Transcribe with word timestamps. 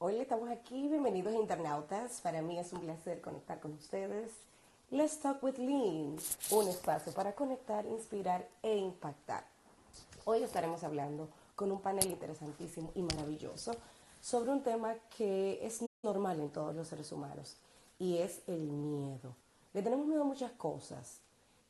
Hoy 0.00 0.14
estamos 0.20 0.48
aquí, 0.48 0.86
bienvenidos 0.86 1.34
internautas. 1.34 2.20
Para 2.20 2.40
mí 2.40 2.56
es 2.56 2.72
un 2.72 2.82
placer 2.82 3.20
conectar 3.20 3.58
con 3.58 3.72
ustedes. 3.72 4.30
Let's 4.92 5.18
Talk 5.18 5.42
with 5.42 5.56
Lean, 5.58 6.16
un 6.52 6.68
espacio 6.68 7.12
para 7.12 7.34
conectar, 7.34 7.84
inspirar 7.84 8.48
e 8.62 8.76
impactar. 8.76 9.44
Hoy 10.24 10.44
estaremos 10.44 10.84
hablando 10.84 11.28
con 11.56 11.72
un 11.72 11.80
panel 11.80 12.06
interesantísimo 12.12 12.92
y 12.94 13.02
maravilloso 13.02 13.74
sobre 14.20 14.52
un 14.52 14.62
tema 14.62 14.94
que 15.16 15.58
es 15.66 15.84
normal 16.04 16.38
en 16.38 16.50
todos 16.50 16.76
los 16.76 16.86
seres 16.86 17.10
humanos 17.10 17.56
y 17.98 18.18
es 18.18 18.42
el 18.46 18.70
miedo. 18.70 19.34
Le 19.74 19.82
tenemos 19.82 20.06
miedo 20.06 20.22
a 20.22 20.26
muchas 20.26 20.52
cosas 20.52 21.18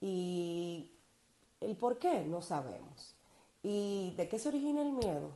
y 0.02 0.90
el 1.62 1.76
por 1.76 1.98
qué 1.98 2.26
no 2.26 2.42
sabemos. 2.42 3.14
¿Y 3.62 4.12
de 4.18 4.28
qué 4.28 4.38
se 4.38 4.50
origina 4.50 4.82
el 4.82 4.92
miedo? 4.92 5.30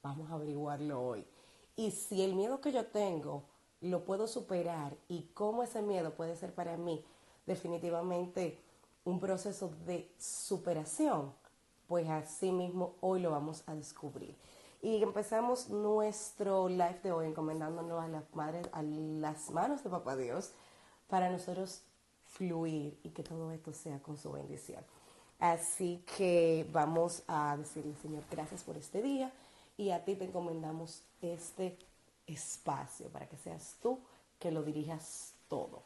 Vamos 0.00 0.30
a 0.30 0.34
averiguarlo 0.34 1.02
hoy. 1.02 1.26
Y 1.76 1.90
si 1.90 2.22
el 2.22 2.34
miedo 2.34 2.60
que 2.60 2.72
yo 2.72 2.86
tengo 2.86 3.44
lo 3.80 4.04
puedo 4.04 4.26
superar 4.26 4.96
y 5.08 5.28
cómo 5.34 5.62
ese 5.62 5.82
miedo 5.82 6.14
puede 6.14 6.34
ser 6.34 6.54
para 6.54 6.76
mí 6.76 7.04
definitivamente 7.46 8.58
un 9.04 9.20
proceso 9.20 9.70
de 9.86 10.10
superación, 10.18 11.32
pues 11.86 12.08
así 12.08 12.50
mismo 12.50 12.96
hoy 13.00 13.20
lo 13.20 13.30
vamos 13.30 13.62
a 13.66 13.74
descubrir. 13.74 14.34
Y 14.82 15.02
empezamos 15.02 15.68
nuestro 15.68 16.68
live 16.68 17.00
de 17.02 17.12
hoy 17.12 17.26
encomendándonos 17.26 18.02
a 18.02 18.08
las 18.08 18.34
madres, 18.34 18.66
a 18.72 18.82
las 18.82 19.50
manos 19.50 19.84
de 19.84 19.90
Papá 19.90 20.16
Dios, 20.16 20.52
para 21.08 21.30
nosotros 21.30 21.82
fluir 22.24 22.98
y 23.02 23.10
que 23.10 23.22
todo 23.22 23.52
esto 23.52 23.72
sea 23.72 24.02
con 24.02 24.16
su 24.16 24.32
bendición. 24.32 24.84
Así 25.38 26.02
que 26.16 26.66
vamos 26.72 27.22
a 27.28 27.56
decirle, 27.56 27.94
Señor, 28.00 28.24
gracias 28.30 28.62
por 28.64 28.76
este 28.76 29.02
día 29.02 29.32
y 29.76 29.90
a 29.90 30.04
ti 30.04 30.14
te 30.16 30.24
encomendamos 30.24 31.02
este 31.26 31.78
espacio 32.26 33.08
para 33.08 33.28
que 33.28 33.36
seas 33.36 33.76
tú 33.82 34.00
que 34.38 34.50
lo 34.50 34.62
dirijas 34.62 35.34
todo. 35.48 35.82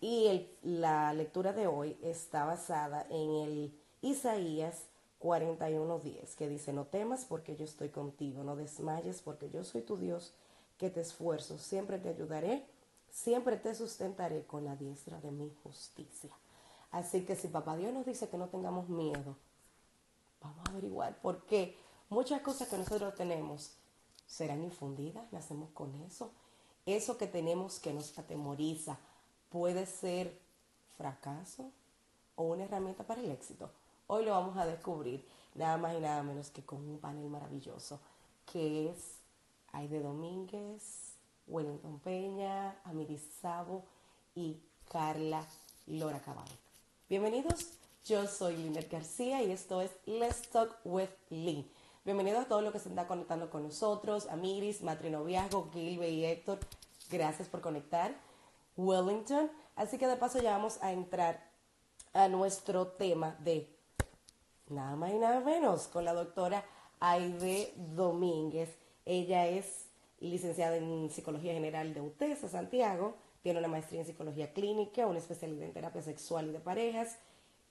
Y 0.00 0.48
la 0.62 1.12
lectura 1.12 1.52
de 1.52 1.66
hoy 1.66 1.98
está 2.02 2.44
basada 2.44 3.06
en 3.10 3.30
el 3.36 3.80
Isaías 4.00 4.86
41:10, 5.20 6.34
que 6.36 6.48
dice, 6.48 6.72
no 6.72 6.86
temas 6.86 7.26
porque 7.26 7.54
yo 7.54 7.64
estoy 7.64 7.90
contigo, 7.90 8.42
no 8.42 8.56
desmayes 8.56 9.20
porque 9.20 9.50
yo 9.50 9.62
soy 9.62 9.82
tu 9.82 9.98
Dios, 9.98 10.32
que 10.78 10.88
te 10.88 11.02
esfuerzo, 11.02 11.58
siempre 11.58 11.98
te 11.98 12.08
ayudaré, 12.08 12.64
siempre 13.10 13.58
te 13.58 13.74
sustentaré 13.74 14.44
con 14.46 14.64
la 14.64 14.76
diestra 14.76 15.20
de 15.20 15.30
mi 15.30 15.52
justicia. 15.62 16.30
Así 16.90 17.26
que 17.26 17.36
si 17.36 17.48
papá 17.48 17.76
Dios 17.76 17.92
nos 17.92 18.06
dice 18.06 18.28
que 18.28 18.38
no 18.38 18.48
tengamos 18.48 18.88
miedo, 18.88 19.36
vamos 20.40 20.66
a 20.66 20.70
averiguar 20.70 21.20
por 21.20 21.44
qué 21.44 21.76
muchas 22.08 22.40
cosas 22.40 22.68
que 22.68 22.78
nosotros 22.78 23.14
tenemos 23.14 23.74
serán 24.30 24.62
infundidas, 24.62 25.30
nacemos 25.32 25.70
con 25.70 25.94
eso. 26.06 26.30
Eso 26.86 27.18
que 27.18 27.26
tenemos 27.26 27.80
que 27.80 27.92
nos 27.92 28.16
atemoriza 28.16 28.96
puede 29.50 29.84
ser 29.86 30.38
fracaso 30.96 31.70
o 32.36 32.44
una 32.44 32.64
herramienta 32.64 33.04
para 33.04 33.20
el 33.20 33.30
éxito. 33.30 33.70
Hoy 34.06 34.24
lo 34.24 34.30
vamos 34.30 34.56
a 34.56 34.66
descubrir 34.66 35.26
nada 35.54 35.76
más 35.76 35.96
y 35.96 36.00
nada 36.00 36.22
menos 36.22 36.50
que 36.50 36.64
con 36.64 36.78
un 36.78 36.98
panel 36.98 37.28
maravilloso 37.28 38.00
que 38.50 38.90
es 38.90 39.16
Aide 39.72 40.00
Domínguez, 40.00 41.14
Wellington 41.48 41.98
Peña, 41.98 42.80
Amiris 42.84 43.22
Sabo 43.42 43.84
y 44.34 44.56
Carla 44.88 45.44
Lora 45.86 46.20
Cabal. 46.20 46.48
Bienvenidos, 47.08 47.66
yo 48.04 48.26
soy 48.28 48.56
Lynette 48.56 48.92
García 48.92 49.42
y 49.42 49.50
esto 49.50 49.80
es 49.80 49.90
Let's 50.06 50.48
Talk 50.50 50.76
with 50.84 51.10
Lee. 51.30 51.68
Bienvenidos 52.02 52.40
a 52.40 52.48
todos 52.48 52.62
los 52.62 52.72
que 52.72 52.78
se 52.78 52.88
están 52.88 53.06
conectando 53.06 53.50
con 53.50 53.62
nosotros, 53.62 54.26
Amiris, 54.28 54.80
Matrinoviazgo, 54.80 55.68
Gilbe 55.70 56.08
y 56.08 56.24
Héctor. 56.24 56.58
Gracias 57.10 57.46
por 57.46 57.60
conectar. 57.60 58.14
Wellington. 58.78 59.50
Así 59.76 59.98
que 59.98 60.06
de 60.06 60.16
paso 60.16 60.40
ya 60.40 60.52
vamos 60.52 60.82
a 60.82 60.92
entrar 60.92 61.46
a 62.14 62.28
nuestro 62.28 62.86
tema 62.86 63.36
de 63.40 63.68
nada 64.68 64.96
más 64.96 65.10
y 65.10 65.18
nada 65.18 65.40
menos, 65.40 65.88
con 65.88 66.06
la 66.06 66.14
doctora 66.14 66.64
Aide 67.00 67.74
Domínguez. 67.76 68.74
Ella 69.04 69.46
es 69.46 69.90
licenciada 70.20 70.76
en 70.76 71.10
Psicología 71.10 71.52
General 71.52 71.92
de 71.92 72.00
UTESA, 72.00 72.48
Santiago, 72.48 73.14
tiene 73.42 73.58
una 73.58 73.68
maestría 73.68 74.00
en 74.00 74.06
Psicología 74.06 74.54
Clínica, 74.54 75.06
una 75.06 75.18
especialidad 75.18 75.66
en 75.66 75.74
Terapia 75.74 76.00
Sexual 76.00 76.48
y 76.48 76.52
de 76.52 76.60
Parejas, 76.60 77.18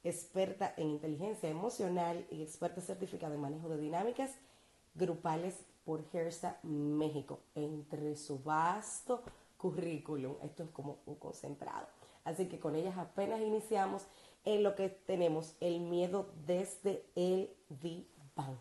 experta 0.04 0.74
en 0.78 0.90
Inteligencia 0.90 1.50
Emocional 1.50 2.26
y 2.32 2.42
experta 2.42 2.82
certificada 2.82 3.36
en 3.36 3.42
Manejo 3.42 3.70
de 3.70 3.78
Dinámicas 3.78 4.32
Grupales 4.96 5.56
por 5.86 6.04
HERSA 6.14 6.60
México, 6.64 7.40
entre 7.56 8.16
su 8.16 8.40
vasto 8.40 9.24
currículum. 9.58 10.36
Esto 10.44 10.64
es 10.64 10.70
como 10.70 11.00
un 11.06 11.16
concentrado. 11.16 11.88
Así 12.24 12.48
que 12.48 12.60
con 12.60 12.76
ellas 12.76 12.98
apenas 12.98 13.42
iniciamos 13.42 14.06
en 14.46 14.64
lo 14.64 14.76
que 14.76 14.90
tenemos 14.90 15.56
el 15.60 15.80
miedo 15.80 16.32
desde 16.46 17.06
el 17.16 17.56
diván. 17.70 18.60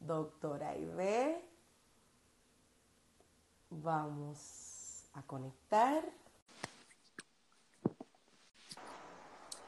Doctora 0.00 0.76
Ide, 0.76 1.40
vamos 3.70 5.04
a 5.14 5.22
conectar. 5.22 6.02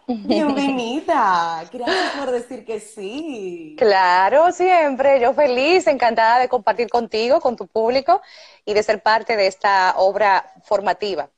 Bienvenida, 0.06 1.65
gracias 1.72 2.16
por 2.19 2.31
decir 2.31 2.65
que 2.66 2.78
sí. 2.78 3.75
Claro, 3.78 4.53
siempre, 4.53 5.19
yo 5.20 5.32
feliz, 5.32 5.87
encantada 5.87 6.38
de 6.38 6.48
compartir 6.48 6.91
contigo, 6.91 7.41
con 7.41 7.56
tu 7.56 7.66
público 7.66 8.20
y 8.66 8.75
de 8.75 8.82
ser 8.82 9.03
parte 9.03 9.37
de 9.37 9.47
esta 9.47 9.94
obra 9.97 10.53
formativa. 10.65 11.31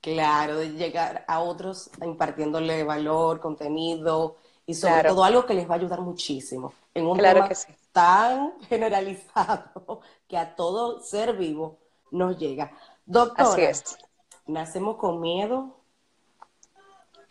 Claro, 0.00 0.56
de 0.56 0.70
llegar 0.70 1.24
a 1.28 1.40
otros 1.40 1.90
impartiéndole 2.02 2.82
valor, 2.82 3.40
contenido 3.40 4.36
y 4.66 4.74
sobre 4.74 5.08
todo 5.08 5.22
algo 5.22 5.46
que 5.46 5.54
les 5.54 5.68
va 5.68 5.74
a 5.74 5.78
ayudar 5.78 6.00
muchísimo 6.00 6.74
en 6.94 7.06
un 7.06 7.16
tema 7.18 7.48
tan 7.92 8.58
generalizado 8.68 10.00
que 10.26 10.36
a 10.36 10.56
todo 10.56 11.00
ser 11.00 11.34
vivo 11.36 11.78
nos 12.10 12.36
llega. 12.38 12.72
Doctora, 13.06 13.70
¿nacemos 14.46 14.96
con 14.96 15.20
miedo 15.20 15.83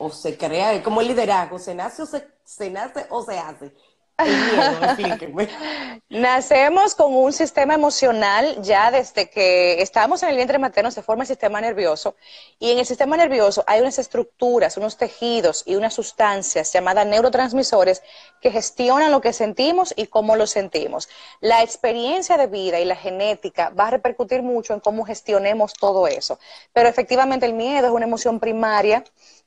o 0.05 0.09
se 0.09 0.37
crea? 0.37 0.81
como 0.83 1.01
el 1.01 1.07
liderazgo, 1.07 1.59
¿se 1.59 1.73
nace 1.75 2.03
o 2.03 2.05
se 2.05 2.69
nace 2.69 3.05
o 3.09 3.23
se 3.23 3.37
hace? 3.37 3.73
Nacemos 6.09 6.93
con 6.93 7.15
un 7.15 7.33
sistema 7.33 7.73
emocional 7.73 8.61
ya 8.61 8.91
desde 8.91 9.27
que 9.27 9.81
estamos 9.81 10.21
en 10.21 10.29
el 10.29 10.35
vientre 10.35 10.59
materno 10.59 10.91
se 10.91 11.01
forma 11.01 11.23
el 11.23 11.27
sistema 11.27 11.59
nervioso 11.59 12.15
y 12.59 12.69
en 12.71 12.77
el 12.77 12.85
sistema 12.85 13.17
nervioso 13.17 13.63
hay 13.65 13.81
unas 13.81 13.97
estructuras, 13.97 14.77
unos 14.77 14.97
tejidos 14.97 15.63
y 15.65 15.75
unas 15.75 15.95
sustancias 15.95 16.71
llamadas 16.71 17.07
neurotransmisores 17.07 18.03
que 18.39 18.51
gestionan 18.51 19.11
lo 19.11 19.19
que 19.19 19.33
sentimos 19.33 19.93
y 19.97 20.05
cómo 20.05 20.35
lo 20.35 20.45
sentimos. 20.45 21.09
La 21.41 21.63
experiencia 21.63 22.37
de 22.37 22.45
vida 22.45 22.79
y 22.79 22.85
la 22.85 22.95
genética 22.95 23.71
va 23.71 23.87
a 23.87 23.91
repercutir 23.91 24.43
mucho 24.43 24.75
en 24.75 24.79
cómo 24.79 25.05
gestionemos 25.05 25.73
todo 25.73 26.05
eso. 26.07 26.37
Pero 26.71 26.87
efectivamente 26.87 27.47
el 27.47 27.53
miedo 27.53 27.87
es 27.87 27.93
una 27.93 28.05
emoción 28.05 28.39
primaria, 28.39 29.03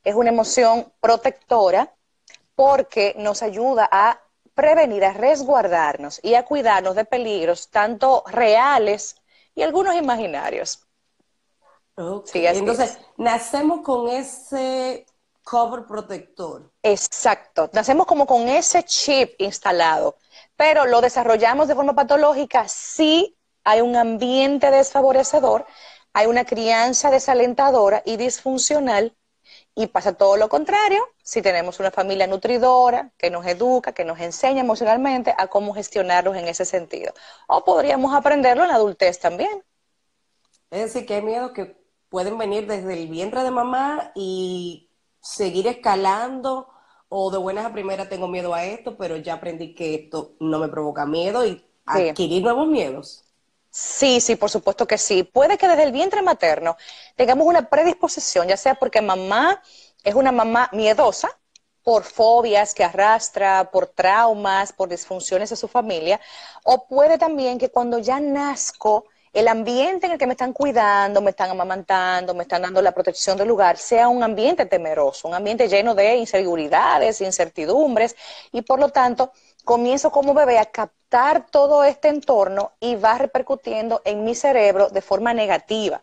es 0.07 0.15
una 0.15 0.31
emoción 0.31 0.93
protectora 1.01 1.93
porque 2.55 3.17
nos 3.19 3.43
ayuda 3.43 3.89
a 3.91 4.21
prevenir, 4.55 5.05
a 5.05 5.13
resguardarnos 5.13 6.21
y 6.23 6.35
a 6.35 6.45
cuidarnos 6.45 6.95
de 6.95 7.05
peligros 7.05 7.71
tanto 7.71 8.23
reales 8.29 9.17
y 9.57 9.63
algunos 9.63 9.97
imaginarios. 9.97 10.87
Entonces, 11.97 12.99
nacemos 13.17 13.81
con 13.81 14.09
ese 14.09 15.07
cover 15.43 15.87
protector. 15.87 16.71
Exacto, 16.85 17.69
nacemos 17.73 18.07
como 18.07 18.29
con 18.29 18.47
ese 18.49 18.85
chip 18.85 19.35
instalado, 19.39 20.19
pero 20.55 20.87
lo 20.87 21.01
desarrollamos 21.01 21.67
de 21.67 21.75
forma 21.75 21.97
patológica 21.97 22.69
si 22.69 23.37
hay 23.65 23.81
un 23.81 23.97
ambiente 23.97 24.71
desfavorecedor, 24.71 25.67
hay 26.13 26.29
una 26.29 26.45
crianza 26.45 27.11
desalentadora 27.11 28.03
y 28.07 28.17
disfuncional 28.17 29.13
y 29.79 29.89
pasa 29.89 30.15
todo 30.15 30.39
lo 30.39 30.49
contrario 30.49 31.07
si 31.23 31.43
tenemos 31.43 31.79
una 31.81 31.91
familia 31.91 32.27
nutridora 32.27 33.13
que 33.19 33.31
nos 33.31 33.45
educa, 33.47 33.93
que 33.93 34.07
nos 34.07 34.19
enseña 34.19 34.63
emocionalmente 34.63 35.35
a 35.37 35.49
cómo 35.49 35.75
gestionarlos 35.75 36.35
en 36.35 36.49
ese 36.49 36.65
sentido. 36.65 37.13
O 37.47 37.63
podríamos 37.63 38.15
aprenderlo 38.15 38.63
en 38.63 38.71
la 38.71 38.77
adultez 38.77 39.21
también. 39.21 39.63
Es 40.71 40.81
decir, 40.81 41.07
que 41.07 41.17
hay 41.17 41.23
miedos 41.23 41.53
que 41.53 41.77
pueden 42.09 42.39
venir 42.39 42.67
desde 42.67 42.95
el 42.95 43.07
vientre 43.09 43.43
de 43.43 43.51
mamá 43.51 44.13
y 44.15 44.89
seguir 45.21 45.67
escalando 45.67 46.69
o 47.11 47.31
de 47.31 47.37
buenas 47.37 47.67
a 47.67 47.73
primeras 47.73 48.09
tengo 48.09 48.29
miedo 48.29 48.55
a 48.55 48.65
esto, 48.65 48.97
pero 48.97 49.19
ya 49.19 49.35
aprendí 49.35 49.75
que 49.75 49.95
esto 49.95 50.37
no 50.41 50.59
me 50.59 50.69
provoca 50.69 51.05
miedo 51.05 51.45
y 51.45 51.63
adquirir 51.85 52.43
nuevos 52.43 52.67
miedos. 52.67 53.26
Sí, 53.79 54.21
sí, 54.23 54.37
por 54.37 54.49
supuesto 54.51 54.87
que 54.87 54.97
sí. 54.97 55.23
Puede 55.23 55.59
que 55.59 55.69
desde 55.69 55.83
el 55.83 55.93
vientre 55.93 56.23
materno 56.23 56.79
tengamos 57.15 57.47
una 57.47 57.69
predisposición, 57.69 58.49
ya 58.49 58.57
sea 58.57 58.75
porque 58.77 59.03
mamá 59.03 59.63
es 60.03 60.15
una 60.15 60.33
mamá 60.33 60.71
miedosa 60.73 61.29
por 61.83 62.05
fobias 62.05 62.73
que 62.73 62.85
arrastra, 62.85 63.71
por 63.71 63.89
traumas, 63.89 64.73
por 64.73 64.89
disfunciones 64.89 65.51
de 65.51 65.57
su 65.57 65.69
familia, 65.69 66.19
o 66.65 66.87
puede 66.89 67.19
también 67.19 67.59
que 67.59 67.71
cuando 67.71 67.99
ya 67.99 68.19
nazco 68.19 69.05
el 69.35 69.47
ambiente 69.47 70.07
en 70.07 70.13
el 70.13 70.19
que 70.19 70.27
me 70.27 70.33
están 70.33 70.55
cuidando, 70.55 71.21
me 71.21 71.31
están 71.31 71.51
amamantando, 71.51 72.33
me 72.33 72.45
están 72.45 72.63
dando 72.63 72.81
la 72.81 72.93
protección 72.93 73.37
del 73.37 73.49
lugar, 73.49 73.77
sea 73.77 74.09
un 74.09 74.23
ambiente 74.23 74.65
temeroso, 74.65 75.29
un 75.29 75.35
ambiente 75.35 75.69
lleno 75.69 75.95
de 75.95 76.17
inseguridades, 76.17 77.21
incertidumbres, 77.21 78.17
y 78.53 78.63
por 78.63 78.81
lo 78.81 78.89
tanto 78.89 79.33
comienzo 79.67 80.11
como 80.11 80.33
bebé 80.33 80.59
a 80.59 80.67
captar 80.67 81.47
todo 81.51 81.85
este 81.85 82.09
entorno 82.09 82.73
y 82.81 82.95
va 82.95 83.19
repercutiendo 83.19 84.01
en 84.05 84.25
mi 84.25 84.35
cerebro 84.35 84.89
de 84.89 85.03
forma 85.03 85.35
negativa. 85.35 86.01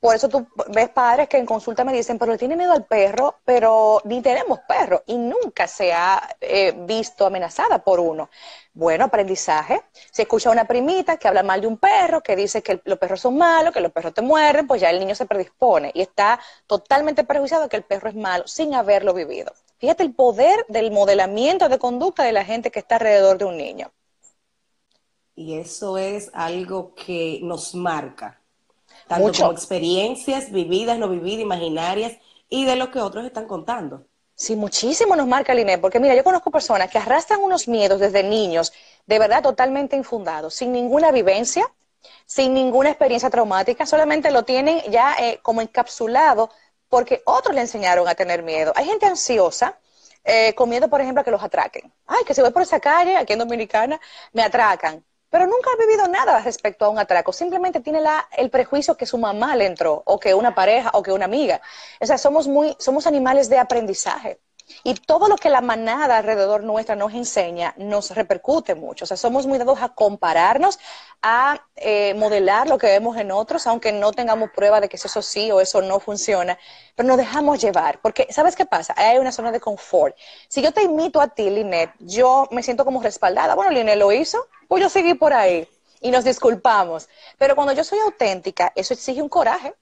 Por 0.00 0.16
eso 0.16 0.28
tú 0.28 0.46
ves 0.68 0.88
padres 0.90 1.28
que 1.28 1.38
en 1.38 1.46
consulta 1.46 1.84
me 1.84 1.92
dicen, 1.92 2.18
pero 2.18 2.32
le 2.32 2.38
tiene 2.38 2.56
miedo 2.56 2.72
al 2.72 2.84
perro, 2.84 3.36
pero 3.44 4.00
ni 4.04 4.22
tenemos 4.22 4.60
perro 4.68 5.02
y 5.06 5.16
nunca 5.16 5.66
se 5.66 5.92
ha 5.92 6.36
eh, 6.40 6.74
visto 6.76 7.26
amenazada 7.26 7.78
por 7.84 8.00
uno. 8.00 8.30
Bueno, 8.74 9.04
aprendizaje. 9.06 9.82
Se 10.10 10.22
escucha 10.22 10.50
una 10.50 10.66
primita 10.66 11.16
que 11.16 11.28
habla 11.28 11.42
mal 11.42 11.60
de 11.60 11.66
un 11.66 11.78
perro, 11.78 12.22
que 12.22 12.36
dice 12.36 12.62
que 12.62 12.80
los 12.84 12.98
perros 12.98 13.20
son 13.20 13.36
malos, 13.38 13.72
que 13.72 13.80
los 13.80 13.92
perros 13.92 14.14
te 14.14 14.22
muerden, 14.22 14.66
pues 14.66 14.80
ya 14.80 14.90
el 14.90 15.00
niño 15.00 15.14
se 15.14 15.26
predispone 15.26 15.90
y 15.94 16.02
está 16.02 16.40
totalmente 16.66 17.24
prejuiciado 17.24 17.68
que 17.68 17.76
el 17.76 17.84
perro 17.84 18.08
es 18.08 18.14
malo 18.14 18.46
sin 18.46 18.74
haberlo 18.74 19.14
vivido. 19.14 19.52
Fíjate 19.84 20.02
el 20.02 20.14
poder 20.14 20.64
del 20.70 20.90
modelamiento 20.92 21.68
de 21.68 21.78
conducta 21.78 22.22
de 22.22 22.32
la 22.32 22.42
gente 22.42 22.70
que 22.70 22.78
está 22.78 22.94
alrededor 22.94 23.36
de 23.36 23.44
un 23.44 23.58
niño. 23.58 23.92
Y 25.36 25.58
eso 25.58 25.98
es 25.98 26.30
algo 26.32 26.94
que 26.94 27.40
nos 27.42 27.74
marca 27.74 28.40
tanto 29.06 29.30
como 29.30 29.52
experiencias 29.52 30.50
vividas, 30.50 30.96
no 30.98 31.10
vividas, 31.10 31.42
imaginarias 31.42 32.12
y 32.48 32.64
de 32.64 32.76
lo 32.76 32.90
que 32.90 32.98
otros 32.98 33.26
están 33.26 33.46
contando. 33.46 34.06
Sí, 34.34 34.56
muchísimo 34.56 35.16
nos 35.16 35.26
marca 35.26 35.52
el 35.52 35.78
porque 35.82 36.00
mira, 36.00 36.14
yo 36.14 36.24
conozco 36.24 36.50
personas 36.50 36.90
que 36.90 36.96
arrastran 36.96 37.42
unos 37.42 37.68
miedos 37.68 38.00
desde 38.00 38.22
niños, 38.22 38.72
de 39.04 39.18
verdad 39.18 39.42
totalmente 39.42 39.96
infundados, 39.96 40.54
sin 40.54 40.72
ninguna 40.72 41.12
vivencia, 41.12 41.70
sin 42.24 42.54
ninguna 42.54 42.88
experiencia 42.88 43.28
traumática, 43.28 43.84
solamente 43.84 44.30
lo 44.30 44.44
tienen 44.44 44.80
ya 44.90 45.14
eh, 45.20 45.40
como 45.42 45.60
encapsulado 45.60 46.48
porque 46.94 47.22
otros 47.24 47.52
le 47.56 47.60
enseñaron 47.60 48.06
a 48.06 48.14
tener 48.14 48.44
miedo. 48.44 48.72
Hay 48.76 48.84
gente 48.84 49.04
ansiosa, 49.04 49.76
eh, 50.22 50.54
con 50.54 50.68
miedo, 50.68 50.88
por 50.88 51.00
ejemplo, 51.00 51.22
a 51.22 51.24
que 51.24 51.32
los 51.32 51.42
atraquen. 51.42 51.92
Ay, 52.06 52.22
que 52.24 52.34
si 52.34 52.40
voy 52.40 52.52
por 52.52 52.62
esa 52.62 52.78
calle, 52.78 53.16
aquí 53.16 53.32
en 53.32 53.40
Dominicana, 53.40 54.00
me 54.32 54.42
atracan 54.44 55.04
pero 55.28 55.48
nunca 55.48 55.68
ha 55.72 55.84
vivido 55.84 56.06
nada 56.06 56.38
respecto 56.38 56.84
a 56.84 56.88
un 56.90 56.96
atraco, 57.00 57.32
simplemente 57.32 57.80
tiene 57.80 58.00
la, 58.00 58.28
el 58.36 58.50
prejuicio 58.50 58.96
que 58.96 59.04
su 59.04 59.18
mamá 59.18 59.56
le 59.56 59.66
entró, 59.66 60.00
o 60.06 60.20
que 60.20 60.32
una 60.32 60.54
pareja, 60.54 60.92
o 60.94 61.02
que 61.02 61.10
una 61.10 61.24
amiga. 61.24 61.60
O 62.00 62.06
sea, 62.06 62.18
somos 62.18 62.46
muy, 62.46 62.76
somos 62.78 63.08
animales 63.08 63.48
de 63.48 63.58
aprendizaje. 63.58 64.38
Y 64.82 64.94
todo 64.94 65.28
lo 65.28 65.36
que 65.36 65.50
la 65.50 65.60
manada 65.60 66.18
alrededor 66.18 66.62
nuestra 66.62 66.96
nos 66.96 67.12
enseña 67.14 67.74
nos 67.76 68.10
repercute 68.10 68.74
mucho. 68.74 69.04
O 69.04 69.06
sea, 69.06 69.16
somos 69.16 69.46
muy 69.46 69.58
dados 69.58 69.78
a 69.80 69.90
compararnos, 69.90 70.78
a 71.22 71.60
eh, 71.76 72.14
modelar 72.14 72.68
lo 72.68 72.78
que 72.78 72.86
vemos 72.86 73.16
en 73.16 73.30
otros, 73.30 73.66
aunque 73.66 73.92
no 73.92 74.12
tengamos 74.12 74.50
prueba 74.50 74.80
de 74.80 74.88
que 74.88 74.96
eso 74.96 75.22
sí 75.22 75.50
o 75.50 75.60
eso 75.60 75.82
no 75.82 76.00
funciona, 76.00 76.58
pero 76.94 77.08
nos 77.08 77.18
dejamos 77.18 77.60
llevar. 77.60 78.00
Porque, 78.00 78.26
¿sabes 78.30 78.56
qué 78.56 78.66
pasa? 78.66 78.94
Hay 78.96 79.18
una 79.18 79.32
zona 79.32 79.52
de 79.52 79.60
confort. 79.60 80.16
Si 80.48 80.62
yo 80.62 80.72
te 80.72 80.82
imito 80.82 81.20
a 81.20 81.28
ti, 81.28 81.50
Linet, 81.50 81.90
yo 81.98 82.48
me 82.50 82.62
siento 82.62 82.84
como 82.84 83.02
respaldada. 83.02 83.54
Bueno, 83.54 83.70
Linet 83.70 83.98
lo 83.98 84.12
hizo, 84.12 84.48
pues 84.68 84.82
yo 84.82 84.88
seguí 84.88 85.14
por 85.14 85.32
ahí 85.32 85.68
y 86.00 86.10
nos 86.10 86.24
disculpamos. 86.24 87.08
Pero 87.38 87.54
cuando 87.56 87.72
yo 87.72 87.84
soy 87.84 87.98
auténtica, 88.00 88.72
eso 88.76 88.94
exige 88.94 89.22
un 89.22 89.28
coraje 89.28 89.74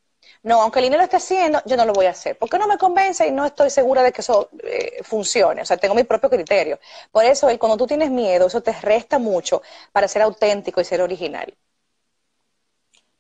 no, 0.44 0.60
aunque 0.60 0.80
el 0.80 0.86
INE 0.86 0.96
lo 0.96 1.04
esté 1.04 1.16
haciendo, 1.16 1.62
yo 1.66 1.76
no 1.76 1.84
lo 1.84 1.92
voy 1.92 2.06
a 2.06 2.10
hacer, 2.10 2.36
porque 2.36 2.58
no 2.58 2.66
me 2.66 2.76
convence 2.76 3.26
y 3.26 3.30
no 3.30 3.46
estoy 3.46 3.70
segura 3.70 4.02
de 4.02 4.12
que 4.12 4.22
eso 4.22 4.50
eh, 4.64 5.00
funcione, 5.04 5.62
o 5.62 5.64
sea, 5.64 5.76
tengo 5.76 5.94
mi 5.94 6.02
propio 6.02 6.28
criterio. 6.28 6.80
Por 7.12 7.24
eso, 7.24 7.48
cuando 7.58 7.76
tú 7.76 7.86
tienes 7.86 8.10
miedo, 8.10 8.48
eso 8.48 8.60
te 8.60 8.72
resta 8.72 9.20
mucho 9.20 9.62
para 9.92 10.08
ser 10.08 10.22
auténtico 10.22 10.80
y 10.80 10.84
ser 10.84 11.00
original. 11.00 11.54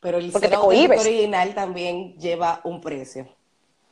Pero 0.00 0.18
el 0.18 0.32
ser 0.32 0.52
auténtico 0.54 1.00
original 1.00 1.54
también 1.54 2.18
lleva 2.18 2.60
un 2.64 2.80
precio. 2.80 3.28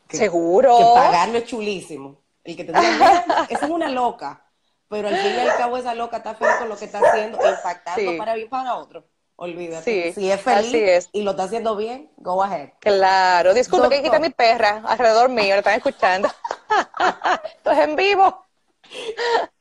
Seguro. 0.09 0.77
Que 0.77 0.85
pagarlo 0.85 1.39
es 1.39 1.45
chulísimo. 1.45 2.19
El 2.43 2.57
que 2.57 2.65
te 2.65 2.73
diga, 2.73 3.47
esa 3.49 3.67
es 3.67 3.71
una 3.71 3.89
loca, 3.89 4.45
pero 4.89 5.07
al 5.07 5.17
fin 5.17 5.37
y 5.37 5.39
al 5.39 5.57
cabo 5.57 5.77
esa 5.77 5.95
loca 5.95 6.17
está 6.17 6.35
feliz 6.35 6.57
con 6.57 6.69
lo 6.69 6.77
que 6.77 6.87
está 6.87 6.99
haciendo, 6.99 7.39
impactando 7.49 8.17
para 8.19 8.35
bien 8.35 8.49
para 8.49 8.75
otro. 8.75 9.05
Olvídate. 9.43 10.13
si 10.13 10.31
es 10.31 10.39
feliz 10.43 11.09
y 11.13 11.23
lo 11.23 11.31
está 11.31 11.45
haciendo 11.45 11.75
bien, 11.75 12.11
go 12.19 12.43
ahead. 12.43 12.73
Claro. 12.79 13.55
Disculpe 13.55 13.89
que 13.89 14.03
quita 14.03 14.19
mi 14.19 14.29
perra 14.29 14.83
alrededor 14.87 15.31
mío, 15.31 15.55
lo 15.55 15.61
están 15.61 15.79
escuchando. 15.79 16.29
Esto 17.57 17.71
es 17.71 17.79
en 17.79 17.97
vivo. 17.97 18.45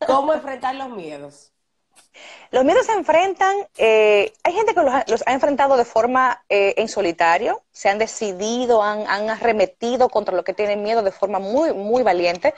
¿Cómo 0.06 0.34
enfrentar 0.34 0.76
los 0.76 0.90
miedos? 0.90 1.54
Los 2.52 2.66
miedos 2.66 2.88
se 2.88 2.92
enfrentan, 2.92 3.56
eh, 3.78 4.34
hay 4.44 4.54
gente 4.54 4.74
que 4.74 4.82
los, 4.82 5.24
ha 5.26 5.32
enfrentado 5.32 5.78
de 5.78 5.86
forma 5.86 6.44
eh, 6.50 6.74
en 6.76 6.90
solitario, 6.90 7.64
se 7.72 7.88
han 7.88 8.00
decidido, 8.00 8.84
han, 8.84 9.30
arremetido 9.30 10.10
contra 10.10 10.36
lo 10.36 10.44
que 10.44 10.54
tienen 10.54 10.84
miedo 10.84 11.04
de 11.04 11.14
forma 11.14 11.40
muy, 11.40 11.74
muy 11.74 12.04
valiente. 12.04 12.54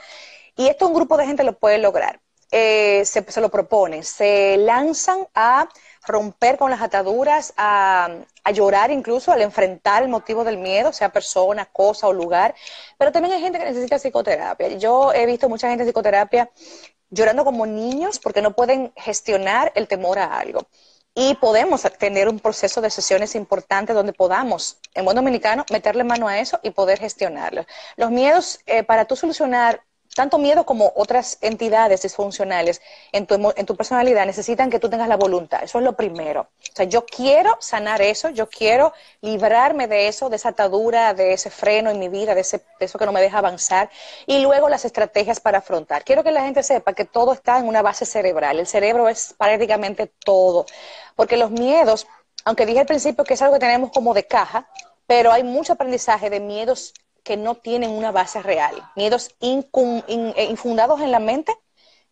Y 0.56 0.69
esto 0.69 0.88
un 0.88 0.95
grupo 0.95 1.17
de 1.17 1.27
gente 1.27 1.44
lo 1.44 1.53
puede 1.53 1.77
lograr. 1.77 2.19
Eh, 2.50 3.06
se, 3.06 3.24
se, 3.31 3.41
lo 3.41 3.50
proponen, 3.50 4.03
se 4.03 4.57
lanzan 4.57 5.27
a 5.35 5.69
romper 6.06 6.57
con 6.57 6.71
las 6.71 6.81
ataduras, 6.81 7.53
a, 7.57 8.09
llorar 8.53 8.92
incluso 8.92 9.31
al 9.31 9.42
enfrentar 9.42 10.03
el 10.03 10.09
motivo 10.09 10.44
del 10.44 10.57
miedo, 10.57 10.92
sea 10.92 11.09
persona, 11.09 11.65
cosa 11.65 12.07
o 12.07 12.13
lugar. 12.13 12.56
Pero 12.98 13.12
también 13.12 13.36
hay 13.36 13.42
gente 13.42 13.59
que 13.59 13.65
necesita 13.65 14.00
psicoterapia. 14.00 14.69
Yo 14.77 15.13
he 15.13 15.25
visto 15.25 15.48
mucha 15.48 15.69
gente 15.69 15.83
en 15.83 15.89
psicoterapia 15.89 16.50
llorando 17.09 17.45
como 17.45 17.65
niños 17.65 18.19
porque 18.19 18.42
no 18.42 18.56
pueden 18.56 18.92
gestionar 18.95 19.71
el 19.75 19.88
temor 19.88 20.19
a 20.19 20.38
algo. 20.39 20.68
Y 21.13 21.36
podemos 21.36 21.81
tener 22.00 22.30
un 22.30 22.39
proceso 22.39 22.80
de 22.80 22.89
sesiones 22.89 23.36
importantes 23.36 23.94
donde 23.94 24.13
podamos, 24.13 24.80
en 24.94 25.03
buen 25.03 25.15
dominicano, 25.15 25.65
meterle 25.69 26.06
mano 26.06 26.27
a 26.30 26.39
eso 26.39 26.59
y 26.63 26.71
poder 26.71 27.00
gestionarlo. 27.00 27.65
Los 27.98 28.12
miedos, 28.12 28.62
eh, 28.65 28.83
para 28.83 29.06
tú 29.06 29.18
solucionar 29.18 29.83
tanto 30.15 30.37
miedo 30.37 30.65
como 30.65 30.91
otras 30.95 31.37
entidades 31.41 32.01
disfuncionales 32.01 32.81
en 33.11 33.25
tu, 33.25 33.53
en 33.55 33.65
tu 33.65 33.75
personalidad 33.75 34.25
necesitan 34.25 34.69
que 34.69 34.79
tú 34.79 34.89
tengas 34.89 35.07
la 35.07 35.17
voluntad. 35.17 35.63
Eso 35.63 35.79
es 35.79 35.85
lo 35.85 35.93
primero. 35.95 36.41
O 36.41 36.75
sea, 36.75 36.85
yo 36.85 37.05
quiero 37.05 37.57
sanar 37.59 38.01
eso, 38.01 38.29
yo 38.29 38.47
quiero 38.49 38.93
librarme 39.21 39.87
de 39.87 40.07
eso, 40.07 40.29
de 40.29 40.35
esa 40.35 40.49
atadura, 40.49 41.13
de 41.13 41.33
ese 41.33 41.49
freno 41.49 41.89
en 41.89 41.99
mi 41.99 42.09
vida, 42.09 42.35
de, 42.35 42.41
ese, 42.41 42.57
de 42.79 42.85
eso 42.85 42.99
que 42.99 43.05
no 43.05 43.11
me 43.11 43.21
deja 43.21 43.37
avanzar. 43.37 43.89
Y 44.25 44.39
luego 44.39 44.69
las 44.69 44.85
estrategias 44.85 45.39
para 45.39 45.59
afrontar. 45.59 46.03
Quiero 46.03 46.23
que 46.23 46.31
la 46.31 46.43
gente 46.43 46.63
sepa 46.63 46.93
que 46.93 47.05
todo 47.05 47.33
está 47.33 47.57
en 47.59 47.67
una 47.67 47.81
base 47.81 48.05
cerebral. 48.05 48.59
El 48.59 48.67
cerebro 48.67 49.07
es 49.07 49.33
prácticamente 49.37 50.07
todo. 50.07 50.65
Porque 51.15 51.37
los 51.37 51.51
miedos, 51.51 52.07
aunque 52.45 52.65
dije 52.65 52.79
al 52.79 52.86
principio 52.86 53.24
que 53.24 53.36
es 53.36 53.41
algo 53.41 53.53
que 53.53 53.59
tenemos 53.59 53.91
como 53.91 54.13
de 54.13 54.25
caja, 54.25 54.67
pero 55.07 55.31
hay 55.31 55.43
mucho 55.43 55.74
aprendizaje 55.74 56.29
de 56.29 56.39
miedos 56.39 56.93
que 57.23 57.37
no 57.37 57.55
tienen 57.55 57.91
una 57.91 58.11
base 58.11 58.41
real, 58.41 58.75
miedos 58.95 59.35
eh, 59.39 60.47
infundados 60.49 61.01
en 61.01 61.11
la 61.11 61.19
mente, 61.19 61.55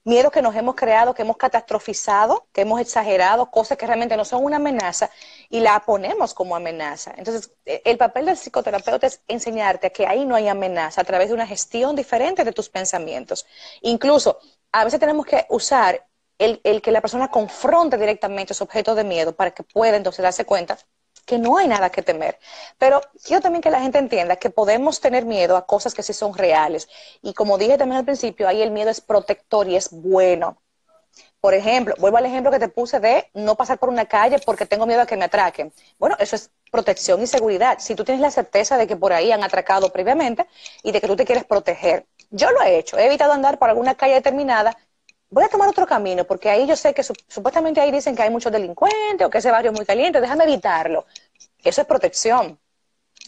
miedos 0.03 0.31
que 0.31 0.41
nos 0.41 0.55
hemos 0.55 0.75
creado, 0.75 1.13
que 1.13 1.23
hemos 1.23 1.37
catastrofizado, 1.37 2.47
que 2.51 2.61
hemos 2.61 2.79
exagerado, 2.79 3.51
cosas 3.51 3.77
que 3.77 3.85
realmente 3.85 4.17
no 4.17 4.25
son 4.25 4.43
una 4.43 4.57
amenaza 4.57 5.09
y 5.49 5.59
la 5.59 5.79
ponemos 5.81 6.33
como 6.33 6.55
amenaza. 6.55 7.13
Entonces, 7.17 7.51
e, 7.65 7.81
el 7.85 7.97
papel 7.97 8.25
del 8.25 8.37
psicoterapeuta 8.37 9.07
es 9.07 9.21
enseñarte 9.27 9.91
que 9.91 10.07
ahí 10.07 10.25
no 10.25 10.35
hay 10.35 10.47
amenaza 10.47 11.01
a 11.01 11.03
través 11.03 11.29
de 11.29 11.33
una 11.33 11.47
gestión 11.47 11.95
diferente 11.95 12.43
de 12.43 12.53
tus 12.53 12.69
pensamientos. 12.69 13.45
Incluso, 13.81 14.39
a 14.71 14.83
veces 14.83 14.99
tenemos 14.99 15.25
que 15.25 15.45
usar 15.49 16.05
el, 16.37 16.61
el 16.63 16.81
que 16.81 16.91
la 16.91 17.01
persona 17.01 17.29
confronte 17.29 17.97
directamente 17.97 18.53
su 18.53 18.63
objeto 18.63 18.95
de 18.95 19.03
miedo 19.03 19.35
para 19.35 19.51
que 19.51 19.63
pueda 19.63 19.97
entonces 19.97 20.23
darse 20.23 20.45
cuenta 20.45 20.77
que 21.29 21.37
no 21.37 21.57
hay 21.59 21.67
nada 21.67 21.91
que 21.91 22.01
temer. 22.01 22.39
Pero 22.79 23.01
quiero 23.23 23.39
también 23.39 23.61
que 23.61 23.69
la 23.69 23.81
gente 23.81 23.99
entienda 23.99 24.37
que 24.37 24.49
podemos 24.49 24.99
tener 24.99 25.25
miedo 25.25 25.57
a 25.57 25.67
cosas 25.67 25.93
que 25.93 26.01
sí 26.01 26.11
son 26.11 26.33
reales. 26.33 26.89
Y 27.21 27.35
como 27.35 27.59
dije 27.59 27.77
también 27.77 27.99
al 27.99 28.05
principio, 28.05 28.47
ahí 28.47 28.63
el 28.63 28.71
miedo 28.71 28.89
es 28.89 28.99
protector 28.99 29.67
y 29.67 29.75
es 29.75 29.91
bueno. 29.91 30.57
Por 31.39 31.53
ejemplo, 31.53 31.93
vuelvo 31.99 32.17
al 32.17 32.25
ejemplo 32.25 32.51
que 32.51 32.57
te 32.57 32.67
puse 32.67 32.99
de 32.99 33.29
no 33.35 33.55
pasar 33.55 33.77
por 33.77 33.89
una 33.89 34.05
calle 34.05 34.39
porque 34.43 34.65
tengo 34.65 34.87
miedo 34.87 35.01
a 35.01 35.05
que 35.05 35.15
me 35.17 35.25
atraquen. 35.25 35.71
Bueno, 35.99 36.15
eso 36.17 36.35
es 36.35 36.49
protección 36.71 37.21
y 37.21 37.27
seguridad. 37.27 37.77
Si 37.79 37.93
tú 37.93 38.03
tienes 38.03 38.21
la 38.21 38.31
certeza 38.31 38.75
de 38.75 38.87
que 38.87 38.97
por 38.97 39.13
ahí 39.13 39.31
han 39.31 39.43
atracado 39.43 39.91
previamente 39.93 40.47
y 40.81 40.91
de 40.91 40.99
que 40.99 41.07
tú 41.07 41.15
te 41.15 41.25
quieres 41.25 41.45
proteger. 41.45 42.07
Yo 42.31 42.49
lo 42.51 42.61
he 42.63 42.79
hecho, 42.79 42.97
he 42.97 43.05
evitado 43.05 43.33
andar 43.33 43.59
por 43.59 43.69
alguna 43.69 43.95
calle 43.95 44.15
determinada 44.15 44.75
voy 45.29 45.43
a 45.43 45.49
tomar 45.49 45.69
otro 45.69 45.85
camino, 45.85 46.25
porque 46.25 46.49
ahí 46.49 46.67
yo 46.67 46.75
sé 46.75 46.93
que 46.93 47.03
supuestamente 47.03 47.81
ahí 47.81 47.91
dicen 47.91 48.15
que 48.15 48.23
hay 48.23 48.29
muchos 48.29 48.51
delincuentes 48.51 49.25
o 49.25 49.29
que 49.29 49.37
ese 49.39 49.51
barrio 49.51 49.71
es 49.71 49.77
muy 49.77 49.85
caliente, 49.85 50.21
déjame 50.21 50.43
evitarlo. 50.45 51.05
Eso 51.63 51.81
es 51.81 51.87
protección. 51.87 52.59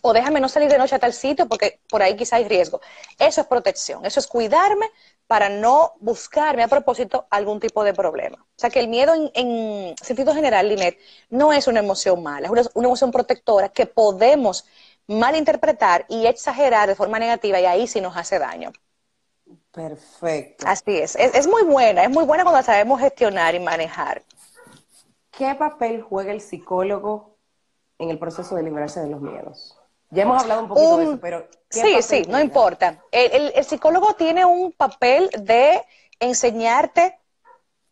O 0.03 0.13
déjame 0.13 0.39
no 0.39 0.49
salir 0.49 0.69
de 0.69 0.77
noche 0.79 0.95
a 0.95 0.99
tal 0.99 1.13
sitio 1.13 1.47
porque 1.47 1.79
por 1.89 2.01
ahí 2.01 2.15
quizá 2.15 2.37
hay 2.37 2.45
riesgo. 2.45 2.81
Eso 3.19 3.41
es 3.41 3.47
protección, 3.47 4.05
eso 4.05 4.19
es 4.19 4.27
cuidarme 4.27 4.89
para 5.27 5.49
no 5.49 5.93
buscarme 5.99 6.63
a 6.63 6.67
propósito 6.67 7.27
algún 7.29 7.59
tipo 7.59 7.83
de 7.83 7.93
problema. 7.93 8.37
O 8.41 8.59
sea 8.59 8.69
que 8.69 8.79
el 8.79 8.87
miedo 8.87 9.13
en, 9.33 9.95
sentido 10.01 10.33
general, 10.33 10.69
Linet, 10.69 10.97
no 11.29 11.53
es 11.53 11.67
una 11.67 11.79
emoción 11.79 12.23
mala, 12.23 12.47
es 12.47 12.51
una, 12.51 12.63
una 12.73 12.87
emoción 12.87 13.11
protectora 13.11 13.69
que 13.69 13.85
podemos 13.85 14.65
malinterpretar 15.07 16.05
y 16.09 16.25
exagerar 16.25 16.87
de 16.87 16.95
forma 16.95 17.19
negativa 17.19 17.59
y 17.59 17.65
ahí 17.65 17.87
sí 17.87 18.01
nos 18.01 18.17
hace 18.17 18.39
daño. 18.39 18.71
Perfecto. 19.71 20.65
Así 20.67 20.97
es. 20.97 21.15
es. 21.15 21.47
muy 21.47 21.63
buena, 21.63 22.03
es 22.03 22.09
muy 22.09 22.25
buena 22.25 22.43
cuando 22.43 22.61
sabemos 22.63 22.99
gestionar 22.99 23.55
y 23.55 23.59
manejar. 23.59 24.23
¿Qué 25.31 25.55
papel 25.55 26.01
juega 26.01 26.31
el 26.33 26.41
psicólogo 26.41 27.37
en 27.97 28.09
el 28.09 28.19
proceso 28.19 28.55
de 28.55 28.63
librarse 28.63 28.99
de 28.99 29.07
los 29.07 29.21
miedos? 29.21 29.77
Ya 30.09 30.23
hemos 30.23 30.41
hablado 30.41 30.63
un 30.63 30.67
poquito 30.67 30.97
de 30.97 31.03
eso, 31.03 31.19
pero... 31.21 31.47
Sí, 31.69 32.01
sí, 32.01 32.23
no 32.27 32.39
importa. 32.41 33.01
el 33.11 33.63
psicólogo 33.63 34.13
tiene 34.15 34.43
un 34.43 34.73
papel 34.73 35.29
de 35.39 35.81
enseñarte 36.19 37.21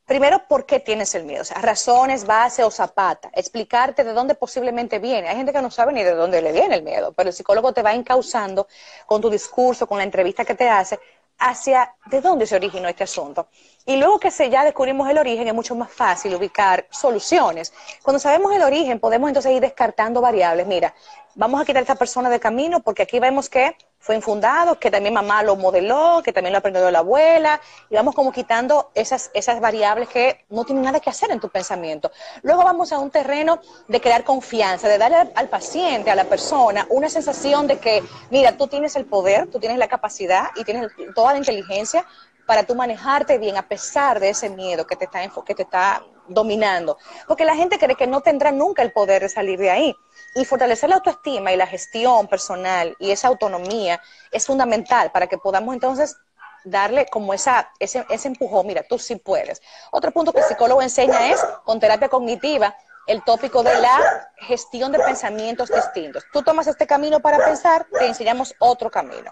Primero, 0.10 0.42
¿por 0.48 0.66
qué 0.66 0.80
tienes 0.80 1.14
el 1.14 1.24
miedo? 1.24 1.44
O 1.44 1.46
sea, 1.46 1.62
razones, 1.62 2.26
base 2.26 2.64
o 2.64 2.72
zapata. 2.72 3.30
Explicarte 3.32 4.04
de 4.04 4.12
dónde 4.12 4.34
posiblemente 4.34 4.98
viene. 4.98 5.30
Hay 5.30 5.36
gente 5.36 5.54
que 5.54 5.62
no 5.62 5.70
sabe 5.70 5.94
ni 5.94 6.04
de 6.04 6.16
dónde 6.16 6.42
le 6.42 6.52
viene 6.52 6.78
el 6.78 6.82
miedo, 6.82 7.14
pero 7.14 7.30
el 7.30 7.36
psicólogo 7.36 7.74
te 7.74 7.84
va 7.84 7.94
encauzando 7.94 8.68
con 9.06 9.22
tu 9.22 9.30
discurso, 9.30 9.86
con 9.86 10.00
la 10.00 10.04
entrevista 10.04 10.44
que 10.44 10.56
te 10.56 10.68
hace, 10.68 11.00
hacia 11.40 11.96
de 12.06 12.22
dónde 12.22 12.46
se 12.46 12.56
originó 12.56 12.88
este 12.88 13.04
asunto. 13.06 13.48
Y 13.90 13.98
luego 13.98 14.20
que 14.20 14.30
se 14.30 14.52
ya 14.52 14.64
descubrimos 14.64 15.10
el 15.10 15.18
origen, 15.18 15.48
es 15.48 15.54
mucho 15.56 15.74
más 15.74 15.92
fácil 15.92 16.36
ubicar 16.36 16.86
soluciones. 16.92 17.74
Cuando 18.04 18.20
sabemos 18.20 18.54
el 18.54 18.62
origen, 18.62 19.00
podemos 19.00 19.28
entonces 19.32 19.52
ir 19.52 19.62
descartando 19.62 20.22
variables. 20.22 20.68
Mira, 20.68 20.94
vamos 21.34 21.60
a 21.60 21.66
quitar 21.66 21.80
a 21.80 21.82
esta 21.82 21.96
persona 21.96 22.30
de 22.30 22.40
camino 22.40 22.82
porque 22.82 23.02
aquí 23.02 23.20
vemos 23.20 23.50
que 23.50 23.76
fue 23.98 24.16
infundado, 24.16 24.80
que 24.80 24.90
también 24.92 25.14
mamá 25.14 25.44
lo 25.44 25.56
modeló, 25.56 26.22
que 26.24 26.32
también 26.32 26.54
lo 26.54 26.60
aprendió 26.60 26.90
la 26.90 27.00
abuela, 27.00 27.60
y 27.90 27.96
vamos 27.96 28.16
como 28.16 28.32
quitando 28.32 28.92
esas, 28.94 29.30
esas 29.34 29.60
variables 29.60 30.08
que 30.08 30.46
no 30.50 30.64
tienen 30.64 30.84
nada 30.84 31.00
que 31.00 31.10
hacer 31.10 31.32
en 31.32 31.40
tu 31.40 31.50
pensamiento. 31.50 32.12
Luego 32.44 32.64
vamos 32.64 32.94
a 32.94 33.00
un 33.00 33.10
terreno 33.10 33.60
de 33.88 34.00
crear 34.00 34.24
confianza, 34.24 34.88
de 34.88 34.98
darle 34.98 35.32
al, 35.36 35.50
paciente, 35.50 36.12
a 36.12 36.16
la 36.16 36.26
persona, 36.26 36.86
una 36.90 37.10
sensación 37.10 37.68
de 37.68 37.78
que, 37.80 38.04
mira, 38.30 38.56
tú 38.56 38.68
tienes 38.68 38.96
el 38.96 39.06
poder, 39.06 39.48
tú 39.48 39.60
tienes 39.60 39.78
la 39.78 39.88
capacidad 39.88 40.50
y 40.56 40.64
tienes 40.64 40.92
toda 41.14 41.34
la 41.34 41.40
inteligencia 41.40 42.06
para 42.50 42.64
tú 42.64 42.74
manejarte 42.74 43.38
bien 43.38 43.58
a 43.58 43.68
pesar 43.68 44.20
de 44.20 44.30
ese 44.30 44.50
miedo 44.50 44.88
que 44.88 44.96
te 44.96 45.06
está, 45.06 45.20
que 45.46 45.54
te 45.54 45.62
está 45.62 46.04
dominando. 46.28 46.98
Porque 47.28 47.46
la 47.46 47.56
gente 47.56 47.78
cree 47.78 47.96
que 47.96 48.08
no 48.08 48.22
tendrá 48.22 48.52
nunca 48.52 48.82
el 48.82 48.92
poder 48.92 49.22
de 49.22 49.30
salir 49.30 49.60
de 49.60 49.70
ahí. 49.70 49.96
Y 50.34 50.46
fortalecer 50.46 50.90
la 50.90 50.96
autoestima 50.96 51.52
y 51.52 51.58
la 51.58 51.68
gestión 51.68 52.28
personal 52.28 52.96
y 52.98 53.12
esa 53.12 53.28
autonomía 53.28 54.02
es 54.32 54.48
fundamental 54.48 55.12
para 55.12 55.28
que 55.28 55.38
podamos 55.38 55.76
entonces 55.76 56.18
darle 56.64 57.06
como 57.06 57.36
esa, 57.36 57.70
ese, 57.78 58.04
ese 58.10 58.30
empujón, 58.30 58.66
mira, 58.66 58.82
tú 58.82 58.98
sí 58.98 59.18
puedes. 59.18 59.62
Otro 59.92 60.10
punto 60.10 60.34
que 60.34 60.40
el 60.40 60.46
psicólogo 60.46 60.82
enseña 60.82 61.30
es, 61.30 61.46
con 61.64 61.80
terapia 61.80 62.10
cognitiva, 62.10 62.76
el 63.06 63.24
tópico 63.24 63.62
de 63.62 63.80
la 63.80 64.32
gestión 64.38 64.92
de 64.92 64.98
pensamientos 64.98 65.70
distintos. 65.70 66.24
Tú 66.34 66.42
tomas 66.42 66.66
este 66.66 66.88
camino 66.88 67.20
para 67.20 67.46
pensar, 67.46 67.86
te 67.92 68.08
enseñamos 68.08 68.56
otro 68.58 68.90
camino. 68.90 69.32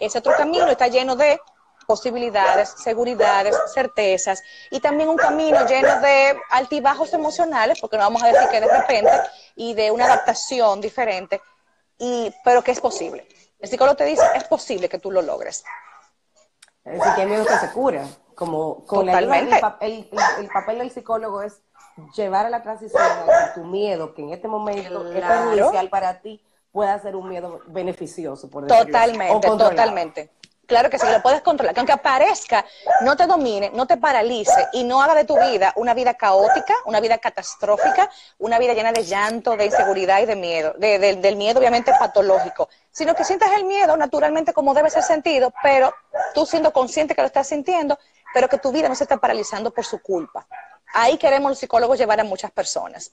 Ese 0.00 0.18
otro 0.18 0.32
camino 0.36 0.66
está 0.66 0.88
lleno 0.88 1.14
de 1.14 1.40
posibilidades, 1.88 2.74
seguridades, 2.76 3.56
certezas 3.72 4.42
y 4.70 4.78
también 4.78 5.08
un 5.08 5.16
camino 5.16 5.66
lleno 5.66 6.00
de 6.02 6.38
altibajos 6.50 7.14
emocionales, 7.14 7.80
porque 7.80 7.96
no 7.96 8.02
vamos 8.02 8.22
a 8.22 8.26
decir 8.26 8.46
que 8.50 8.60
de 8.60 8.68
repente, 8.68 9.10
y 9.56 9.72
de 9.72 9.90
una 9.90 10.04
adaptación 10.04 10.82
diferente, 10.82 11.40
y, 11.96 12.30
pero 12.44 12.62
que 12.62 12.72
es 12.72 12.80
posible. 12.80 13.26
El 13.58 13.70
psicólogo 13.70 13.96
te 13.96 14.04
dice, 14.04 14.22
es 14.34 14.44
posible 14.44 14.90
que 14.90 14.98
tú 14.98 15.10
lo 15.10 15.22
logres. 15.22 15.64
Es 16.84 16.92
decir, 16.92 17.14
que 17.14 17.22
hay 17.22 17.26
miedo 17.26 17.46
que 17.46 17.56
se 17.56 17.72
cura. 17.72 18.04
Como 18.34 18.84
con 18.84 19.08
el, 19.08 19.32
el, 19.32 19.58
papel 19.58 20.78
del 20.78 20.90
psicólogo 20.90 21.40
es 21.40 21.62
llevar 22.14 22.44
a 22.44 22.50
la 22.50 22.62
transición 22.62 23.02
a 23.02 23.54
tu 23.54 23.64
miedo, 23.64 24.12
que 24.12 24.22
en 24.22 24.34
este 24.34 24.46
momento 24.46 25.10
es 25.10 25.24
perjudicial 25.24 25.88
para 25.88 26.20
ti, 26.20 26.44
pueda 26.70 27.00
ser 27.00 27.16
un 27.16 27.30
miedo 27.30 27.60
beneficioso. 27.66 28.50
Por 28.50 28.66
totalmente, 28.66 29.48
totalmente. 29.48 30.37
Claro 30.68 30.90
que 30.90 30.98
sí, 30.98 31.06
lo 31.10 31.22
puedes 31.22 31.40
controlar. 31.40 31.72
Que 31.72 31.80
aunque 31.80 31.94
aparezca, 31.94 32.62
no 33.00 33.16
te 33.16 33.26
domine, 33.26 33.70
no 33.72 33.86
te 33.86 33.96
paralice 33.96 34.68
y 34.74 34.84
no 34.84 35.00
haga 35.00 35.14
de 35.14 35.24
tu 35.24 35.34
vida 35.40 35.72
una 35.76 35.94
vida 35.94 36.12
caótica, 36.12 36.74
una 36.84 37.00
vida 37.00 37.16
catastrófica, 37.16 38.10
una 38.36 38.58
vida 38.58 38.74
llena 38.74 38.92
de 38.92 39.02
llanto, 39.02 39.56
de 39.56 39.64
inseguridad 39.64 40.20
y 40.20 40.26
de 40.26 40.36
miedo, 40.36 40.74
del 40.74 41.36
miedo 41.36 41.58
obviamente 41.58 41.90
patológico, 41.98 42.68
sino 42.90 43.14
que 43.14 43.24
sientas 43.24 43.50
el 43.52 43.64
miedo 43.64 43.96
naturalmente 43.96 44.52
como 44.52 44.74
debe 44.74 44.90
ser 44.90 45.02
sentido, 45.02 45.54
pero 45.62 45.94
tú 46.34 46.44
siendo 46.44 46.70
consciente 46.70 47.14
que 47.14 47.22
lo 47.22 47.28
estás 47.28 47.48
sintiendo, 47.48 47.98
pero 48.34 48.46
que 48.46 48.58
tu 48.58 48.70
vida 48.70 48.90
no 48.90 48.94
se 48.94 49.04
está 49.04 49.16
paralizando 49.16 49.70
por 49.70 49.86
su 49.86 50.02
culpa. 50.02 50.46
Ahí 50.92 51.16
queremos 51.16 51.50
los 51.50 51.58
psicólogos 51.58 51.98
llevar 51.98 52.20
a 52.20 52.24
muchas 52.24 52.50
personas. 52.50 53.12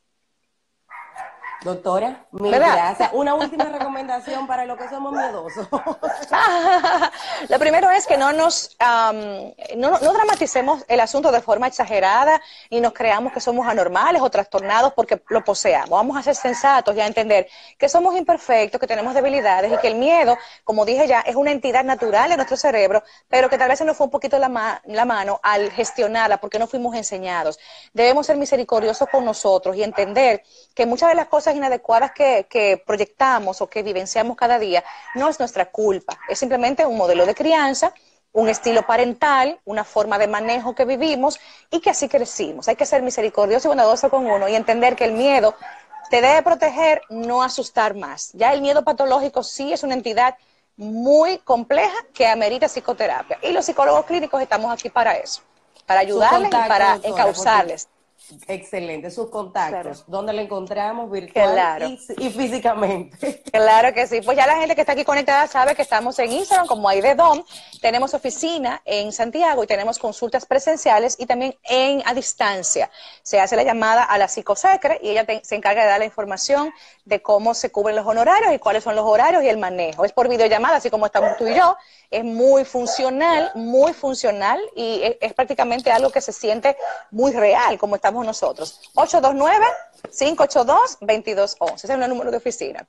Doctora, 1.63 2.25
mil 2.31 2.51
gracias. 2.51 3.09
Una 3.13 3.33
última 3.33 3.65
recomendación 3.65 4.45
para 4.45 4.65
los 4.65 4.77
que 4.77 4.87
somos 4.89 5.13
miedosos. 5.13 5.67
Lo 7.49 7.59
primero 7.59 7.89
es 7.89 8.05
que 8.05 8.17
no 8.17 8.31
nos 8.33 8.75
no, 9.75 9.97
dramaticemos 9.99 10.83
el 10.87 10.99
asunto 10.99 11.31
de 11.31 11.41
forma 11.41 11.67
exagerada 11.67 12.41
y 12.69 12.81
nos 12.81 12.93
creamos 12.93 13.33
que 13.33 13.39
somos 13.39 13.67
anormales 13.67 14.21
o 14.21 14.29
trastornados 14.29 14.93
porque 14.93 15.21
lo 15.29 15.43
poseamos. 15.43 15.89
Vamos 15.89 16.17
a 16.17 16.23
ser 16.23 16.35
sensatos 16.35 16.95
y 16.95 17.01
a 17.01 17.07
entender 17.07 17.47
que 17.77 17.89
somos 17.89 18.15
imperfectos, 18.15 18.79
que 18.79 18.87
tenemos 18.87 19.13
debilidades 19.13 19.71
y 19.71 19.77
que 19.77 19.87
el 19.87 19.95
miedo, 19.95 20.37
como 20.63 20.85
dije 20.85 21.07
ya, 21.07 21.21
es 21.21 21.35
una 21.35 21.51
entidad 21.51 21.83
natural 21.83 22.31
en 22.31 22.37
nuestro 22.37 22.57
cerebro, 22.57 23.03
pero 23.27 23.49
que 23.49 23.57
tal 23.57 23.69
vez 23.69 23.79
se 23.79 23.85
nos 23.85 23.97
fue 23.97 24.05
un 24.05 24.11
poquito 24.11 24.37
la, 24.37 24.81
la 24.85 25.05
mano 25.05 25.39
al 25.41 25.71
gestionarla 25.71 26.37
porque 26.37 26.59
no 26.59 26.67
fuimos 26.67 26.95
enseñados. 26.95 27.59
Debemos 27.93 28.27
ser 28.27 28.37
misericordiosos 28.37 29.07
con 29.09 29.25
nosotros 29.25 29.75
y 29.75 29.83
entender 29.83 30.43
que 30.73 30.85
muchas 30.85 31.09
de 31.09 31.15
las 31.15 31.27
cosas 31.27 31.54
inadecuadas 31.55 32.11
que, 32.11 32.47
que, 32.49 32.81
proyectamos 32.85 33.61
o 33.61 33.67
que 33.67 33.83
vivenciamos 33.83 34.37
cada 34.37 34.59
día 34.59 34.83
no 35.15 35.29
es 35.29 35.39
nuestra 35.39 35.65
culpa, 35.71 36.17
es 36.29 36.39
simplemente 36.39 36.85
un 36.85 36.97
modelo 36.97 37.25
de 37.25 37.33
crianza, 37.33 37.93
un 38.35 38.49
estilo 38.49 38.85
parental, 38.85 39.59
una 39.63 39.85
forma 39.85 40.17
de 40.17 40.27
manejo 40.27 40.75
que 40.75 40.83
vivimos 40.83 41.39
y 41.71 41.79
que 41.79 41.89
así 41.89 42.09
crecimos. 42.09 42.67
Hay 42.67 42.75
que 42.75 42.85
ser 42.85 43.01
misericordioso 43.01 43.67
y 43.67 43.69
bondadoso 43.69 44.09
con 44.09 44.27
uno 44.27 44.49
y 44.49 44.55
entender 44.55 44.95
que 44.97 45.05
el 45.05 45.13
miedo 45.13 45.55
te 46.09 46.21
debe 46.21 46.41
proteger, 46.43 47.01
no 47.09 47.41
asustar 47.41 47.95
más. 47.95 48.31
Ya 48.33 48.53
el 48.53 48.61
miedo 48.61 48.83
patológico 48.83 49.41
sí 49.41 49.71
es 49.71 49.83
una 49.83 49.93
entidad 49.93 50.35
muy 50.75 51.37
compleja 51.39 51.95
que 52.13 52.27
amerita 52.27 52.67
psicoterapia. 52.67 53.39
Y 53.41 53.51
los 53.51 53.65
psicólogos 53.65 54.05
clínicos 54.05 54.41
estamos 54.41 54.71
aquí 54.71 54.89
para 54.89 55.13
eso, 55.13 55.41
para 55.85 56.01
ayudarles 56.01 56.49
y 56.49 56.51
para 56.51 56.99
encauzarles. 57.03 57.87
Excelente, 58.47 59.11
sus 59.11 59.29
contactos, 59.29 60.03
¿dónde 60.07 60.33
le 60.33 60.41
encontramos 60.41 61.11
virtual 61.11 61.99
y, 62.17 62.29
físicamente? 62.29 63.43
Claro 63.51 63.93
que 63.93 64.05
sí, 64.05 64.21
pues 64.21 64.37
ya 64.37 64.45
la 64.47 64.57
gente 64.57 64.75
que 64.75 64.81
está 64.81 64.93
aquí 64.93 65.05
conectada 65.05 65.47
sabe 65.47 65.75
que 65.75 65.81
estamos 65.81 66.17
en 66.19 66.31
Instagram 66.31 66.67
como 66.67 66.89
Aidedom, 66.89 67.43
tenemos 67.81 68.13
oficina 68.13 68.81
en 68.83 69.11
Santiago 69.11 69.63
y 69.63 69.67
tenemos 69.67 69.97
consultas 69.97 70.45
presenciales 70.45 71.15
y 71.19 71.25
también 71.25 71.55
en 71.63 72.01
a 72.05 72.13
distancia. 72.13 72.89
Se 73.23 73.39
hace 73.39 73.55
la 73.55 73.63
llamada 73.63 74.03
a 74.03 74.17
la 74.17 74.27
psicosecre 74.27 74.99
y 75.01 75.09
ella 75.09 75.25
se 75.43 75.55
encarga 75.55 75.83
de 75.83 75.89
dar 75.89 75.99
la 75.99 76.05
información 76.05 76.73
de 77.05 77.21
cómo 77.21 77.53
se 77.53 77.71
cubren 77.71 77.95
los 77.95 78.05
honorarios 78.05 78.53
y 78.53 78.59
cuáles 78.59 78.83
son 78.83 78.95
los 78.95 79.05
horarios 79.05 79.43
y 79.43 79.49
el 79.49 79.57
manejo. 79.57 80.05
Es 80.05 80.11
por 80.11 80.27
videollamada, 80.27 80.77
así 80.77 80.89
como 80.89 81.05
estamos 81.05 81.37
tú 81.37 81.47
y 81.47 81.55
yo, 81.55 81.77
es 82.11 82.23
muy 82.23 82.65
funcional, 82.65 83.51
muy 83.55 83.93
funcional 83.93 84.59
y 84.75 85.01
es, 85.03 85.17
es 85.21 85.33
prácticamente 85.33 85.91
algo 85.91 86.11
que 86.11 86.21
se 86.21 86.33
siente 86.33 86.75
muy 87.11 87.31
real, 87.31 87.77
como 87.77 87.95
estamos 87.95 88.14
nosotros. 88.23 88.81
829-582-2211. 88.95 91.73
Ese 91.75 91.87
es 91.87 91.89
el 91.89 92.09
número 92.09 92.31
de 92.31 92.37
oficina. 92.37 92.87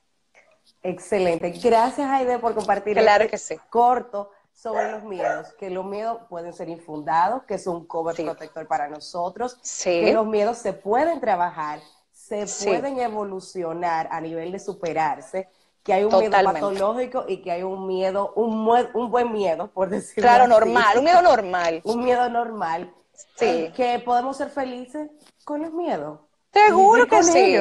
Excelente. 0.83 1.49
Gracias, 1.51 2.09
Aide, 2.09 2.39
por 2.39 2.55
compartir 2.55 2.97
claro 2.97 3.23
este 3.25 3.31
que 3.31 3.37
sí. 3.37 3.57
corto 3.69 4.31
sobre 4.53 4.91
los 4.91 5.03
miedos, 5.03 5.53
que 5.53 5.69
los 5.69 5.85
miedos 5.85 6.19
pueden 6.29 6.53
ser 6.53 6.69
infundados, 6.69 7.43
que 7.43 7.55
es 7.55 7.67
un 7.67 7.85
cover 7.85 8.15
protector 8.15 8.67
para 8.67 8.87
nosotros, 8.87 9.57
que 9.83 10.13
los 10.13 10.25
miedos 10.25 10.57
se 10.57 10.73
pueden 10.73 11.19
trabajar, 11.19 11.79
se 12.11 12.45
pueden 12.65 12.99
evolucionar 12.99 14.07
a 14.11 14.19
nivel 14.21 14.51
de 14.51 14.59
superarse, 14.59 15.49
que 15.83 15.93
hay 15.93 16.03
un 16.03 16.17
miedo 16.19 16.31
patológico 16.43 17.25
y 17.27 17.41
que 17.41 17.51
hay 17.51 17.63
un 17.63 17.87
miedo, 17.87 18.33
un, 18.35 18.67
un 18.93 19.11
buen 19.11 19.31
miedo, 19.31 19.69
por 19.71 19.89
decirlo 19.89 20.23
Claro, 20.27 20.47
normal, 20.47 20.97
un 20.97 21.03
miedo 21.03 21.21
normal. 21.21 21.81
un 21.85 22.03
miedo 22.03 22.29
normal. 22.29 22.93
Sí. 23.35 23.71
Que 23.75 23.99
podemos 23.99 24.37
ser 24.37 24.49
felices 24.49 25.09
con 25.43 25.61
los 25.61 25.73
miedos. 25.73 26.19
Seguro 26.53 27.07
que 27.07 27.23
sí. 27.23 27.57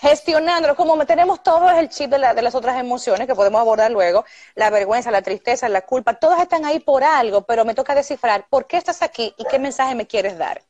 Gestionándolo, 0.00 0.74
como 0.74 1.04
tenemos 1.06 1.42
todo 1.42 1.70
el 1.70 1.88
chip 1.88 2.10
de, 2.10 2.34
de, 2.34 2.42
las 2.42 2.54
otras 2.56 2.78
emociones 2.78 3.26
que 3.28 3.36
podemos 3.36 3.60
abordar 3.60 3.90
luego, 3.90 4.24
la 4.56 4.68
vergüenza, 4.68 5.12
la 5.12 5.22
tristeza, 5.22 5.68
la 5.68 5.82
culpa, 5.82 6.14
todas 6.14 6.40
están 6.40 6.64
ahí 6.64 6.80
por 6.80 7.04
algo, 7.04 7.42
pero 7.42 7.64
me 7.64 7.74
toca 7.74 7.94
descifrar 7.94 8.46
por 8.50 8.66
qué 8.66 8.78
estás 8.78 9.00
aquí 9.02 9.32
y 9.38 9.44
qué 9.44 9.60
mensaje 9.60 9.94
me 9.94 10.08
quieres 10.08 10.36
dar. 10.36 10.60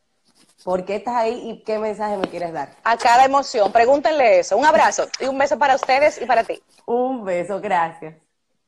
¿Por 0.65 0.85
qué 0.85 0.97
estás 0.97 1.17
ahí 1.17 1.51
y 1.51 1.63
qué 1.65 1.79
mensaje 1.79 2.17
me 2.17 2.29
quieres 2.29 2.53
dar? 2.53 2.77
A 2.85 2.97
cada 2.97 3.25
emoción, 3.25 3.73
pregúntenle 3.73 4.41
eso. 4.41 4.57
Un 4.57 4.65
abrazo 4.65 5.09
y 5.19 5.27
un 5.27 5.39
beso 5.39 5.59
para 5.59 5.75
ustedes 5.75 6.21
y 6.21 6.27
para 6.27 6.45
ti. 6.45 6.63
Un 6.87 7.25
beso, 7.25 7.61
gracias. 7.61 8.15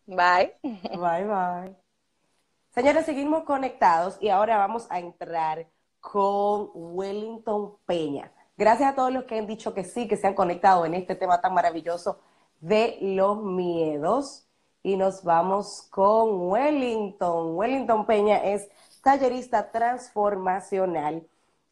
Bye. 0.07 0.55
Bye, 0.63 1.25
bye. 1.25 1.84
Señores, 2.75 3.07
seguimos 3.07 3.45
conectados 3.45 4.19
y 4.21 4.31
ahora 4.31 4.59
vamos 4.59 4.89
a 4.91 4.99
entrar 4.99 5.69
con 6.01 6.71
Wellington 6.75 7.77
Peña. 7.87 8.33
Gracias 8.57 8.91
a 8.91 8.97
todos 8.97 9.13
los 9.13 9.25
que 9.27 9.39
han 9.39 9.47
dicho 9.47 9.73
que 9.73 9.85
sí, 9.85 10.09
que 10.09 10.17
se 10.17 10.27
han 10.27 10.35
conectado 10.35 10.85
en 10.85 10.95
este 10.95 11.15
tema 11.15 11.41
tan 11.41 11.55
maravilloso 11.55 12.19
de 12.61 12.99
los 13.01 13.41
miedos. 13.45 14.49
Y 14.83 14.97
nos 14.97 15.23
vamos 15.23 15.87
con 15.89 16.51
Wellington. 16.51 17.55
Wellington 17.55 18.07
Peña 18.07 18.39
es 18.39 18.69
tallerista 19.05 19.71
transformacional 19.71 21.25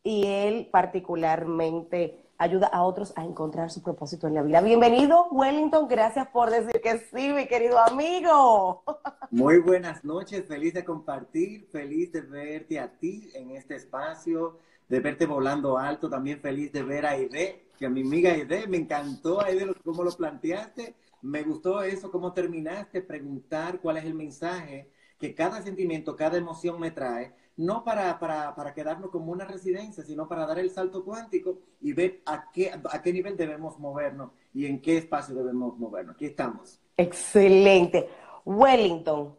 y 0.04 0.25
él 0.28 0.68
particularmente 0.71 2.21
ayuda 2.42 2.66
a 2.66 2.82
otros 2.82 3.12
a 3.16 3.25
encontrar 3.25 3.70
su 3.70 3.82
propósito 3.82 4.26
en 4.26 4.34
la 4.34 4.42
vida. 4.42 4.61
Bienvenido, 4.61 5.28
Wellington. 5.30 5.87
Gracias 5.87 6.26
por 6.28 6.50
decir 6.50 6.80
que 6.82 6.99
sí, 6.99 7.32
mi 7.32 7.46
querido 7.46 7.78
amigo. 7.78 8.82
Muy 9.30 9.58
buenas 9.58 10.04
noches. 10.04 10.44
Feliz 10.46 10.75
de 10.75 10.84
compartir, 10.84 11.68
feliz 11.70 12.11
de 12.11 12.22
verte 12.22 12.80
a 12.80 12.88
ti 12.99 13.30
en 13.34 13.52
este 13.52 13.76
espacio, 13.76 14.58
de 14.88 14.99
verte 14.99 15.25
volando 15.25 15.78
alto. 15.78 16.11
También 16.11 16.40
feliz 16.40 16.72
de 16.72 16.82
ver 16.82 17.06
a 17.06 17.11
Aide, 17.11 17.66
que 17.78 17.87
a 17.87 17.90
mi 17.90 18.00
amiga 18.00 18.32
Aide 18.32 18.66
me 18.66 18.78
encantó, 18.78 19.40
Aide, 19.40 19.72
cómo 19.84 20.02
lo 20.02 20.11
planteaste. 20.11 20.96
Me 21.22 21.44
gustó 21.44 21.82
eso, 21.82 22.11
cómo 22.11 22.32
terminaste, 22.32 23.02
preguntar 23.02 23.78
cuál 23.80 23.99
es 23.99 24.04
el 24.04 24.14
mensaje 24.14 24.90
que 25.20 25.37
cada 25.37 25.62
sentimiento, 25.62 26.16
cada 26.16 26.37
emoción 26.37 26.80
me 26.80 26.90
trae 26.90 27.32
no 27.56 27.85
para, 27.85 28.18
para, 28.18 28.54
para, 28.54 28.73
quedarnos 28.73 29.11
como 29.11 29.32
una 29.32 29.44
residencia, 29.44 30.02
sino 30.04 30.28
para 30.28 30.47
dar 30.47 30.59
el 30.59 30.71
salto 30.71 31.04
cuántico 31.04 31.59
y 31.80 31.92
ver 31.92 32.23
a 32.26 32.50
qué, 32.50 32.71
a 32.73 33.02
qué 33.02 33.12
nivel 33.12 33.37
debemos 33.37 33.78
movernos 33.78 34.32
y 34.54 34.66
en 34.66 34.80
qué 34.80 34.99
espacio 34.99 35.35
debemos 35.35 35.78
movernos. 35.78 36.14
Aquí 36.14 36.26
estamos. 36.26 36.80
Excelente. 36.97 38.09
Wellington, 38.44 39.37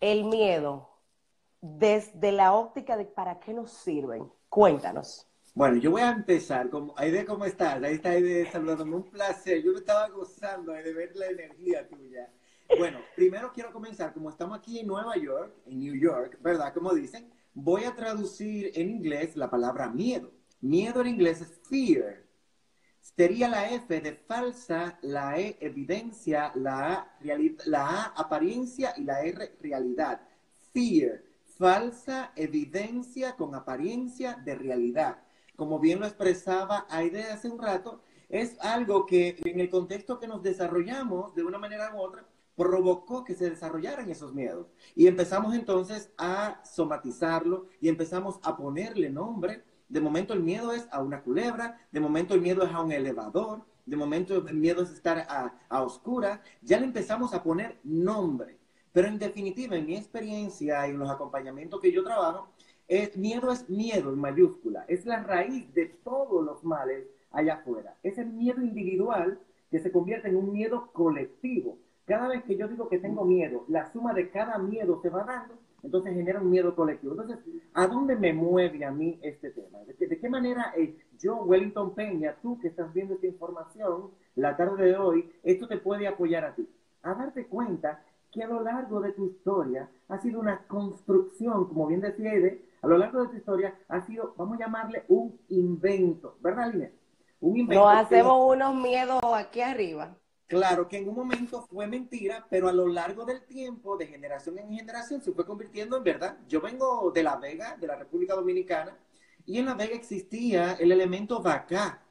el 0.00 0.24
miedo, 0.24 0.88
desde 1.60 2.32
la 2.32 2.52
óptica 2.52 2.96
de 2.96 3.04
para 3.04 3.40
qué 3.40 3.54
nos 3.54 3.70
sirven. 3.70 4.30
Cuéntanos. 4.48 5.28
Bueno, 5.54 5.76
yo 5.76 5.90
voy 5.90 6.02
a 6.02 6.10
empezar. 6.10 6.70
Como, 6.70 6.94
Aide, 6.96 7.24
¿cómo 7.24 7.44
estás? 7.44 7.82
Ahí 7.82 7.94
está 7.94 8.10
Aide 8.10 8.50
saludándome. 8.50 8.96
Un 8.96 9.10
placer. 9.10 9.62
Yo 9.62 9.72
me 9.72 9.78
estaba 9.78 10.08
gozando 10.08 10.72
de 10.72 10.92
ver 10.92 11.14
la 11.14 11.26
energía 11.26 11.86
tuya. 11.88 12.30
Bueno, 12.78 13.00
primero 13.14 13.52
quiero 13.52 13.72
comenzar, 13.72 14.12
como 14.14 14.30
estamos 14.30 14.58
aquí 14.58 14.78
en 14.78 14.86
Nueva 14.86 15.16
York, 15.16 15.54
en 15.66 15.78
New 15.78 15.94
York, 15.94 16.38
¿verdad? 16.40 16.72
Como 16.72 16.92
dicen, 16.94 17.30
voy 17.52 17.84
a 17.84 17.94
traducir 17.94 18.72
en 18.74 18.90
inglés 18.90 19.36
la 19.36 19.50
palabra 19.50 19.88
miedo. 19.88 20.32
Miedo 20.60 21.00
en 21.00 21.08
inglés 21.08 21.40
es 21.42 21.60
fear. 21.68 22.24
Sería 23.00 23.48
la 23.48 23.70
F 23.70 24.00
de 24.00 24.14
falsa, 24.14 24.98
la 25.02 25.38
E 25.38 25.58
evidencia, 25.60 26.52
la 26.54 26.92
A, 26.92 27.18
la 27.66 27.88
A 27.88 28.04
apariencia 28.16 28.94
y 28.96 29.04
la 29.04 29.22
R 29.22 29.56
realidad. 29.60 30.22
Fear, 30.72 31.22
falsa 31.58 32.32
evidencia 32.36 33.36
con 33.36 33.54
apariencia 33.54 34.40
de 34.44 34.54
realidad. 34.54 35.18
Como 35.56 35.78
bien 35.78 36.00
lo 36.00 36.06
expresaba 36.06 36.86
Aide 36.88 37.24
hace 37.24 37.50
un 37.50 37.60
rato, 37.60 38.02
es 38.28 38.58
algo 38.60 39.04
que 39.04 39.36
en 39.44 39.60
el 39.60 39.68
contexto 39.68 40.18
que 40.18 40.26
nos 40.26 40.42
desarrollamos 40.42 41.34
de 41.34 41.44
una 41.44 41.58
manera 41.58 41.94
u 41.94 41.98
otra, 41.98 42.24
provocó 42.56 43.24
que 43.24 43.34
se 43.34 43.50
desarrollaran 43.50 44.10
esos 44.10 44.34
miedos. 44.34 44.68
Y 44.94 45.06
empezamos 45.06 45.54
entonces 45.54 46.12
a 46.18 46.60
somatizarlo 46.64 47.66
y 47.80 47.88
empezamos 47.88 48.40
a 48.42 48.56
ponerle 48.56 49.10
nombre. 49.10 49.64
De 49.88 50.00
momento 50.00 50.32
el 50.34 50.40
miedo 50.40 50.72
es 50.72 50.88
a 50.90 51.02
una 51.02 51.22
culebra, 51.22 51.78
de 51.90 52.00
momento 52.00 52.34
el 52.34 52.40
miedo 52.40 52.64
es 52.64 52.72
a 52.72 52.80
un 52.80 52.92
elevador, 52.92 53.64
de 53.84 53.96
momento 53.96 54.36
el 54.36 54.56
miedo 54.56 54.82
es 54.82 54.90
estar 54.90 55.18
a, 55.18 55.58
a 55.68 55.82
oscuras. 55.82 56.40
Ya 56.62 56.78
le 56.78 56.86
empezamos 56.86 57.34
a 57.34 57.42
poner 57.42 57.78
nombre. 57.84 58.58
Pero 58.92 59.08
en 59.08 59.18
definitiva, 59.18 59.76
en 59.76 59.86
mi 59.86 59.96
experiencia 59.96 60.86
y 60.86 60.90
en 60.90 60.98
los 60.98 61.10
acompañamientos 61.10 61.80
que 61.80 61.92
yo 61.92 62.04
trabajo, 62.04 62.48
es, 62.88 63.16
miedo 63.16 63.50
es 63.50 63.68
miedo 63.70 64.12
en 64.12 64.18
mayúscula. 64.18 64.84
Es 64.86 65.06
la 65.06 65.22
raíz 65.22 65.72
de 65.72 65.86
todos 65.86 66.44
los 66.44 66.62
males 66.62 67.06
allá 67.30 67.54
afuera. 67.54 67.96
Es 68.02 68.18
el 68.18 68.30
miedo 68.30 68.60
individual 68.62 69.40
que 69.70 69.78
se 69.78 69.90
convierte 69.90 70.28
en 70.28 70.36
un 70.36 70.52
miedo 70.52 70.90
colectivo. 70.92 71.78
Cada 72.04 72.28
vez 72.28 72.42
que 72.44 72.56
yo 72.56 72.66
digo 72.66 72.88
que 72.88 72.98
tengo 72.98 73.24
miedo, 73.24 73.64
la 73.68 73.90
suma 73.92 74.12
de 74.12 74.30
cada 74.30 74.58
miedo 74.58 75.00
se 75.02 75.08
va 75.08 75.22
dando, 75.24 75.54
entonces 75.82 76.14
genera 76.14 76.40
un 76.40 76.50
miedo 76.50 76.74
colectivo. 76.74 77.12
Entonces, 77.12 77.38
¿a 77.74 77.86
dónde 77.86 78.16
me 78.16 78.32
mueve 78.32 78.84
a 78.84 78.90
mí 78.90 79.18
este 79.22 79.50
tema? 79.50 79.78
¿De 79.86 80.18
qué, 80.18 80.28
manera 80.28 80.72
eh, 80.76 80.96
yo, 81.18 81.36
Wellington 81.36 81.94
Peña, 81.94 82.36
tú 82.42 82.58
que 82.58 82.68
estás 82.68 82.92
viendo 82.92 83.14
esta 83.14 83.26
información 83.26 84.10
la 84.34 84.56
tarde 84.56 84.86
de 84.86 84.96
hoy, 84.96 85.30
esto 85.42 85.68
te 85.68 85.78
puede 85.78 86.08
apoyar 86.08 86.44
a 86.44 86.54
ti? 86.54 86.68
A 87.02 87.14
darte 87.14 87.46
cuenta 87.46 88.02
que 88.32 88.42
a 88.42 88.48
lo 88.48 88.62
largo 88.62 89.00
de 89.00 89.12
tu 89.12 89.26
historia 89.26 89.88
ha 90.08 90.18
sido 90.18 90.40
una 90.40 90.66
construcción, 90.66 91.68
como 91.68 91.86
bien 91.86 92.00
decía 92.00 92.32
Ede, 92.32 92.64
a 92.80 92.86
lo 92.88 92.98
largo 92.98 93.22
de 93.22 93.28
tu 93.28 93.36
historia 93.36 93.74
ha 93.88 94.04
sido, 94.06 94.34
vamos 94.36 94.56
a 94.56 94.64
llamarle 94.64 95.04
un 95.08 95.38
invento, 95.50 96.36
¿verdad, 96.40 96.72
Inés? 96.72 96.92
Un 97.40 97.56
invento. 97.56 97.84
No 97.84 97.90
hacemos 97.90 98.54
unos 98.54 98.74
miedos 98.74 99.20
aquí 99.34 99.60
arriba. 99.60 100.16
Claro 100.46 100.86
que 100.86 100.98
en 100.98 101.08
un 101.08 101.14
momento 101.14 101.62
fue 101.62 101.86
mentira, 101.86 102.46
pero 102.50 102.68
a 102.68 102.72
lo 102.72 102.86
largo 102.86 103.24
del 103.24 103.42
tiempo, 103.42 103.96
de 103.96 104.06
generación 104.06 104.58
en 104.58 104.70
generación, 104.70 105.22
se 105.22 105.32
fue 105.32 105.46
convirtiendo 105.46 105.96
en 105.96 106.04
verdad. 106.04 106.36
Yo 106.46 106.60
vengo 106.60 107.10
de 107.10 107.22
La 107.22 107.36
Vega, 107.36 107.76
de 107.80 107.86
la 107.86 107.96
República 107.96 108.34
Dominicana, 108.34 108.94
y 109.46 109.58
en 109.58 109.66
La 109.66 109.74
Vega 109.74 109.94
existía 109.94 110.74
el 110.74 110.92
elemento 110.92 111.40
vaca. 111.40 112.02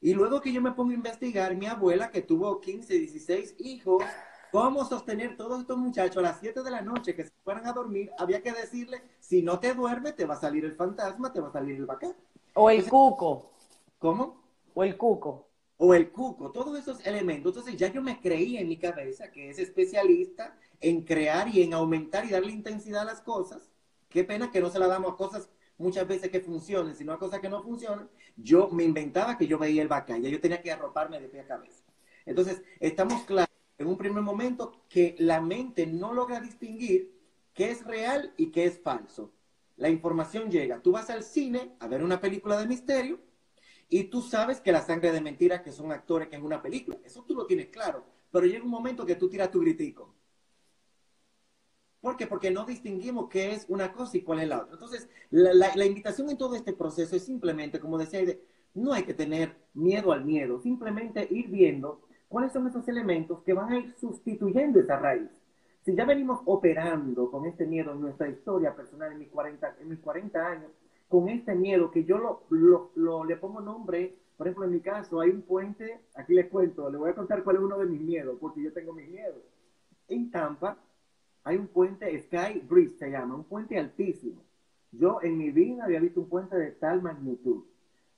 Y 0.00 0.14
luego 0.14 0.40
que 0.40 0.52
yo 0.52 0.62
me 0.62 0.72
pongo 0.72 0.92
a 0.92 0.94
investigar, 0.94 1.56
mi 1.56 1.66
abuela, 1.66 2.10
que 2.10 2.22
tuvo 2.22 2.60
15, 2.60 2.94
16 2.94 3.56
hijos, 3.58 4.04
cómo 4.52 4.84
sostener 4.84 5.36
todos 5.36 5.60
estos 5.60 5.76
muchachos 5.76 6.18
a 6.18 6.28
las 6.28 6.38
7 6.38 6.62
de 6.62 6.70
la 6.70 6.82
noche 6.82 7.16
que 7.16 7.24
se 7.24 7.32
fueran 7.42 7.66
a 7.66 7.72
dormir, 7.72 8.12
había 8.16 8.42
que 8.42 8.52
decirle, 8.52 9.02
si 9.18 9.42
no 9.42 9.58
te 9.58 9.74
duermes, 9.74 10.14
te 10.14 10.24
va 10.24 10.34
a 10.34 10.40
salir 10.40 10.64
el 10.64 10.76
fantasma, 10.76 11.32
te 11.32 11.40
va 11.40 11.48
a 11.48 11.52
salir 11.52 11.76
el 11.76 11.86
vaca. 11.86 12.14
O 12.54 12.70
el 12.70 12.88
cuco. 12.88 13.50
¿Cómo? 13.98 14.40
O 14.72 14.84
el 14.84 14.96
cuco 14.96 15.45
o 15.78 15.94
el 15.94 16.10
cuco, 16.10 16.50
todos 16.52 16.78
esos 16.78 17.04
elementos. 17.06 17.52
Entonces 17.52 17.76
ya 17.76 17.92
yo 17.92 18.02
me 18.02 18.20
creí 18.20 18.56
en 18.56 18.68
mi 18.68 18.78
cabeza 18.78 19.30
que 19.30 19.50
es 19.50 19.58
especialista 19.58 20.56
en 20.80 21.02
crear 21.02 21.48
y 21.48 21.62
en 21.62 21.74
aumentar 21.74 22.24
y 22.24 22.30
darle 22.30 22.52
intensidad 22.52 23.02
a 23.02 23.04
las 23.06 23.20
cosas. 23.20 23.70
Qué 24.08 24.24
pena 24.24 24.50
que 24.50 24.60
no 24.60 24.70
se 24.70 24.78
la 24.78 24.86
damos 24.86 25.12
a 25.12 25.16
cosas 25.16 25.48
muchas 25.78 26.06
veces 26.06 26.30
que 26.30 26.40
funcionen, 26.40 26.94
sino 26.94 27.12
a 27.12 27.18
cosas 27.18 27.40
que 27.40 27.48
no 27.48 27.62
funcionan. 27.62 28.08
Yo 28.36 28.68
me 28.70 28.84
inventaba 28.84 29.36
que 29.36 29.46
yo 29.46 29.58
veía 29.58 29.82
el 29.82 29.88
bacán, 29.88 30.22
ya 30.22 30.28
yo 30.28 30.40
tenía 30.40 30.62
que 30.62 30.72
arroparme 30.72 31.20
de 31.20 31.28
pie 31.28 31.40
a 31.40 31.46
cabeza. 31.46 31.84
Entonces, 32.24 32.62
estamos 32.80 33.22
claros 33.24 33.54
en 33.78 33.86
un 33.86 33.98
primer 33.98 34.22
momento 34.22 34.84
que 34.88 35.14
la 35.18 35.40
mente 35.40 35.86
no 35.86 36.12
logra 36.12 36.40
distinguir 36.40 37.14
qué 37.52 37.70
es 37.70 37.84
real 37.84 38.32
y 38.36 38.50
qué 38.50 38.64
es 38.64 38.80
falso. 38.80 39.32
La 39.76 39.90
información 39.90 40.50
llega. 40.50 40.80
Tú 40.80 40.92
vas 40.92 41.10
al 41.10 41.22
cine 41.22 41.76
a 41.80 41.86
ver 41.86 42.02
una 42.02 42.20
película 42.20 42.58
de 42.58 42.66
misterio 42.66 43.20
y 43.88 44.04
tú 44.04 44.20
sabes 44.20 44.60
que 44.60 44.72
la 44.72 44.82
sangre 44.82 45.12
de 45.12 45.20
mentiras, 45.20 45.62
que 45.62 45.72
son 45.72 45.92
actores, 45.92 46.28
que 46.28 46.36
es 46.36 46.42
una 46.42 46.60
película. 46.60 46.98
Eso 47.04 47.22
tú 47.22 47.34
lo 47.34 47.46
tienes 47.46 47.68
claro. 47.68 48.04
Pero 48.32 48.46
llega 48.46 48.64
un 48.64 48.70
momento 48.70 49.06
que 49.06 49.14
tú 49.14 49.28
tiras 49.28 49.50
tu 49.50 49.60
gritico. 49.60 50.14
¿Por 52.00 52.16
qué? 52.16 52.26
Porque 52.26 52.50
no 52.50 52.64
distinguimos 52.64 53.28
qué 53.28 53.52
es 53.52 53.66
una 53.68 53.92
cosa 53.92 54.16
y 54.16 54.22
cuál 54.22 54.40
es 54.40 54.48
la 54.48 54.60
otra. 54.60 54.74
Entonces, 54.74 55.08
la, 55.30 55.86
invitación 55.86 56.30
en 56.30 56.38
todo 56.38 56.54
este 56.54 56.72
proceso 56.72 57.16
es 57.16 57.24
simplemente, 57.24 57.80
como 57.80 57.98
decía, 57.98 58.20
no 58.74 58.92
hay 58.92 59.04
que 59.04 59.14
tener 59.14 59.56
miedo 59.74 60.12
al 60.12 60.24
miedo, 60.24 60.60
simplemente 60.60 61.26
ir 61.30 61.48
viendo 61.48 62.02
cuáles 62.28 62.52
son 62.52 62.66
esos 62.66 62.86
elementos 62.88 63.42
que 63.42 63.54
van 63.54 63.72
a 63.72 63.78
ir 63.78 63.94
sustituyendo 63.98 64.78
esa 64.80 64.98
raíz. 64.98 65.30
Si 65.84 65.94
ya 65.94 66.04
venimos 66.04 66.40
operando 66.44 67.30
con 67.30 67.46
este 67.46 67.66
miedo 67.66 67.92
en 67.92 68.00
nuestra 68.00 68.28
historia 68.28 68.74
personal 68.74 69.12
en 69.12 69.18
mis 69.18 69.28
40, 69.28 69.76
en 69.80 69.88
mis 69.88 70.00
40 70.00 70.46
años, 70.46 70.70
con 71.08 71.28
este 71.28 71.54
miedo 71.54 71.90
que 71.90 72.04
yo 72.04 72.18
lo, 72.18 72.90
lo, 72.94 73.24
le 73.24 73.36
pongo 73.36 73.60
nombre, 73.60 74.16
por 74.36 74.46
ejemplo, 74.46 74.64
en 74.66 74.72
mi 74.72 74.80
caso, 74.80 75.20
hay 75.20 75.30
un 75.30 75.42
puente, 75.42 76.00
aquí 76.14 76.34
les 76.34 76.48
cuento, 76.48 76.90
le 76.90 76.98
voy 76.98 77.10
a 77.10 77.14
contar 77.14 77.42
cuál 77.42 77.56
es 77.56 77.62
uno 77.62 77.78
de 77.78 77.86
mis 77.86 78.00
miedos, 78.00 78.36
porque 78.40 78.62
yo 78.62 78.72
tengo 78.72 78.92
mis 78.92 79.08
miedos. 79.08 79.42
En 80.08 80.30
Tampa 80.30 80.76
hay 81.44 81.56
un 81.56 81.68
puente, 81.68 82.20
Sky 82.22 82.60
Bridge 82.68 82.98
se 82.98 83.10
llama, 83.10 83.36
un 83.36 83.44
puente 83.44 83.78
altísimo. 83.78 84.42
Yo 84.92 85.20
en 85.22 85.38
mi 85.38 85.50
vida 85.50 85.84
había 85.84 86.00
visto 86.00 86.20
un 86.20 86.28
puente 86.28 86.56
de 86.56 86.72
tal 86.72 87.02
magnitud. 87.02 87.64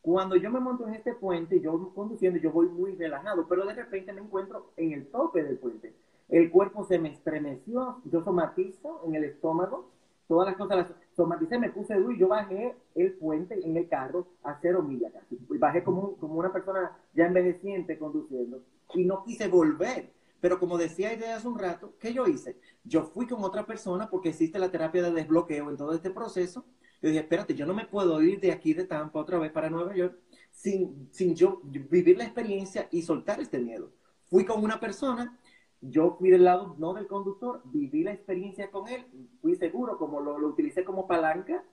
Cuando 0.01 0.37
yo 0.37 0.51
me 0.51 0.61
monto 0.61 0.87
en 0.87 0.95
este 0.95 1.15
puente, 1.15 1.61
yo 1.61 1.93
conduciendo, 1.95 2.39
yo 2.39 2.51
voy 2.51 2.67
muy 2.69 2.95
relajado, 2.95 3.47
pero 3.49 3.67
de 3.67 3.75
repente 3.75 4.13
me 4.13 4.23
encuentro 4.23 4.73
en 4.77 4.93
el 4.93 5.07
tope 5.09 5.43
del 5.43 5.59
puente. 5.59 5.93
El 6.29 6.51
cuerpo 6.51 6.85
se 6.85 6.99
me 6.99 7.11
estremeció, 7.11 8.01
yo 8.05 8.23
somatizo 8.23 9.03
en 9.07 9.15
el 9.15 9.25
estómago, 9.25 9.91
todas 10.29 10.47
las 10.47 10.57
cosas 10.57 10.77
las 10.77 10.87
somaticé, 11.17 11.59
me 11.59 11.71
puse 11.71 11.95
duro 11.97 12.13
y 12.13 12.19
yo 12.19 12.29
bajé 12.29 12.77
el 12.95 13.15
puente 13.15 13.59
en 13.65 13.77
el 13.77 13.89
carro 13.89 14.29
a 14.45 14.59
cero 14.61 14.83
millas 14.83 15.13
casi. 15.13 15.39
Y 15.51 15.59
bajé 15.59 15.83
como, 15.83 16.17
como 16.17 16.35
una 16.35 16.53
persona 16.53 16.97
ya 17.15 17.27
envejeciente 17.27 17.99
conduciendo 17.99 18.63
y 18.95 19.05
no 19.05 19.25
quise 19.25 19.49
volver. 19.49 20.13
Pero 20.41 20.61
como 20.61 20.79
decía 20.79 21.11
desde 21.11 21.33
hace 21.33 21.49
un 21.49 21.59
rato, 21.59 21.95
¿qué 21.99 22.13
yo 22.13 22.27
hice? 22.29 22.61
Yo 22.85 23.03
fui 23.03 23.27
con 23.27 23.43
otra 23.43 23.67
persona 23.67 24.09
porque 24.09 24.29
existe 24.29 24.59
la 24.59 24.71
terapia 24.71 25.03
de 25.03 25.11
desbloqueo 25.11 25.71
en 25.71 25.77
todo 25.77 25.93
este 25.95 26.11
proceso. 26.11 26.65
Yo 27.03 27.09
dije, 27.09 27.21
espérate, 27.21 27.55
yo 27.55 27.67
no 27.67 27.75
me 27.75 27.87
puedo 27.87 28.23
ir 28.23 28.39
de 28.39 28.53
aquí 28.53 28.75
de 28.75 28.85
Tampa 28.85 29.19
otra 29.19 29.39
vez 29.39 29.51
para 29.51 29.71
Nueva 29.71 29.97
York 29.97 30.17
sin, 30.53 31.09
sin 31.11 31.35
yo 31.35 31.61
vivir 31.65 32.19
la 32.19 32.25
experiencia 32.25 32.89
y 32.93 33.03
soltar 33.03 33.41
este 33.41 33.59
miedo. 33.59 33.91
Fui 34.27 34.45
con 34.45 34.63
una 34.63 34.79
persona 34.79 35.39
yo 35.81 36.17
fui 36.19 36.31
del 36.31 36.45
lado 36.45 36.75
no 36.79 36.95
del 36.95 37.07
conductor, 37.07 37.63
viví 37.65 38.03
la 38.03 38.13
experiencia 38.13 38.71
con 38.71 38.89
él, 38.89 39.07
fui 39.41 39.55
seguro, 39.57 39.99
como 39.99 40.21
lo, 40.21 40.39
lo, 40.39 40.49
utilicé 40.49 40.85
como 40.85 41.07
palanca. 41.07 41.65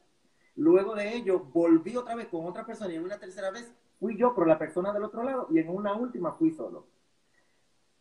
Luego 0.55 0.95
de 0.95 1.15
ello, 1.15 1.39
volví 1.39 1.97
otra 1.97 2.15
vez 2.15 2.27
con 2.27 2.45
otra 2.45 2.65
persona 2.65 2.93
y 2.93 2.97
en 2.97 3.03
una 3.03 3.19
tercera 3.19 3.51
vez 3.51 3.73
fui 3.99 4.17
yo 4.17 4.33
por 4.33 4.47
la 4.47 4.57
persona 4.57 4.93
del 4.93 5.03
otro 5.03 5.23
lado 5.23 5.47
y 5.51 5.59
en 5.59 5.69
una 5.69 5.93
última 5.93 6.33
fui 6.33 6.51
solo. 6.51 6.87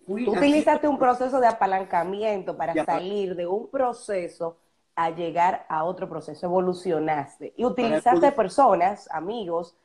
Fui 0.07 0.29
utilizaste 0.29 0.87
un 0.87 0.99
proceso 0.99 1.41
de 1.41 1.47
apalancamiento 1.47 2.57
para 2.57 2.85
salir 2.85 3.35
de 3.35 3.47
un 3.47 3.71
proceso 3.71 4.59
a 4.95 5.11
llegar 5.11 5.67
a 5.69 5.85
otro 5.85 6.09
proceso, 6.09 6.47
evolucionaste 6.47 7.55
y 7.57 7.65
utilizaste 7.65 8.31
personas, 8.33 9.09
amigos, 9.11 9.77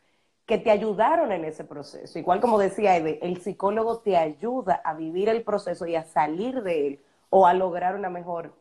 que 0.50 0.58
te 0.58 0.72
ayudaron 0.72 1.32
en 1.32 1.46
ese 1.46 1.64
proceso. 1.64 2.18
Igual 2.18 2.42
como 2.42 2.58
decía 2.58 2.98
Ede, 2.98 3.20
el 3.22 3.40
psicólogo 3.40 4.00
te 4.00 4.18
ayuda 4.18 4.82
a 4.84 4.96
vivir 4.96 5.30
el 5.30 5.44
proceso 5.44 5.86
y 5.86 5.96
a 5.96 6.04
salir 6.04 6.64
de 6.64 6.88
él 6.88 7.00
o 7.30 7.46
a 7.46 7.54
lograr 7.54 7.96
una 7.96 8.10
mejor, 8.10 8.56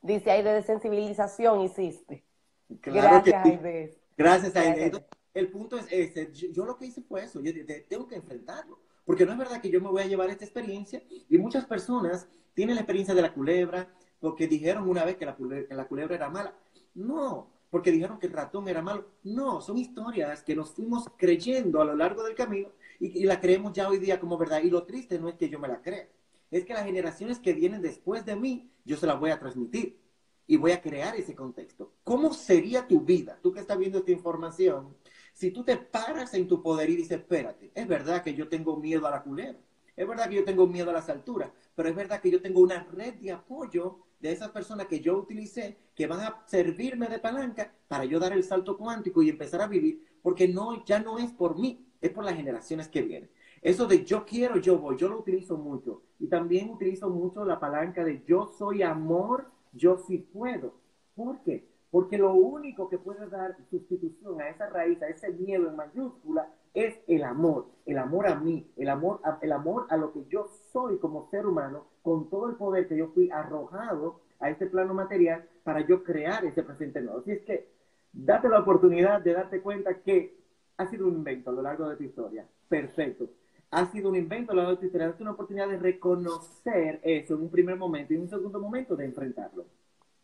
dice 0.00 0.30
Aide, 0.30 0.54
de 0.54 0.62
sensibilización 0.62 1.60
hiciste. 1.60 2.24
Gracias, 2.70 3.44
Aide. 3.44 3.98
Gracias, 4.16 4.56
Aide. 4.56 5.04
el 5.34 5.50
punto 5.50 5.76
es 5.76 5.86
ese. 5.90 6.32
Yo, 6.32 6.64
lo 6.64 6.78
que 6.78 6.86
hice 6.86 7.02
fue 7.02 7.24
eso. 7.24 7.42
Yo 7.42 7.52
tengo 7.86 8.08
que 8.08 8.16
enfrentarlo. 8.16 8.78
Porque 9.04 9.26
no 9.26 9.32
es 9.32 9.38
verdad 9.38 9.60
que 9.60 9.68
yo 9.68 9.82
me 9.82 9.90
voy 9.90 10.00
a 10.00 10.06
llevar 10.06 10.30
esta 10.30 10.46
experiencia 10.46 11.02
y 11.28 11.36
muchas 11.36 11.66
personas 11.66 12.26
tienen 12.54 12.76
la 12.76 12.80
experiencia 12.80 13.14
de 13.14 13.20
la 13.20 13.34
culebra 13.34 13.86
porque 14.18 14.48
dijeron 14.48 14.88
una 14.88 15.04
vez 15.04 15.16
que 15.16 15.26
la 15.26 15.36
que 15.36 15.74
la 15.74 15.86
culebra 15.86 16.14
era 16.16 16.30
mala. 16.30 16.54
No, 16.94 17.50
porque 17.70 17.92
dijeron 17.92 18.18
que 18.18 18.26
el 18.26 18.32
ratón 18.32 18.68
era 18.68 18.82
malo. 18.82 19.06
No, 19.24 19.60
son 19.60 19.78
historias 19.78 20.42
que 20.42 20.56
nos 20.56 20.70
fuimos 20.70 21.06
creyendo 21.16 21.80
a 21.80 21.84
lo 21.84 21.94
largo 21.94 22.22
del 22.22 22.34
camino 22.34 22.70
y, 22.98 23.24
la 23.24 23.40
creemos 23.40 23.72
ya 23.72 23.88
hoy 23.88 23.98
día 23.98 24.18
como 24.18 24.38
verdad. 24.38 24.62
Y 24.62 24.70
lo 24.70 24.84
triste 24.84 25.18
no 25.18 25.28
es 25.28 25.34
que 25.36 25.48
yo 25.48 25.58
me 25.58 25.68
la 25.68 25.82
crea, 25.82 26.08
es 26.50 26.64
que 26.64 26.74
las 26.74 26.84
generaciones 26.84 27.38
que 27.38 27.52
vienen 27.52 27.82
después 27.82 28.24
de 28.24 28.36
mí, 28.36 28.70
yo 28.84 28.96
se 28.96 29.06
las 29.06 29.18
voy 29.20 29.30
a 29.30 29.38
transmitir 29.38 30.00
y 30.46 30.56
voy 30.56 30.72
a 30.72 30.80
crear 30.80 31.14
ese 31.16 31.34
contexto. 31.34 31.92
¿Cómo 32.04 32.32
sería 32.32 32.86
tu 32.86 33.00
vida? 33.02 33.38
Tú 33.42 33.52
que 33.52 33.60
estás 33.60 33.78
viendo 33.78 33.98
esta 33.98 34.12
información, 34.12 34.96
si 35.34 35.50
tú 35.50 35.62
te 35.62 35.76
paras 35.76 36.32
en 36.34 36.48
tu 36.48 36.62
poder 36.62 36.88
y 36.90 36.96
dices, 36.96 37.18
espérate, 37.18 37.70
es 37.74 37.86
verdad 37.86 38.22
que 38.22 38.34
yo 38.34 38.48
tengo 38.48 38.76
miedo 38.76 39.06
a 39.06 39.10
la 39.10 39.22
culebra, 39.22 39.60
es 39.94 40.08
verdad 40.08 40.28
que 40.28 40.36
yo 40.36 40.44
tengo 40.44 40.66
miedo 40.66 40.90
a 40.90 40.94
las 40.94 41.08
alturas, 41.08 41.50
pero 41.74 41.88
es 41.88 41.94
verdad 41.94 42.20
que 42.20 42.30
yo 42.30 42.40
tengo 42.40 42.60
una 42.60 42.82
red 42.84 43.14
de 43.14 43.32
apoyo 43.32 43.98
de 44.20 44.32
esas 44.32 44.50
personas 44.50 44.86
que 44.86 45.00
yo 45.00 45.16
utilicé 45.16 45.76
que 45.94 46.06
van 46.06 46.20
a 46.20 46.42
servirme 46.46 47.06
de 47.08 47.18
palanca 47.18 47.72
para 47.86 48.04
yo 48.04 48.18
dar 48.18 48.32
el 48.32 48.44
salto 48.44 48.76
cuántico 48.76 49.22
y 49.22 49.30
empezar 49.30 49.60
a 49.60 49.68
vivir, 49.68 50.04
porque 50.22 50.48
no, 50.48 50.84
ya 50.84 51.00
no 51.00 51.18
es 51.18 51.30
por 51.32 51.58
mí, 51.58 51.86
es 52.00 52.10
por 52.10 52.24
las 52.24 52.34
generaciones 52.34 52.88
que 52.88 53.02
vienen. 53.02 53.30
Eso 53.62 53.86
de 53.86 54.04
yo 54.04 54.24
quiero, 54.24 54.56
yo 54.58 54.78
voy, 54.78 54.96
yo 54.96 55.08
lo 55.08 55.18
utilizo 55.18 55.56
mucho. 55.56 56.02
Y 56.18 56.26
también 56.28 56.70
utilizo 56.70 57.10
mucho 57.10 57.44
la 57.44 57.58
palanca 57.58 58.04
de 58.04 58.22
yo 58.26 58.46
soy 58.46 58.82
amor, 58.82 59.50
yo 59.72 59.98
sí 59.98 60.18
puedo. 60.18 60.74
¿Por 61.14 61.42
qué? 61.42 61.66
Porque 61.90 62.18
lo 62.18 62.34
único 62.34 62.88
que 62.88 62.98
puede 62.98 63.28
dar 63.28 63.56
sustitución 63.70 64.40
a 64.40 64.50
esa 64.50 64.68
raíz, 64.68 65.00
a 65.02 65.08
ese 65.08 65.30
miedo 65.30 65.68
en 65.68 65.76
mayúscula, 65.76 66.52
es 66.74 66.98
el 67.06 67.24
amor. 67.24 67.66
El 67.86 67.98
amor 67.98 68.26
a 68.26 68.34
mí, 68.34 68.70
el 68.76 68.88
amor 68.88 69.20
a, 69.24 69.38
el 69.40 69.52
amor 69.52 69.86
a 69.90 69.96
lo 69.96 70.12
que 70.12 70.24
yo 70.28 70.48
soy 70.72 70.98
como 70.98 71.28
ser 71.30 71.46
humano 71.46 71.86
con 72.02 72.28
todo 72.28 72.48
el 72.48 72.56
poder 72.56 72.88
que 72.88 72.96
yo 72.96 73.08
fui 73.08 73.30
arrojado 73.30 74.20
a 74.40 74.50
este 74.50 74.66
plano 74.66 74.94
material 74.94 75.48
para 75.64 75.80
yo 75.80 76.04
crear 76.04 76.44
ese 76.44 76.62
presente 76.62 77.00
nuevo. 77.00 77.20
Así 77.20 77.32
es 77.32 77.42
que 77.42 77.68
date 78.12 78.48
la 78.48 78.60
oportunidad 78.60 79.20
de 79.20 79.32
darte 79.32 79.60
cuenta 79.60 79.94
que 80.02 80.38
ha 80.76 80.86
sido 80.88 81.06
un 81.06 81.14
invento 81.14 81.50
a 81.50 81.54
lo 81.54 81.62
largo 81.62 81.88
de 81.88 81.96
tu 81.96 82.04
historia. 82.04 82.46
Perfecto. 82.68 83.30
Ha 83.70 83.90
sido 83.90 84.08
un 84.08 84.16
invento 84.16 84.52
a 84.52 84.54
lo 84.54 84.62
largo 84.62 84.76
de 84.76 84.80
tu 84.80 84.86
historia. 84.86 85.08
Date 85.08 85.22
una 85.22 85.32
oportunidad 85.32 85.68
de 85.68 85.78
reconocer 85.78 87.00
eso 87.02 87.34
en 87.34 87.42
un 87.42 87.50
primer 87.50 87.76
momento 87.76 88.12
y 88.12 88.16
en 88.16 88.22
un 88.22 88.28
segundo 88.28 88.60
momento 88.60 88.96
de 88.96 89.04
enfrentarlo. 89.04 89.66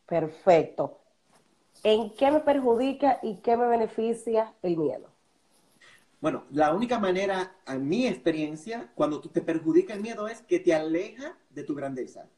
Perfecto. 0.07 0.98
¿En 1.83 2.11
qué 2.14 2.30
me 2.30 2.40
perjudica 2.40 3.18
y 3.22 3.37
qué 3.42 3.57
me 3.57 3.66
beneficia 3.66 4.54
el 4.62 4.76
miedo? 4.76 5.13
Bueno, 6.24 6.46
la 6.52 6.72
única 6.74 6.98
manera, 6.98 7.54
a 7.66 7.74
mi 7.74 8.06
experiencia, 8.06 8.90
cuando 8.94 9.20
tú 9.20 9.28
te 9.28 9.42
perjudica 9.42 9.92
el 9.92 10.00
miedo 10.00 10.26
es 10.26 10.40
que 10.40 10.58
te 10.58 10.72
aleja 10.72 11.37
de 11.50 11.64
tu 11.64 11.74
grandeza. 11.74 12.30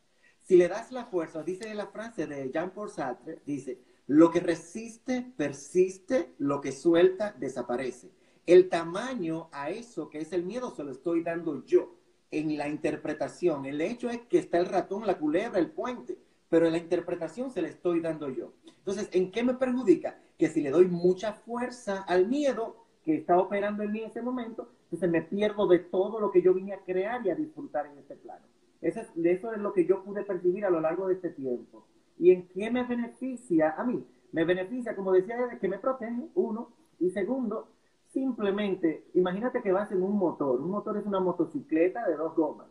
Si 0.42 0.56
le 0.56 0.66
das 0.66 0.90
la 0.90 1.04
fuerza, 1.04 1.44
dice 1.44 1.72
la 1.72 1.86
frase 1.86 2.26
de 2.26 2.50
Jean-Paul 2.50 2.90
Sartre, 2.90 3.42
dice, 3.46 3.78
lo 4.08 4.32
que 4.32 4.40
resiste, 4.40 5.32
persiste, 5.36 6.34
lo 6.38 6.60
que 6.60 6.72
suelta, 6.72 7.36
desaparece. 7.38 8.10
El 8.44 8.68
tamaño 8.68 9.48
a 9.52 9.70
eso 9.70 10.10
que 10.10 10.18
es 10.18 10.32
el 10.32 10.42
miedo 10.42 10.74
se 10.74 10.82
lo 10.82 10.90
estoy 10.90 11.22
dando 11.22 11.64
yo 11.64 11.94
en 12.32 12.58
la 12.58 12.66
interpretación. 12.66 13.66
El 13.66 13.80
hecho 13.80 14.10
es 14.10 14.18
que 14.22 14.38
está 14.38 14.58
el 14.58 14.66
ratón, 14.66 15.06
la 15.06 15.16
culebra, 15.16 15.60
el 15.60 15.70
puente, 15.70 16.18
pero 16.48 16.66
en 16.66 16.72
la 16.72 16.78
interpretación 16.78 17.52
se 17.52 17.62
le 17.62 17.68
estoy 17.68 18.00
dando 18.00 18.30
yo. 18.30 18.52
Entonces, 18.66 19.08
¿en 19.12 19.30
qué 19.30 19.44
me 19.44 19.54
perjudica? 19.54 20.20
Que 20.36 20.48
si 20.48 20.60
le 20.60 20.70
doy 20.70 20.86
mucha 20.86 21.34
fuerza 21.34 22.02
al 22.02 22.26
miedo, 22.26 22.85
que 23.06 23.14
está 23.14 23.38
operando 23.38 23.84
en 23.84 23.92
mí 23.92 24.00
en 24.00 24.10
ese 24.10 24.20
momento, 24.20 24.68
entonces 24.82 25.08
me 25.08 25.22
pierdo 25.22 25.68
de 25.68 25.78
todo 25.78 26.18
lo 26.18 26.32
que 26.32 26.42
yo 26.42 26.52
vine 26.52 26.72
a 26.72 26.80
crear 26.80 27.24
y 27.24 27.30
a 27.30 27.36
disfrutar 27.36 27.86
en 27.86 27.98
este 27.98 28.16
plano. 28.16 28.44
Eso 28.82 29.00
es, 29.00 29.58
lo 29.58 29.72
que 29.72 29.86
yo 29.86 30.02
pude 30.02 30.24
percibir 30.24 30.64
a 30.64 30.70
lo 30.70 30.80
largo 30.80 31.06
de 31.06 31.14
este 31.14 31.30
tiempo. 31.30 31.86
¿Y 32.18 32.32
en 32.32 32.48
qué 32.48 32.68
me 32.68 32.82
beneficia 32.82 33.76
a 33.78 33.84
mí? 33.84 34.04
Me 34.32 34.44
beneficia, 34.44 34.96
como 34.96 35.12
decía, 35.12 35.36
que 35.60 35.68
me 35.68 35.78
protege, 35.78 36.30
uno, 36.34 36.72
y 36.98 37.10
segundo, 37.10 37.68
simplemente, 38.08 39.04
imagínate 39.14 39.62
que 39.62 39.70
vas 39.70 39.92
en 39.92 40.02
un 40.02 40.18
motor. 40.18 40.60
Un 40.60 40.72
motor 40.72 40.96
es 40.96 41.06
una 41.06 41.20
motocicleta 41.20 42.08
de 42.08 42.16
dos 42.16 42.34
gomas. 42.34 42.66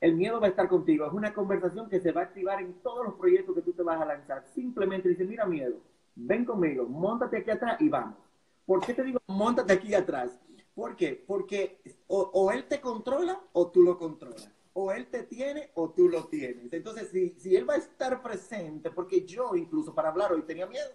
El 0.00 0.14
miedo 0.14 0.40
va 0.40 0.46
a 0.46 0.50
estar 0.50 0.68
contigo. 0.68 1.06
Es 1.06 1.12
una 1.12 1.34
conversación 1.34 1.88
que 1.88 1.98
se 1.98 2.12
va 2.12 2.20
a 2.20 2.24
activar 2.24 2.62
en 2.62 2.74
todos 2.84 3.04
los 3.04 3.14
proyectos 3.14 3.56
que 3.56 3.62
tú 3.62 3.72
te 3.72 3.82
vas 3.82 4.00
a 4.00 4.06
lanzar. 4.06 4.44
Simplemente 4.54 5.08
dice, 5.08 5.24
mira 5.24 5.44
miedo, 5.44 5.76
ven 6.14 6.44
conmigo, 6.44 6.86
montate 6.86 7.38
aquí 7.38 7.50
atrás 7.50 7.80
y 7.80 7.88
vamos. 7.88 8.29
¿Por 8.70 8.86
qué 8.86 8.94
te 8.94 9.02
digo, 9.02 9.20
montate 9.26 9.72
aquí 9.72 9.92
atrás? 9.94 10.38
¿Por 10.76 10.94
qué? 10.94 11.24
Porque 11.26 11.82
o, 12.06 12.52
él 12.52 12.68
te 12.68 12.80
controla 12.80 13.40
o 13.52 13.68
tú 13.68 13.82
lo 13.82 13.98
controlas. 13.98 14.48
O 14.74 14.92
él 14.92 15.08
te 15.08 15.24
tiene 15.24 15.72
o 15.74 15.90
tú 15.90 16.08
lo 16.08 16.28
tienes. 16.28 16.72
Entonces, 16.72 17.08
si, 17.10 17.30
si 17.30 17.56
él 17.56 17.68
va 17.68 17.74
a 17.74 17.78
estar 17.78 18.22
presente, 18.22 18.92
porque 18.92 19.26
yo 19.26 19.56
incluso 19.56 19.92
para 19.92 20.10
hablar 20.10 20.32
hoy 20.32 20.42
tenía 20.42 20.68
miedo. 20.68 20.88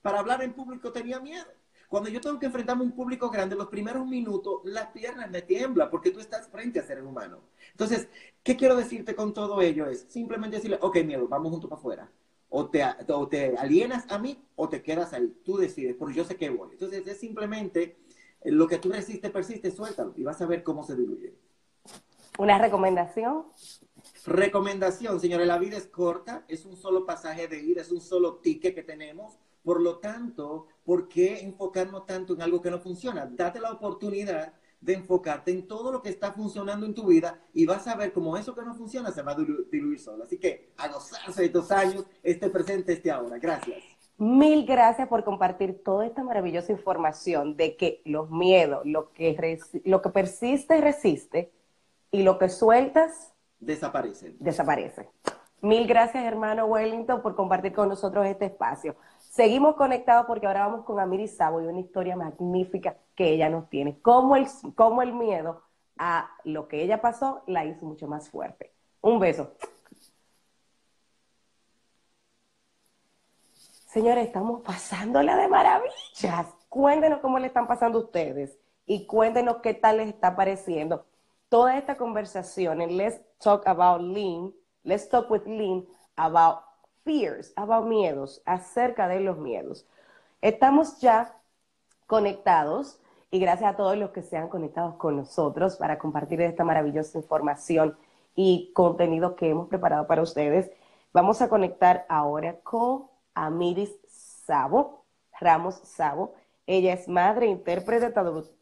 Para 0.00 0.20
hablar 0.20 0.42
en 0.42 0.54
público 0.54 0.90
tenía 0.90 1.20
miedo. 1.20 1.44
Cuando 1.90 2.08
yo 2.08 2.22
tengo 2.22 2.38
que 2.38 2.46
enfrentarme 2.46 2.84
a 2.84 2.86
un 2.86 2.92
público 2.92 3.28
grande, 3.28 3.54
los 3.54 3.68
primeros 3.68 4.06
minutos, 4.06 4.62
las 4.64 4.86
piernas 4.86 5.30
me 5.30 5.42
tiemblan 5.42 5.90
porque 5.90 6.10
tú 6.10 6.20
estás 6.20 6.48
frente 6.48 6.80
a 6.80 6.84
ser 6.84 7.04
humano. 7.04 7.42
Entonces, 7.72 8.08
¿qué 8.42 8.56
quiero 8.56 8.74
decirte 8.74 9.14
con 9.14 9.34
todo 9.34 9.60
ello? 9.60 9.84
Es 9.84 10.06
simplemente 10.08 10.56
decirle, 10.56 10.78
ok, 10.80 11.04
miedo, 11.04 11.28
vamos 11.28 11.50
juntos 11.52 11.68
para 11.68 11.80
afuera 11.80 12.10
o 12.50 12.68
te, 12.70 12.84
te 13.30 13.56
alienas 13.56 14.10
a 14.10 14.18
mí 14.18 14.42
o 14.56 14.68
te 14.68 14.82
quedas 14.82 15.12
ahí. 15.12 15.36
Tú 15.44 15.56
decides, 15.56 15.96
porque 15.96 16.14
yo 16.14 16.24
sé 16.24 16.36
que 16.36 16.50
voy. 16.50 16.70
Entonces 16.72 17.06
es 17.06 17.18
simplemente 17.18 17.98
eh, 18.40 18.50
lo 18.50 18.66
que 18.66 18.78
tú 18.78 18.90
resistes, 18.90 19.30
persiste, 19.30 19.70
suéltalo 19.70 20.14
y 20.16 20.22
vas 20.22 20.40
a 20.40 20.46
ver 20.46 20.62
cómo 20.62 20.82
se 20.82 20.96
diluye. 20.96 21.34
¿Una 22.38 22.58
recomendación? 22.58 23.46
Recomendación, 24.24 25.20
señores, 25.20 25.46
la 25.46 25.58
vida 25.58 25.76
es 25.76 25.86
corta, 25.86 26.44
es 26.48 26.64
un 26.64 26.76
solo 26.76 27.04
pasaje 27.04 27.48
de 27.48 27.60
ida, 27.60 27.82
es 27.82 27.90
un 27.90 28.00
solo 28.00 28.36
ticket 28.36 28.74
que 28.74 28.82
tenemos. 28.82 29.38
Por 29.64 29.80
lo 29.80 29.98
tanto, 29.98 30.68
¿por 30.84 31.08
qué 31.08 31.40
enfocarnos 31.40 32.06
tanto 32.06 32.34
en 32.34 32.42
algo 32.42 32.62
que 32.62 32.70
no 32.70 32.78
funciona? 32.78 33.26
Date 33.26 33.60
la 33.60 33.72
oportunidad 33.72 34.54
de 34.80 34.94
enfocarte 34.94 35.50
en 35.50 35.66
todo 35.66 35.90
lo 35.90 36.02
que 36.02 36.08
está 36.08 36.32
funcionando 36.32 36.86
en 36.86 36.94
tu 36.94 37.06
vida 37.06 37.40
y 37.52 37.66
vas 37.66 37.86
a 37.88 37.96
ver 37.96 38.12
cómo 38.12 38.36
eso 38.36 38.54
que 38.54 38.62
no 38.62 38.74
funciona 38.74 39.10
se 39.10 39.22
va 39.22 39.32
a 39.32 39.36
diluir 39.36 39.98
solo. 39.98 40.24
Así 40.24 40.38
que 40.38 40.72
a 40.76 40.88
gozarse 40.88 41.40
de 41.40 41.46
estos 41.46 41.70
años, 41.72 42.06
este 42.22 42.48
presente, 42.48 42.92
este 42.92 43.10
ahora. 43.10 43.38
Gracias. 43.38 43.78
Mil 44.18 44.66
gracias 44.66 45.06
por 45.08 45.22
compartir 45.22 45.82
toda 45.84 46.04
esta 46.04 46.24
maravillosa 46.24 46.72
información 46.72 47.56
de 47.56 47.76
que 47.76 48.02
los 48.04 48.30
miedos, 48.30 48.84
lo 48.84 49.12
que, 49.12 49.60
lo 49.84 50.02
que 50.02 50.08
persiste, 50.10 50.80
resiste 50.80 51.52
y 52.10 52.22
lo 52.22 52.38
que 52.38 52.48
sueltas, 52.48 53.32
desaparece. 53.60 54.34
Desaparece. 54.40 55.08
Mil 55.60 55.86
gracias, 55.86 56.24
hermano 56.24 56.66
Wellington, 56.66 57.20
por 57.20 57.34
compartir 57.34 57.72
con 57.72 57.88
nosotros 57.88 58.26
este 58.26 58.46
espacio. 58.46 58.96
Seguimos 59.18 59.76
conectados 59.76 60.26
porque 60.26 60.46
ahora 60.46 60.66
vamos 60.66 60.84
con 60.84 60.98
Amiri 61.00 61.28
Sabo 61.28 61.60
y 61.60 61.66
una 61.66 61.80
historia 61.80 62.16
magnífica 62.16 62.96
que 63.18 63.30
ella 63.30 63.50
nos 63.50 63.68
tiene. 63.68 64.00
Cómo 64.00 64.36
el, 64.36 64.46
cómo 64.76 65.02
el 65.02 65.12
miedo 65.12 65.64
a 65.98 66.30
lo 66.44 66.68
que 66.68 66.84
ella 66.84 67.00
pasó 67.00 67.42
la 67.48 67.64
hizo 67.64 67.84
mucho 67.84 68.06
más 68.06 68.30
fuerte. 68.30 68.72
Un 69.00 69.18
beso. 69.18 69.54
Señores, 73.88 74.24
estamos 74.24 74.60
pasándola 74.60 75.36
de 75.36 75.48
maravillas. 75.48 76.46
Cuéntenos 76.68 77.18
cómo 77.18 77.40
le 77.40 77.48
están 77.48 77.66
pasando 77.66 77.98
a 77.98 78.02
ustedes 78.02 78.56
y 78.86 79.04
cuéntenos 79.04 79.56
qué 79.64 79.74
tal 79.74 79.96
les 79.96 80.10
está 80.10 80.36
pareciendo 80.36 81.04
toda 81.48 81.76
esta 81.76 81.96
conversación 81.96 82.80
en 82.80 82.96
Let's 82.96 83.20
Talk 83.40 83.66
About 83.66 84.00
Lean, 84.00 84.54
Let's 84.84 85.08
Talk 85.08 85.28
with 85.28 85.44
Lean 85.44 85.84
about 86.14 86.60
fears, 87.04 87.52
about 87.56 87.84
miedos, 87.84 88.42
acerca 88.44 89.08
de 89.08 89.18
los 89.18 89.38
miedos. 89.38 89.88
Estamos 90.40 91.00
ya 91.00 91.34
conectados 92.06 93.00
y 93.30 93.38
gracias 93.40 93.72
a 93.72 93.76
todos 93.76 93.96
los 93.96 94.10
que 94.10 94.22
se 94.22 94.36
han 94.36 94.48
conectado 94.48 94.96
con 94.98 95.16
nosotros 95.16 95.76
para 95.76 95.98
compartir 95.98 96.40
esta 96.40 96.64
maravillosa 96.64 97.18
información 97.18 97.96
y 98.34 98.72
contenido 98.72 99.36
que 99.36 99.50
hemos 99.50 99.68
preparado 99.68 100.06
para 100.06 100.22
ustedes. 100.22 100.70
Vamos 101.12 101.42
a 101.42 101.48
conectar 101.48 102.06
ahora 102.08 102.60
con 102.60 103.08
Amiris 103.34 103.94
Sabo, 104.06 105.04
Ramos 105.40 105.76
Sabo. 105.84 106.34
Ella 106.66 106.94
es 106.94 107.08
madre, 107.08 107.46
intérprete, 107.46 108.12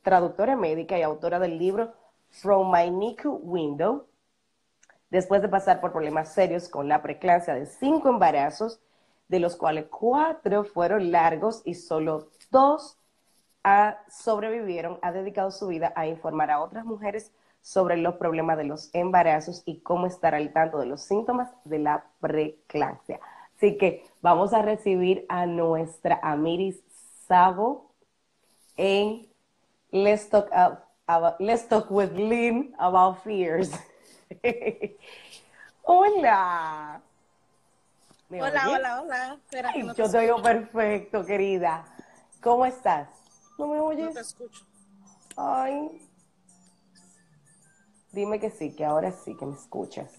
traductora 0.02 0.56
médica 0.56 0.98
y 0.98 1.02
autora 1.02 1.38
del 1.38 1.58
libro 1.58 1.92
From 2.30 2.72
My 2.72 2.90
NICU 2.90 3.40
Window, 3.42 4.06
después 5.10 5.42
de 5.42 5.48
pasar 5.48 5.80
por 5.80 5.92
problemas 5.92 6.32
serios 6.32 6.68
con 6.68 6.88
la 6.88 7.02
preclancia 7.02 7.54
de 7.54 7.66
cinco 7.66 8.08
embarazos, 8.08 8.80
de 9.28 9.40
los 9.40 9.56
cuales 9.56 9.86
cuatro 9.90 10.64
fueron 10.64 11.10
largos 11.10 11.62
y 11.64 11.74
solo 11.74 12.30
dos 12.50 12.96
sobrevivieron 14.08 14.98
ha 15.02 15.12
dedicado 15.12 15.50
su 15.50 15.66
vida 15.66 15.92
a 15.96 16.06
informar 16.06 16.50
a 16.50 16.60
otras 16.60 16.84
mujeres 16.84 17.32
sobre 17.60 17.96
los 17.96 18.14
problemas 18.14 18.56
de 18.56 18.64
los 18.64 18.90
embarazos 18.94 19.62
y 19.66 19.80
cómo 19.80 20.06
estar 20.06 20.34
al 20.36 20.52
tanto 20.52 20.78
de 20.78 20.86
los 20.86 21.02
síntomas 21.02 21.50
de 21.64 21.80
la 21.80 22.04
preeclampsia. 22.20 23.18
Así 23.56 23.76
que 23.76 24.04
vamos 24.22 24.52
a 24.52 24.62
recibir 24.62 25.26
a 25.28 25.46
nuestra 25.46 26.20
Amiris 26.22 26.80
Sabo 27.26 27.90
en 28.76 29.26
Let's 29.90 30.28
Talk, 30.28 30.48
Let's 31.40 31.66
Talk 31.66 31.90
with 31.90 32.12
Lynn 32.12 32.72
About 32.78 33.18
Fears. 33.24 33.72
hola. 35.82 37.00
Hola, 38.28 38.68
hola, 38.68 39.02
hola, 39.02 39.38
yo 39.96 40.10
te 40.10 40.18
oigo 40.18 40.42
perfecto, 40.42 41.24
querida. 41.24 41.84
¿Cómo 42.40 42.66
estás? 42.66 43.25
¿No 43.58 43.66
me 43.66 43.80
oyes? 43.80 44.06
No 44.06 44.12
te 44.12 44.20
escucho. 44.20 44.64
Ay. 45.36 46.08
Dime 48.12 48.40
que 48.40 48.50
sí, 48.50 48.74
que 48.74 48.84
ahora 48.84 49.12
sí 49.12 49.36
que 49.36 49.46
me 49.46 49.54
escuchas. 49.54 50.10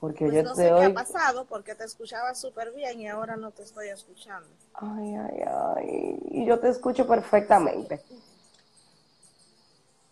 Porque 0.00 0.26
pues 0.26 0.36
yo 0.36 0.42
no 0.42 0.54
te 0.54 0.62
sé 0.62 0.68
qué 0.68 0.84
ha 0.84 0.94
pasado, 0.94 1.46
porque 1.46 1.74
te 1.74 1.84
escuchaba 1.84 2.34
súper 2.34 2.72
bien 2.72 3.00
y 3.00 3.08
ahora 3.08 3.36
no 3.36 3.52
te 3.52 3.62
estoy 3.62 3.88
escuchando. 3.88 4.48
Ay, 4.74 5.14
ay, 5.14 5.42
ay. 5.46 6.18
Y 6.30 6.44
yo 6.44 6.58
te 6.60 6.68
escucho 6.68 7.06
perfectamente. 7.06 8.02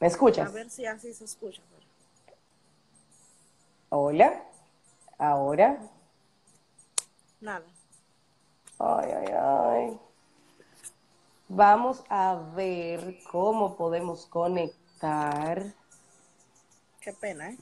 ¿Me 0.00 0.06
escuchas? 0.06 0.48
A 0.48 0.52
ver 0.52 0.70
si 0.70 0.86
así 0.86 1.12
se 1.12 1.24
escucha. 1.24 1.60
Hola. 3.90 4.44
Ahora. 5.18 5.78
Nada. 7.40 7.66
Ay, 8.78 9.10
ay, 9.10 9.32
ay. 9.38 10.00
Vamos 11.54 12.02
a 12.08 12.34
ver 12.56 13.18
cómo 13.30 13.76
podemos 13.76 14.24
conectar. 14.24 15.74
Qué 16.98 17.12
pena, 17.12 17.50
¿eh? 17.50 17.58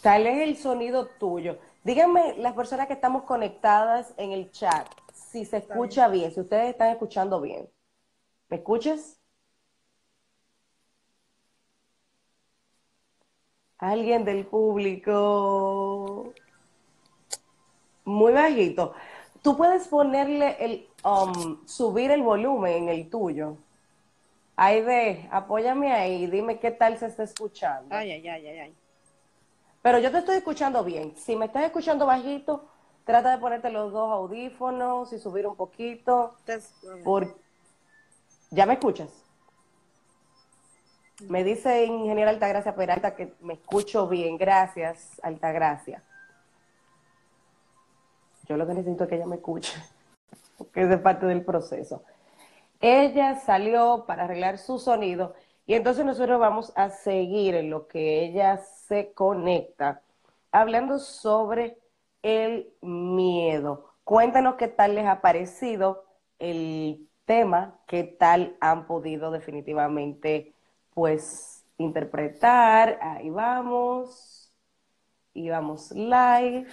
Tal 0.00 0.28
es 0.28 0.38
el 0.48 0.56
sonido 0.56 1.06
tuyo. 1.06 1.58
Díganme 1.82 2.36
las 2.38 2.52
personas 2.52 2.86
que 2.86 2.92
estamos 2.92 3.24
conectadas 3.24 4.14
en 4.16 4.30
el 4.30 4.52
chat, 4.52 4.86
si 5.12 5.44
se 5.44 5.56
escucha 5.56 6.06
bien. 6.06 6.32
si 6.32 6.38
ustedes 6.38 6.70
están 6.70 6.90
escuchando 6.90 7.40
bien. 7.40 7.68
¿Me 8.48 8.58
escuchas? 8.58 9.18
Alguien 13.78 14.24
del 14.24 14.46
público. 14.46 16.32
Muy 18.04 18.32
bajito. 18.32 18.94
Tú 19.42 19.56
puedes 19.56 19.88
ponerle 19.88 20.56
el, 20.64 20.93
um, 21.04 21.66
subir 21.66 22.10
el 22.10 22.22
volumen 22.22 22.84
en 22.84 22.88
el 22.88 23.10
tuyo. 23.10 23.56
Aide, 24.56 25.28
apóyame 25.30 25.92
ahí, 25.92 26.26
dime 26.26 26.58
qué 26.58 26.70
tal 26.70 26.96
se 26.98 27.06
está 27.06 27.24
escuchando. 27.24 27.94
Ay, 27.94 28.12
ay, 28.12 28.28
ay, 28.28 28.46
ay, 28.46 28.58
ay. 28.58 28.76
Pero 29.82 29.98
yo 29.98 30.10
te 30.10 30.18
estoy 30.18 30.36
escuchando 30.36 30.82
bien. 30.82 31.14
Si 31.16 31.36
me 31.36 31.46
estás 31.46 31.64
escuchando 31.64 32.06
bajito, 32.06 32.64
trata 33.04 33.32
de 33.32 33.38
ponerte 33.38 33.70
los 33.70 33.92
dos 33.92 34.10
audífonos 34.10 35.12
y 35.12 35.18
subir 35.18 35.46
un 35.46 35.56
poquito. 35.56 36.36
Por... 37.02 37.36
¿Ya 38.50 38.64
me 38.64 38.74
escuchas? 38.74 39.10
Me 41.28 41.44
dice 41.44 41.84
ingeniera 41.84 42.30
Altagracia 42.30 42.74
Peralta 42.74 43.14
que 43.14 43.34
me 43.40 43.54
escucho 43.54 44.08
bien. 44.08 44.38
Gracias, 44.38 45.20
Altagracia. 45.22 46.02
Yo 48.48 48.56
lo 48.56 48.66
que 48.66 48.74
necesito 48.74 49.04
es 49.04 49.10
que 49.10 49.16
ella 49.16 49.26
me 49.26 49.36
escuche, 49.36 49.72
porque 50.56 50.82
es 50.82 50.88
de 50.88 50.98
parte 50.98 51.26
del 51.26 51.44
proceso. 51.44 52.02
Ella 52.80 53.36
salió 53.40 54.04
para 54.06 54.24
arreglar 54.24 54.58
su 54.58 54.78
sonido 54.78 55.34
y 55.66 55.74
entonces 55.74 56.04
nosotros 56.04 56.38
vamos 56.38 56.72
a 56.76 56.90
seguir 56.90 57.54
en 57.54 57.70
lo 57.70 57.88
que 57.88 58.24
ella 58.24 58.58
se 58.58 59.12
conecta, 59.14 60.02
hablando 60.52 60.98
sobre 60.98 61.78
el 62.22 62.72
miedo. 62.82 63.94
Cuéntanos 64.04 64.56
qué 64.56 64.68
tal 64.68 64.94
les 64.94 65.06
ha 65.06 65.20
parecido 65.22 66.04
el 66.38 67.08
tema, 67.24 67.80
qué 67.86 68.04
tal 68.04 68.56
han 68.60 68.86
podido 68.86 69.30
definitivamente, 69.30 70.54
pues, 70.92 71.64
interpretar. 71.78 72.98
Ahí 73.00 73.30
vamos. 73.30 74.52
Y 75.32 75.50
vamos 75.50 75.90
live 75.92 76.66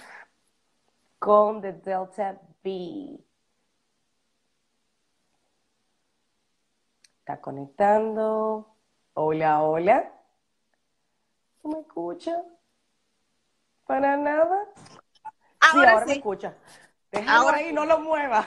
con 1.18 1.60
The 1.60 1.72
Delta 1.72 2.40
B. 2.62 3.18
Está 7.22 7.40
conectando. 7.40 8.74
Hola, 9.14 9.62
hola. 9.62 10.12
¿No 11.62 11.70
me 11.70 11.80
escucha? 11.82 12.42
¿Para 13.86 14.16
nada? 14.16 14.66
Ahora 15.60 15.70
sí, 15.70 15.78
ahora 15.78 16.06
me 16.06 16.12
escucha. 16.14 16.56
Déjalo 17.12 17.42
ahora 17.42 17.58
ahí, 17.58 17.72
no 17.72 17.86
lo 17.86 18.00
mueva. 18.00 18.44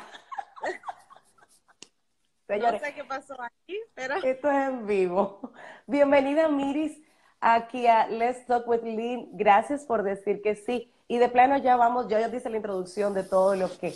Señores, 2.47 2.81
no 2.81 2.88
sé 2.88 2.93
qué 2.93 3.05
pasó 3.05 3.41
aquí, 3.41 3.79
pero... 3.93 4.15
Esto 4.15 4.51
es 4.51 4.67
en 4.67 4.85
vivo. 4.85 5.53
Bienvenida, 5.88 6.49
Miris, 6.49 7.01
aquí 7.39 7.88
a 7.88 8.07
Let's 8.07 8.45
Talk 8.45 8.67
with 8.67 8.83
Lynn. 8.83 9.29
Gracias 9.38 9.85
por 9.85 10.03
decir 10.03 10.41
que 10.41 10.55
sí. 10.55 10.93
Y 11.07 11.17
de 11.19 11.29
plano 11.29 11.55
ya 11.55 11.77
vamos, 11.77 12.09
yo 12.09 12.19
ya 12.19 12.27
dice 12.27 12.49
la 12.49 12.57
introducción 12.57 13.13
de 13.13 13.23
todo 13.23 13.55
lo 13.55 13.69
que 13.77 13.93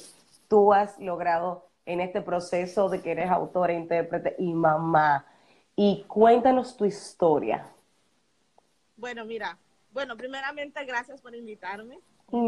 tú 0.47 0.71
has 0.71 0.97
logrado 0.99 1.68
en 1.85 2.01
este 2.01 2.21
proceso 2.21 2.89
de 2.89 3.01
que 3.01 3.11
eres 3.11 3.29
autora, 3.29 3.73
intérprete 3.73 4.35
y 4.37 4.53
mamá. 4.53 5.25
Y 5.75 6.03
cuéntanos 6.07 6.75
tu 6.75 6.85
historia. 6.85 7.67
Bueno, 8.97 9.25
mira, 9.25 9.57
bueno, 9.91 10.17
primeramente 10.17 10.83
gracias 10.85 11.21
por 11.21 11.35
invitarme. 11.35 11.99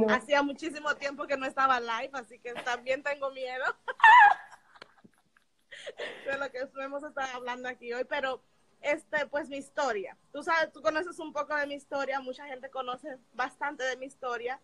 Hacía 0.10 0.44
muchísimo 0.44 0.94
tiempo 0.96 1.26
que 1.26 1.38
no 1.38 1.46
estaba 1.46 1.80
live, 1.80 2.12
así 2.14 2.38
que 2.40 2.54
también 2.54 3.02
tengo 3.02 3.32
miedo 3.32 3.66
de 6.26 6.38
lo 6.38 6.52
que 6.52 6.60
hemos 6.84 7.04
estado 7.04 7.36
hablando 7.36 7.68
aquí 7.68 7.92
hoy, 7.92 8.04
pero 8.04 8.44
este, 8.82 9.26
pues 9.28 9.50
mi 9.50 9.58
historia. 9.58 10.18
Tú 10.32 10.44
sabes, 10.44 10.72
tú 10.72 10.82
conoces 10.82 11.20
un 11.20 11.34
poco 11.34 11.56
de 11.56 11.68
mi 11.68 11.76
historia, 11.76 12.20
mucha 12.20 12.46
gente 12.46 12.70
conoce 12.70 13.18
bastante 13.34 13.84
de 13.84 13.98
mi 13.98 14.06
historia. 14.06 14.60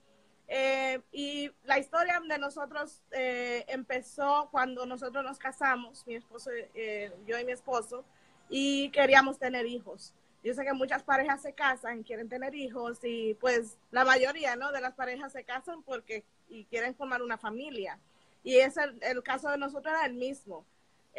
Eh, 0.47 1.01
y 1.11 1.51
la 1.65 1.77
historia 1.77 2.21
de 2.27 2.37
nosotros 2.37 3.01
eh, 3.11 3.65
empezó 3.67 4.47
cuando 4.49 4.85
nosotros 4.85 5.23
nos 5.23 5.37
casamos, 5.37 6.05
mi 6.07 6.15
esposo, 6.15 6.51
eh, 6.53 7.11
yo 7.25 7.37
y 7.37 7.45
mi 7.45 7.51
esposo, 7.51 8.05
y 8.49 8.89
queríamos 8.91 9.37
tener 9.37 9.65
hijos. 9.65 10.13
Yo 10.43 10.53
sé 10.53 10.63
que 10.63 10.73
muchas 10.73 11.03
parejas 11.03 11.41
se 11.41 11.53
casan, 11.53 12.03
quieren 12.03 12.29
tener 12.29 12.55
hijos 12.55 12.99
y 13.03 13.33
pues 13.35 13.77
la 13.91 14.05
mayoría 14.05 14.55
¿no? 14.55 14.71
de 14.71 14.79
las 14.79 14.93
parejas 14.93 15.33
se 15.33 15.43
casan 15.43 15.83
porque 15.83 16.23
y 16.47 16.63
quieren 16.65 16.95
formar 16.95 17.21
una 17.21 17.37
familia. 17.37 17.99
Y 18.43 18.57
es 18.57 18.77
el, 18.77 18.97
el 19.01 19.21
caso 19.23 19.49
de 19.49 19.57
nosotros 19.57 19.93
era 19.93 20.05
el 20.05 20.13
mismo. 20.13 20.65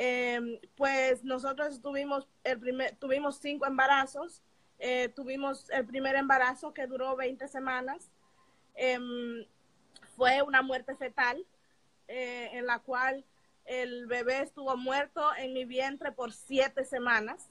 Em, 0.00 0.60
pues 0.76 1.24
nosotros 1.24 1.82
tuvimos, 1.82 2.28
el 2.44 2.60
primer, 2.60 2.94
tuvimos 2.96 3.38
cinco 3.38 3.66
embarazos. 3.66 4.42
Eh, 4.78 5.08
tuvimos 5.08 5.68
el 5.70 5.84
primer 5.86 6.14
embarazo 6.14 6.72
que 6.72 6.86
duró 6.86 7.16
20 7.16 7.48
semanas. 7.48 8.08
Em, 8.80 9.44
fue 10.16 10.40
una 10.42 10.62
muerte 10.62 10.94
fetal 10.94 11.44
eh, 12.06 12.50
en 12.52 12.64
la 12.64 12.78
cual 12.78 13.24
el 13.64 14.06
bebé 14.06 14.40
estuvo 14.40 14.76
muerto 14.76 15.20
en 15.36 15.52
mi 15.52 15.64
vientre 15.64 16.12
por 16.12 16.32
siete 16.32 16.84
semanas. 16.84 17.48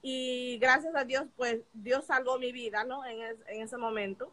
Y 0.00 0.58
gracias 0.58 0.94
a 0.94 1.04
Dios, 1.04 1.24
pues 1.36 1.62
Dios 1.72 2.04
salvó 2.06 2.38
mi 2.38 2.52
vida, 2.52 2.84
¿no? 2.84 3.04
En, 3.04 3.20
en 3.20 3.62
ese 3.62 3.76
momento. 3.76 4.30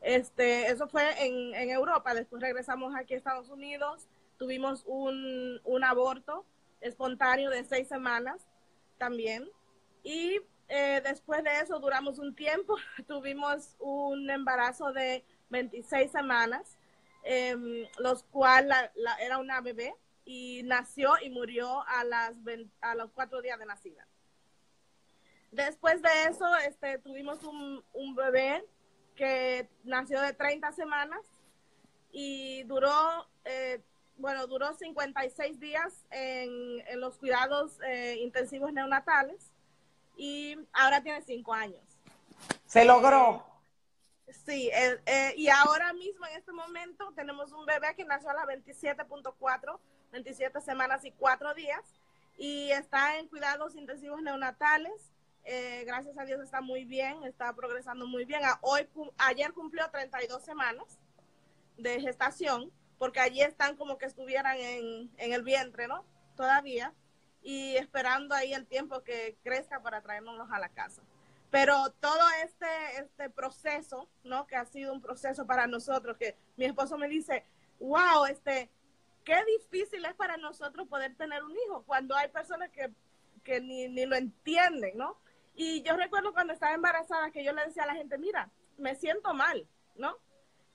Este, 0.00 0.68
eso 0.68 0.88
fue 0.88 1.26
en, 1.26 1.54
en, 1.54 1.70
Europa. 1.70 2.14
Después 2.14 2.40
regresamos 2.40 2.94
aquí 2.94 3.14
a 3.14 3.16
Estados 3.16 3.50
Unidos. 3.50 4.06
Tuvimos 4.38 4.84
un, 4.86 5.60
un 5.64 5.84
aborto 5.84 6.44
espontáneo 6.80 7.50
de 7.50 7.64
seis 7.64 7.88
semanas 7.88 8.46
también. 8.96 9.50
Y 10.04 10.40
eh, 10.68 11.02
después 11.04 11.44
de 11.44 11.50
eso 11.60 11.78
duramos 11.80 12.18
un 12.18 12.34
tiempo, 12.34 12.76
tuvimos 13.06 13.76
un 13.78 14.30
embarazo 14.30 14.92
de 14.92 15.22
26 15.52 16.10
semanas, 16.10 16.76
eh, 17.22 17.88
los 17.98 18.24
cuales 18.24 18.90
era 19.20 19.38
una 19.38 19.60
bebé 19.60 19.94
y 20.24 20.62
nació 20.64 21.12
y 21.22 21.30
murió 21.30 21.84
a, 21.86 22.02
las, 22.02 22.34
a 22.80 22.94
los 22.96 23.12
cuatro 23.12 23.40
días 23.40 23.58
de 23.60 23.66
nacida. 23.66 24.06
Después 25.52 26.02
de 26.02 26.08
eso, 26.28 26.56
este, 26.66 26.98
tuvimos 26.98 27.44
un, 27.44 27.84
un 27.92 28.14
bebé 28.16 28.64
que 29.14 29.68
nació 29.84 30.20
de 30.20 30.32
30 30.32 30.72
semanas 30.72 31.20
y 32.10 32.64
duró 32.64 33.28
eh, 33.44 33.80
bueno, 34.16 34.46
duró 34.46 34.74
56 34.74 35.58
días 35.58 35.92
en, 36.10 36.80
en 36.86 37.00
los 37.00 37.18
cuidados 37.18 37.78
eh, 37.86 38.18
intensivos 38.20 38.72
neonatales 38.72 39.50
y 40.16 40.56
ahora 40.72 41.02
tiene 41.02 41.22
5 41.22 41.52
años. 41.52 41.82
Se 42.66 42.84
logró. 42.84 43.51
Sí, 44.32 44.70
eh, 44.72 45.00
eh, 45.06 45.34
y 45.36 45.48
ahora 45.48 45.92
mismo 45.92 46.26
en 46.26 46.36
este 46.36 46.52
momento 46.52 47.12
tenemos 47.14 47.52
un 47.52 47.64
bebé 47.66 47.94
que 47.96 48.04
nació 48.04 48.30
a 48.30 48.34
las 48.34 48.46
27.4 48.46 49.78
27 50.12 50.60
semanas 50.60 51.04
y 51.04 51.10
4 51.12 51.54
días 51.54 51.80
y 52.36 52.70
está 52.70 53.18
en 53.18 53.28
cuidados 53.28 53.74
intensivos 53.74 54.22
neonatales. 54.22 55.10
Eh, 55.44 55.84
gracias 55.86 56.16
a 56.18 56.24
Dios 56.24 56.40
está 56.40 56.60
muy 56.60 56.84
bien, 56.84 57.24
está 57.24 57.52
progresando 57.54 58.06
muy 58.06 58.24
bien. 58.24 58.42
hoy, 58.60 58.86
ayer 59.18 59.52
cumplió 59.52 59.90
32 59.90 60.44
semanas 60.44 60.98
de 61.78 62.00
gestación, 62.00 62.70
porque 62.98 63.20
allí 63.20 63.40
están 63.40 63.76
como 63.76 63.98
que 63.98 64.06
estuvieran 64.06 64.56
en, 64.58 65.10
en 65.16 65.32
el 65.32 65.42
vientre, 65.42 65.88
¿no? 65.88 66.04
Todavía, 66.36 66.94
y 67.42 67.76
esperando 67.76 68.34
ahí 68.34 68.52
el 68.52 68.66
tiempo 68.66 69.02
que 69.02 69.36
crezca 69.42 69.80
para 69.82 70.02
traernos 70.02 70.48
a 70.50 70.58
la 70.58 70.68
casa. 70.68 71.02
Pero 71.52 71.90
todo 72.00 72.24
este, 72.42 72.66
este 72.98 73.28
proceso, 73.28 74.08
¿no? 74.24 74.46
Que 74.46 74.56
ha 74.56 74.64
sido 74.64 74.90
un 74.90 75.02
proceso 75.02 75.46
para 75.46 75.66
nosotros, 75.66 76.16
que 76.16 76.34
mi 76.56 76.64
esposo 76.64 76.96
me 76.96 77.08
dice, 77.08 77.44
wow, 77.78 78.24
este, 78.24 78.70
qué 79.22 79.36
difícil 79.58 80.02
es 80.06 80.14
para 80.14 80.38
nosotros 80.38 80.88
poder 80.88 81.14
tener 81.14 81.44
un 81.44 81.52
hijo 81.52 81.82
cuando 81.84 82.16
hay 82.16 82.28
personas 82.28 82.70
que, 82.70 82.90
que 83.44 83.60
ni, 83.60 83.86
ni 83.88 84.06
lo 84.06 84.16
entienden, 84.16 84.96
¿no? 84.96 85.18
Y 85.54 85.82
yo 85.82 85.94
recuerdo 85.94 86.32
cuando 86.32 86.54
estaba 86.54 86.72
embarazada 86.72 87.30
que 87.30 87.44
yo 87.44 87.52
le 87.52 87.66
decía 87.66 87.82
a 87.82 87.88
la 87.88 87.96
gente, 87.96 88.16
mira, 88.16 88.50
me 88.78 88.94
siento 88.94 89.34
mal, 89.34 89.68
¿no? 89.96 90.16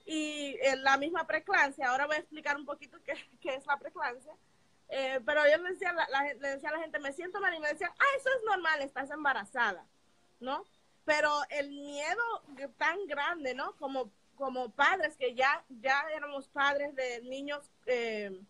Y 0.06 0.58
la 0.84 0.96
misma 0.98 1.26
preclancia, 1.26 1.90
ahora 1.90 2.06
voy 2.06 2.18
a 2.18 2.20
explicar 2.20 2.56
un 2.56 2.66
poquito 2.66 3.00
qué, 3.04 3.14
qué 3.42 3.56
es 3.56 3.66
la 3.66 3.80
preclancia, 3.80 4.36
eh, 4.90 5.22
pero 5.26 5.42
yo 5.50 5.58
le 5.58 5.72
decía, 5.72 5.96
le 6.40 6.50
decía 6.50 6.70
a 6.70 6.74
la 6.74 6.80
gente, 6.82 7.00
me 7.00 7.14
siento 7.14 7.42
mal 7.42 7.56
y 7.56 7.60
me 7.60 7.70
decían, 7.70 7.90
ah, 7.98 8.18
eso 8.18 8.30
es 8.30 8.44
normal, 8.46 8.80
estás 8.84 9.10
embarazada. 9.10 9.84
¿No? 10.40 10.66
Pero 11.06 11.32
el 11.50 11.70
miedo 11.70 12.22
tan 12.78 13.06
grande, 13.08 13.54
¿no? 13.54 13.76
Como, 13.78 14.12
como 14.36 14.70
padres 14.72 15.16
que 15.18 15.36
ya, 15.36 15.64
ya 15.82 16.04
éramos 16.16 16.48
padres 16.50 16.96
de 16.96 17.22
niños 17.22 17.70
eh, 17.86 18.42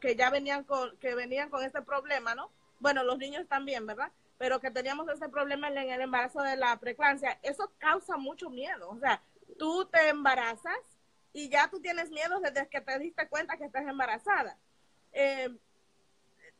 que 0.00 0.14
ya 0.14 0.30
venían 0.30 0.64
con, 0.64 0.96
que 0.98 1.14
venían 1.14 1.50
con 1.50 1.64
este 1.64 1.82
problema, 1.82 2.34
¿no? 2.34 2.50
Bueno, 2.78 3.02
los 3.02 3.18
niños 3.18 3.46
también, 3.48 3.86
¿verdad? 3.86 4.12
Pero 4.38 4.60
que 4.60 4.70
teníamos 4.70 5.08
este 5.08 5.28
problema 5.28 5.68
en 5.68 5.78
el 5.78 6.00
embarazo 6.00 6.42
de 6.42 6.56
la 6.56 6.78
preclancia, 6.78 7.38
eso 7.42 7.72
causa 7.78 8.16
mucho 8.16 8.50
miedo. 8.50 8.90
O 8.90 8.98
sea, 8.98 9.22
tú 9.58 9.86
te 9.86 10.08
embarazas 10.08 10.78
y 11.32 11.48
ya 11.48 11.68
tú 11.68 11.80
tienes 11.80 12.10
miedo 12.10 12.40
desde 12.40 12.68
que 12.68 12.80
te 12.80 12.98
diste 12.98 13.28
cuenta 13.28 13.56
que 13.56 13.64
estás 13.64 13.86
embarazada. 13.86 14.56
Eh, 15.12 15.48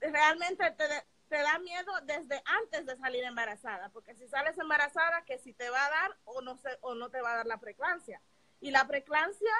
realmente 0.01 0.71
te, 0.73 0.85
te 1.33 1.38
da 1.38 1.59
miedo 1.61 1.90
desde 2.05 2.42
antes 2.45 2.85
de 2.85 2.95
salir 2.99 3.25
embarazada, 3.25 3.88
porque 3.88 4.14
si 4.14 4.29
sales 4.29 4.59
embarazada, 4.59 5.25
que 5.25 5.38
si 5.38 5.55
te 5.55 5.71
va 5.71 5.87
a 5.87 5.88
dar 5.88 6.16
o 6.27 6.42
no, 6.42 6.59
se, 6.59 6.68
o 6.83 6.95
no 6.95 7.09
te 7.09 7.23
va 7.23 7.33
a 7.33 7.37
dar 7.37 7.47
la 7.47 7.57
preclancia. 7.57 8.21
Y 8.61 8.71
la 8.71 8.87
preclancia 8.87 9.51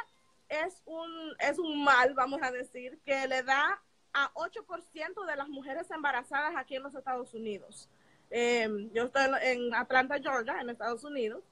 es 0.51 0.83
un, 0.85 1.35
es 1.39 1.59
un 1.59 1.83
mal, 1.83 2.13
vamos 2.13 2.43
a 2.43 2.51
decir, 2.51 3.01
que 3.07 3.27
le 3.27 3.43
da 3.43 3.81
a 4.13 4.31
8% 4.35 5.25
de 5.25 5.37
las 5.37 5.49
mujeres 5.49 5.91
embarazadas 5.91 6.53
aquí 6.59 6.77
en 6.77 6.83
los 6.83 6.95
Estados 6.95 7.33
Unidos. 7.33 7.89
Em, 8.29 8.91
yo 8.93 9.05
estoy 9.05 9.31
en 9.41 9.75
Atlanta, 9.75 10.19
Georgia, 10.21 10.61
en 10.61 10.69
Estados 10.69 11.05
Unidos, 11.05 11.43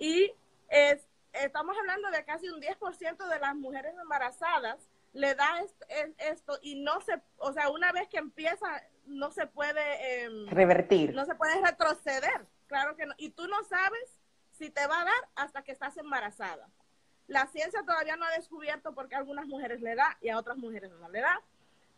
y 0.00 0.32
es, 0.68 1.06
estamos 1.32 1.78
hablando 1.78 2.10
de 2.10 2.24
casi 2.24 2.48
un 2.48 2.60
10% 2.60 3.28
de 3.28 3.38
las 3.38 3.54
mujeres 3.54 3.94
embarazadas 4.02 4.80
le 5.12 5.34
da 5.34 5.60
esto, 6.18 6.58
y 6.62 6.76
no 6.76 7.00
se, 7.00 7.20
o 7.38 7.52
sea, 7.52 7.70
una 7.70 7.92
vez 7.92 8.08
que 8.08 8.18
empieza, 8.18 8.66
no 9.10 9.30
se 9.30 9.46
puede 9.46 10.24
em, 10.24 10.46
revertir. 10.48 11.14
No 11.14 11.24
se 11.24 11.34
puede 11.34 11.60
retroceder, 11.60 12.46
claro 12.66 12.96
que 12.96 13.06
no. 13.06 13.14
Y 13.18 13.30
tú 13.30 13.46
no 13.46 13.62
sabes 13.64 14.18
si 14.52 14.70
te 14.70 14.86
va 14.86 15.00
a 15.00 15.04
dar 15.04 15.28
hasta 15.36 15.62
que 15.62 15.72
estás 15.72 15.96
embarazada. 15.96 16.68
La 17.26 17.46
ciencia 17.46 17.82
todavía 17.82 18.16
no 18.16 18.24
ha 18.24 18.30
descubierto 18.32 18.94
por 18.94 19.08
qué 19.08 19.14
a 19.14 19.18
algunas 19.18 19.46
mujeres 19.46 19.80
le 19.80 19.94
da 19.94 20.18
y 20.20 20.30
a 20.30 20.38
otras 20.38 20.56
mujeres 20.56 20.90
no 20.92 21.08
le 21.08 21.20
da. 21.20 21.42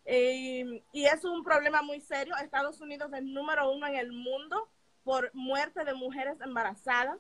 y 0.05 1.05
es 1.07 1.25
un 1.25 1.45
problema 1.45 1.83
muy 1.83 2.01
serio. 2.01 2.35
Estados 2.37 2.81
Unidos 2.81 3.13
es 3.13 3.21
el 3.21 3.33
número 3.33 3.71
uno 3.71 3.87
en 3.87 3.97
el 3.97 4.13
mundo 4.13 4.69
por 5.05 5.31
muerte 5.35 5.85
de 5.85 5.95
mujeres 5.95 6.41
embarazadas, 6.41 7.19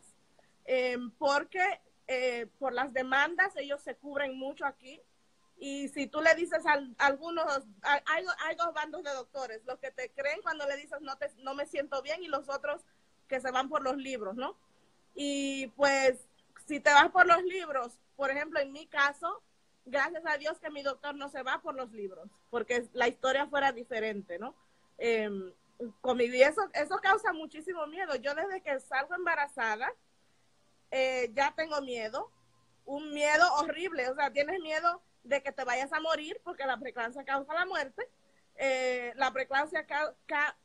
em, 0.64 1.10
porque 1.12 1.80
eh, 2.06 2.46
por 2.58 2.72
las 2.72 2.92
demandas 2.92 3.56
ellos 3.56 3.80
se 3.80 3.94
cubren 3.96 4.36
mucho 4.38 4.66
aquí 4.66 5.00
y 5.64 5.86
si 5.90 6.08
tú 6.08 6.20
le 6.20 6.34
dices 6.34 6.66
a, 6.66 6.82
algunos, 6.98 7.46
hay, 7.82 8.24
hay, 8.40 8.56
dos 8.56 8.74
bandos 8.74 9.04
de 9.04 9.12
doctores, 9.12 9.60
los 9.64 9.78
que 9.78 9.92
te 9.92 10.10
creen 10.10 10.42
cuando 10.42 10.66
le 10.66 10.76
dices 10.76 11.00
no, 11.02 11.16
te, 11.18 11.30
no 11.38 11.54
me 11.54 11.66
siento 11.66 12.02
bien 12.02 12.20
y 12.24 12.26
los 12.26 12.48
otros 12.48 12.82
que 13.28 13.40
se 13.40 13.52
van 13.52 13.68
por 13.68 13.80
los 13.80 13.96
libros, 13.96 14.34
¿no? 14.34 14.56
Y 15.14 15.68
pues 15.76 16.18
si 16.66 16.80
te 16.80 16.92
vas 16.92 17.10
por 17.10 17.28
los 17.28 17.44
libros, 17.44 17.96
por 18.16 18.32
ejemplo, 18.32 18.58
en 18.58 18.72
mi 18.72 18.88
caso, 18.88 19.40
gracias 19.84 20.24
a 20.26 20.36
Dios 20.36 20.58
que 20.58 20.68
mi 20.68 20.82
doctor 20.82 21.14
no 21.14 21.28
se 21.28 21.44
va 21.44 21.62
por 21.62 21.76
los 21.76 21.92
libros, 21.92 22.28
porque 22.50 22.88
la 22.92 23.06
historia 23.06 23.46
fuera 23.46 23.70
diferente, 23.70 24.40
¿no? 24.40 24.56
Eh, 24.98 25.30
con 26.00 26.16
mi, 26.16 26.24
eso, 26.24 26.68
eso 26.74 26.98
causa 27.00 27.32
muchísimo 27.32 27.86
miedo. 27.86 28.16
Yo 28.16 28.34
desde 28.34 28.62
que 28.62 28.80
salgo 28.80 29.14
embarazada, 29.14 29.94
eh, 30.90 31.30
ya 31.34 31.54
tengo 31.54 31.80
miedo, 31.82 32.32
un 32.84 33.14
miedo 33.14 33.44
horrible, 33.58 34.08
o 34.08 34.16
sea, 34.16 34.32
tienes 34.32 34.60
miedo 34.60 35.00
de 35.24 35.42
que 35.42 35.52
te 35.52 35.64
vayas 35.64 35.92
a 35.92 36.00
morir 36.00 36.40
porque 36.44 36.66
la 36.66 36.78
preclancia 36.78 37.24
causa 37.24 37.54
la 37.54 37.66
muerte. 37.66 38.08
Eh, 38.56 39.12
la 39.16 39.32
preclancia 39.32 39.86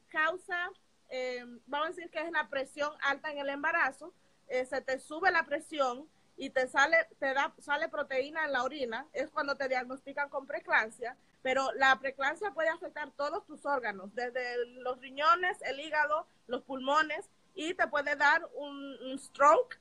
causa, 0.09 0.69
eh, 1.09 1.43
vamos 1.65 1.87
a 1.87 1.89
decir 1.91 2.09
que 2.09 2.19
es 2.19 2.31
la 2.31 2.49
presión 2.49 2.91
alta 3.01 3.31
en 3.31 3.39
el 3.39 3.49
embarazo, 3.49 4.13
eh, 4.47 4.65
se 4.65 4.81
te 4.81 4.99
sube 4.99 5.31
la 5.31 5.45
presión 5.45 6.07
y 6.35 6.49
te 6.49 6.67
sale, 6.67 6.97
te 7.19 7.33
da, 7.33 7.53
sale 7.59 7.89
proteína 7.89 8.45
en 8.45 8.51
la 8.51 8.63
orina, 8.63 9.07
es 9.13 9.29
cuando 9.31 9.55
te 9.55 9.67
diagnostican 9.67 10.29
con 10.29 10.45
preclancia, 10.45 11.17
pero 11.41 11.71
la 11.73 11.97
preclancia 11.99 12.51
puede 12.51 12.69
afectar 12.69 13.11
todos 13.11 13.45
tus 13.45 13.65
órganos, 13.65 14.13
desde 14.13 14.65
los 14.81 14.99
riñones, 14.99 15.57
el 15.61 15.79
hígado, 15.79 16.27
los 16.45 16.61
pulmones, 16.63 17.29
y 17.55 17.73
te 17.73 17.87
puede 17.87 18.15
dar 18.15 18.47
un 18.53 19.17
stroke, 19.17 19.79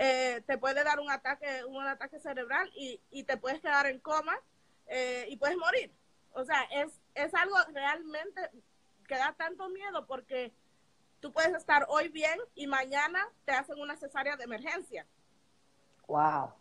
eh, 0.00 0.42
te 0.46 0.56
puede 0.58 0.84
dar 0.84 1.00
un 1.00 1.10
ataque, 1.10 1.64
un 1.64 1.84
ataque 1.84 2.20
cerebral 2.20 2.70
y, 2.76 3.00
y 3.10 3.24
te 3.24 3.36
puedes 3.36 3.60
quedar 3.60 3.86
en 3.86 3.98
coma 3.98 4.38
eh, 4.86 5.26
y 5.28 5.36
puedes 5.36 5.56
morir. 5.56 5.92
O 6.32 6.44
sea, 6.44 6.62
es, 6.70 6.92
es 7.14 7.34
algo 7.34 7.56
realmente 7.74 8.48
que 9.08 9.16
da 9.16 9.34
tanto 9.36 9.68
miedo 9.68 10.06
porque 10.06 10.52
tú 11.20 11.32
puedes 11.32 11.52
estar 11.52 11.84
hoy 11.88 12.08
bien 12.10 12.38
y 12.54 12.68
mañana 12.68 13.28
te 13.44 13.52
hacen 13.52 13.80
una 13.80 13.96
cesárea 13.96 14.36
de 14.36 14.44
emergencia. 14.44 15.04
Wow. 16.06 16.52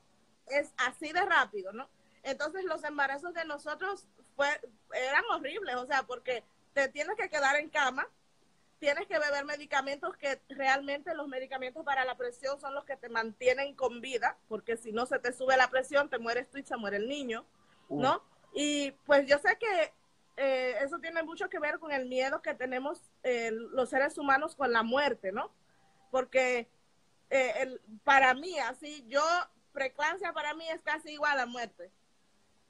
Es 0.48 0.74
así 0.78 1.14
de 1.14 1.24
rápido, 1.24 1.72
¿no? 1.74 1.88
Entonces 2.24 2.66
los 2.66 2.84
embarazos 2.84 3.36
de 3.36 3.46
nosotros 3.46 4.08
fue, 4.36 4.48
eran 4.94 5.24
horribles, 5.32 5.76
o 5.76 5.86
sea, 5.86 6.04
porque 6.04 6.44
te 6.74 6.88
tienes 6.90 7.16
que 7.16 7.30
quedar 7.30 7.56
en 7.58 7.70
cama, 7.70 8.08
tienes 8.80 9.08
que 9.08 9.20
beber 9.20 9.46
medicamentos 9.46 10.16
que 10.18 10.40
realmente 10.50 11.16
los 11.16 11.28
medicamentos 11.28 11.84
para 11.84 12.06
la 12.06 12.16
presión 12.16 12.60
son 12.60 12.76
los 12.76 12.86
que 12.86 12.98
te 12.98 13.10
mantienen 13.10 13.76
con 13.76 14.02
vida, 14.02 14.38
porque 14.48 14.78
si 14.78 14.92
no 14.92 15.06
se 15.06 15.20
te 15.20 15.34
sube 15.34 15.58
la 15.58 15.70
presión, 15.70 16.10
te 16.10 16.20
mueres 16.20 16.50
tú 16.50 16.58
y 16.58 16.64
se 16.64 16.78
muere 16.78 16.98
el 16.98 17.08
niño, 17.08 17.46
¿no? 17.90 18.24
Y 18.54 18.92
pues 19.06 19.28
yo 19.28 19.40
sé 19.40 19.58
que 19.58 19.94
eh, 20.38 20.76
eso 20.84 21.00
tiene 21.00 21.24
mucho 21.24 21.50
que 21.50 21.60
ver 21.60 21.80
con 21.80 21.92
el 21.92 22.06
miedo 22.06 22.42
que 22.42 22.54
tenemos 22.54 23.02
eh, 23.24 23.52
los 23.52 23.90
seres 23.90 24.18
humanos 24.18 24.56
con 24.56 24.72
la 24.72 24.84
muerte, 24.84 25.32
¿no? 25.32 25.52
Porque 26.12 26.70
eh, 27.30 27.54
el, 27.60 27.82
para 28.04 28.34
mí, 28.36 28.58
así, 28.60 29.04
yo, 29.08 29.24
preclancia 29.74 30.34
para 30.34 30.54
mí 30.54 30.68
es 30.70 30.82
casi 30.82 31.12
igual 31.12 31.40
a 31.40 31.46
muerte. 31.46 31.92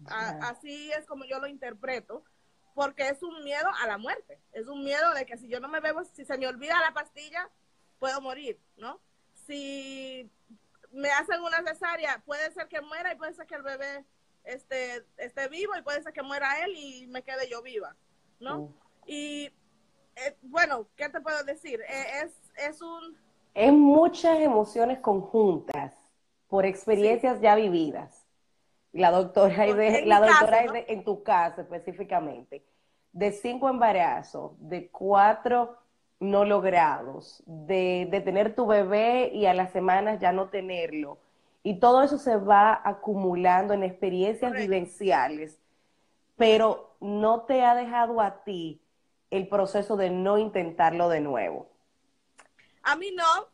así 0.05 0.91
es 0.91 1.05
como 1.07 1.25
yo 1.25 1.39
lo 1.39 1.47
interpreto 1.47 2.23
porque 2.77 3.09
es 3.09 3.23
un 3.23 3.43
miedo 3.43 3.67
a 3.81 3.87
la 3.87 3.97
muerte, 3.97 4.39
es 4.51 4.67
un 4.67 4.83
miedo 4.83 5.11
de 5.15 5.25
que 5.25 5.35
si 5.35 5.47
yo 5.47 5.59
no 5.59 5.67
me 5.67 5.79
bebo, 5.79 6.03
si 6.03 6.23
se 6.25 6.37
me 6.37 6.47
olvida 6.47 6.79
la 6.79 6.93
pastilla, 6.93 7.49
puedo 7.97 8.21
morir, 8.21 8.59
¿no? 8.75 9.01
Si 9.47 10.29
me 10.91 11.09
hacen 11.09 11.41
una 11.41 11.63
cesárea, 11.63 12.21
puede 12.23 12.51
ser 12.51 12.67
que 12.67 12.79
muera 12.81 13.11
y 13.11 13.15
puede 13.15 13.33
ser 13.33 13.47
que 13.47 13.55
el 13.55 13.63
bebé 13.63 14.05
esté, 14.43 15.03
esté 15.17 15.47
vivo 15.47 15.75
y 15.75 15.81
puede 15.81 16.03
ser 16.03 16.13
que 16.13 16.21
muera 16.21 16.63
él 16.65 16.75
y 16.77 17.07
me 17.07 17.23
quede 17.23 17.49
yo 17.49 17.63
viva, 17.63 17.95
¿no? 18.39 18.71
Y 19.07 19.45
eh, 20.15 20.37
bueno, 20.43 20.87
¿qué 20.95 21.09
te 21.09 21.19
puedo 21.19 21.43
decir? 21.45 21.81
Eh, 21.81 22.25
es, 22.25 22.31
es 22.57 22.79
un... 22.83 23.17
Es 23.55 23.73
muchas 23.73 24.39
emociones 24.39 24.99
conjuntas 24.99 25.95
por 26.47 26.63
experiencias 26.63 27.41
ya 27.41 27.55
vividas. 27.55 28.16
La 28.97 29.11
doctora, 29.11 29.65
la 30.05 30.19
doctora 30.19 30.83
en 30.87 31.03
tu 31.03 31.21
caso 31.21 31.61
específicamente, 31.61 32.65
de 33.11 33.31
cinco 33.31 33.69
embarazos, 33.69 34.53
de 34.57 34.89
cuatro 34.89 35.77
no 36.19 36.45
logrados, 36.45 37.43
de, 37.45 38.09
tener 38.25 38.55
tu 38.55 38.65
bebé 38.65 39.29
y 39.33 39.45
a 39.45 39.53
las 39.53 39.71
semanas 39.71 40.19
ya 40.19 40.31
no 40.31 40.49
tenerlo. 40.49 41.19
Y 41.61 41.79
todo 41.79 42.01
eso 42.01 42.17
se 42.17 42.37
va 42.37 42.81
acumulando 42.83 43.73
en 43.73 43.83
experiencias 43.83 44.51
vivenciales, 44.53 45.59
pero 46.35 46.95
no 46.99 47.41
te 47.41 47.63
ha 47.63 47.75
dejado 47.75 48.19
a 48.19 48.43
ti 48.43 48.81
el 49.29 49.47
proceso 49.47 49.95
de 49.95 50.09
no 50.09 50.39
intentarlo 50.39 51.07
de 51.09 51.21
nuevo. 51.21 51.69
A 52.81 52.95
mí 52.95 53.11
no. 53.11 53.47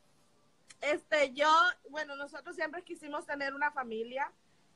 Este, 0.81 1.33
yo, 1.33 1.49
bueno, 1.89 2.15
nosotros 2.15 2.55
siempre 2.55 2.83
quisimos 2.83 3.25
tener 3.25 3.53
una 3.53 3.71
familia 3.71 4.31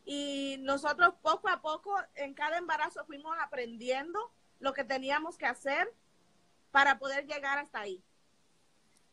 y 0.09 0.55
nosotros 0.61 1.15
poco 1.21 1.49
a 1.49 1.59
poco 1.59 1.93
en 2.15 2.33
cada 2.33 2.57
embarazo 2.57 3.03
fuimos 3.03 3.35
aprendiendo 3.41 4.31
lo 4.61 4.71
que 4.71 4.85
teníamos 4.85 5.37
que 5.37 5.45
hacer 5.45 5.93
para 6.71 6.97
poder 6.97 7.27
llegar 7.27 7.57
hasta 7.57 7.81
ahí. 7.81 8.01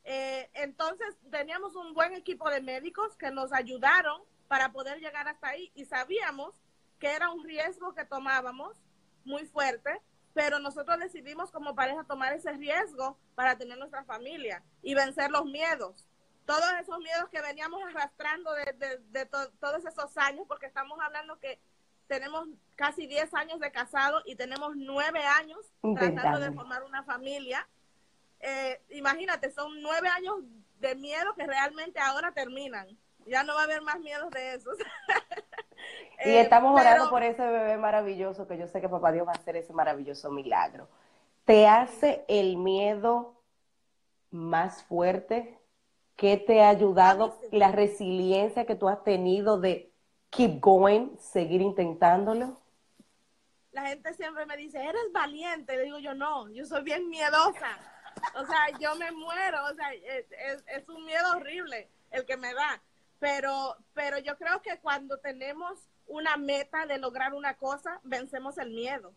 Eh, 0.04 0.48
entonces 0.54 1.16
teníamos 1.32 1.74
un 1.74 1.94
buen 1.94 2.12
equipo 2.14 2.48
de 2.48 2.60
médicos 2.60 3.16
que 3.16 3.32
nos 3.32 3.52
ayudaron 3.52 4.22
para 4.46 4.70
poder 4.70 5.00
llegar 5.00 5.26
hasta 5.26 5.48
ahí 5.48 5.72
y 5.74 5.84
sabíamos 5.84 6.54
que 7.00 7.12
era 7.12 7.28
un 7.30 7.42
riesgo 7.42 7.92
que 7.92 8.04
tomábamos 8.04 8.76
muy 9.24 9.46
fuerte, 9.46 10.00
pero 10.32 10.60
nosotros 10.60 11.00
decidimos 11.00 11.50
como 11.50 11.74
pareja 11.74 12.04
tomar 12.04 12.34
ese 12.34 12.52
riesgo 12.52 13.18
para 13.34 13.58
tener 13.58 13.78
nuestra 13.78 14.04
familia 14.04 14.62
y 14.80 14.94
vencer 14.94 15.32
los 15.32 15.44
miedos. 15.44 16.06
Todos 16.46 16.72
esos 16.80 16.98
miedos 16.98 17.28
que 17.30 17.40
veníamos 17.40 17.82
arrastrando 17.84 18.52
de, 18.52 19.26
todos 19.26 19.84
esos 19.84 20.16
años, 20.18 20.44
porque 20.46 20.66
estamos 20.66 20.98
hablando 21.00 21.38
que 21.38 21.58
tenemos 22.06 22.46
casi 22.76 23.06
10 23.06 23.32
años 23.34 23.60
de 23.60 23.72
casado 23.72 24.20
y 24.26 24.36
tenemos 24.36 24.76
9 24.76 25.20
años 25.20 25.58
tratando 25.96 26.40
de 26.40 26.52
formar 26.52 26.82
una 26.84 27.02
familia. 27.02 27.66
Eh, 28.40 28.80
imagínate, 28.90 29.50
son 29.50 29.80
9 29.80 30.08
años 30.08 30.36
de 30.80 30.94
miedo 30.96 31.34
que 31.34 31.46
realmente 31.46 31.98
ahora 31.98 32.32
terminan. 32.32 32.88
Ya 33.26 33.42
no 33.42 33.54
va 33.54 33.62
a 33.62 33.64
haber 33.64 33.80
más 33.80 33.98
miedos 34.00 34.30
de 34.30 34.54
esos. 34.54 34.76
y 36.26 36.28
eh, 36.28 36.40
estamos 36.42 36.78
orando 36.78 37.08
por 37.08 37.22
ese 37.22 37.42
bebé 37.42 37.78
maravilloso 37.78 38.46
que 38.46 38.58
yo 38.58 38.66
sé 38.66 38.82
que 38.82 38.88
papá 38.88 39.12
Dios 39.12 39.26
va 39.26 39.32
a 39.32 39.36
hacer 39.36 39.56
ese 39.56 39.72
maravilloso 39.72 40.30
milagro. 40.30 40.88
¿Te 41.46 41.66
hace 41.66 42.24
el 42.28 42.58
miedo 42.58 43.34
más 44.30 44.82
fuerte? 44.82 45.58
¿Qué 46.16 46.36
te 46.36 46.62
ha 46.62 46.68
ayudado? 46.68 47.40
La 47.50 47.72
resiliencia 47.72 48.66
que 48.66 48.76
tú 48.76 48.88
has 48.88 49.02
tenido 49.02 49.60
de 49.60 49.92
keep 50.30 50.60
going, 50.60 51.16
seguir 51.18 51.60
intentándolo? 51.60 52.60
La 53.72 53.86
gente 53.86 54.14
siempre 54.14 54.46
me 54.46 54.56
dice, 54.56 54.78
eres 54.78 55.12
valiente. 55.12 55.76
Le 55.76 55.84
digo 55.84 55.98
yo, 55.98 56.14
no, 56.14 56.48
yo 56.50 56.64
soy 56.66 56.82
bien 56.82 57.08
miedosa. 57.08 57.78
O 58.36 58.46
sea, 58.46 58.78
yo 58.78 58.94
me 58.94 59.10
muero. 59.10 59.64
O 59.64 59.74
sea, 59.74 59.92
es, 59.92 60.88
un 60.88 61.04
miedo 61.04 61.32
horrible 61.36 61.88
el 62.12 62.24
que 62.24 62.36
me 62.36 62.54
da. 62.54 62.80
Pero, 63.18 63.76
pero 63.92 64.18
yo 64.18 64.36
creo 64.36 64.62
que 64.62 64.78
cuando 64.78 65.18
tenemos 65.18 65.80
una 66.06 66.36
meta 66.36 66.86
de 66.86 66.98
lograr 66.98 67.34
una 67.34 67.56
cosa, 67.56 68.00
vencemos 68.04 68.58
el 68.58 68.70
miedo. 68.70 69.14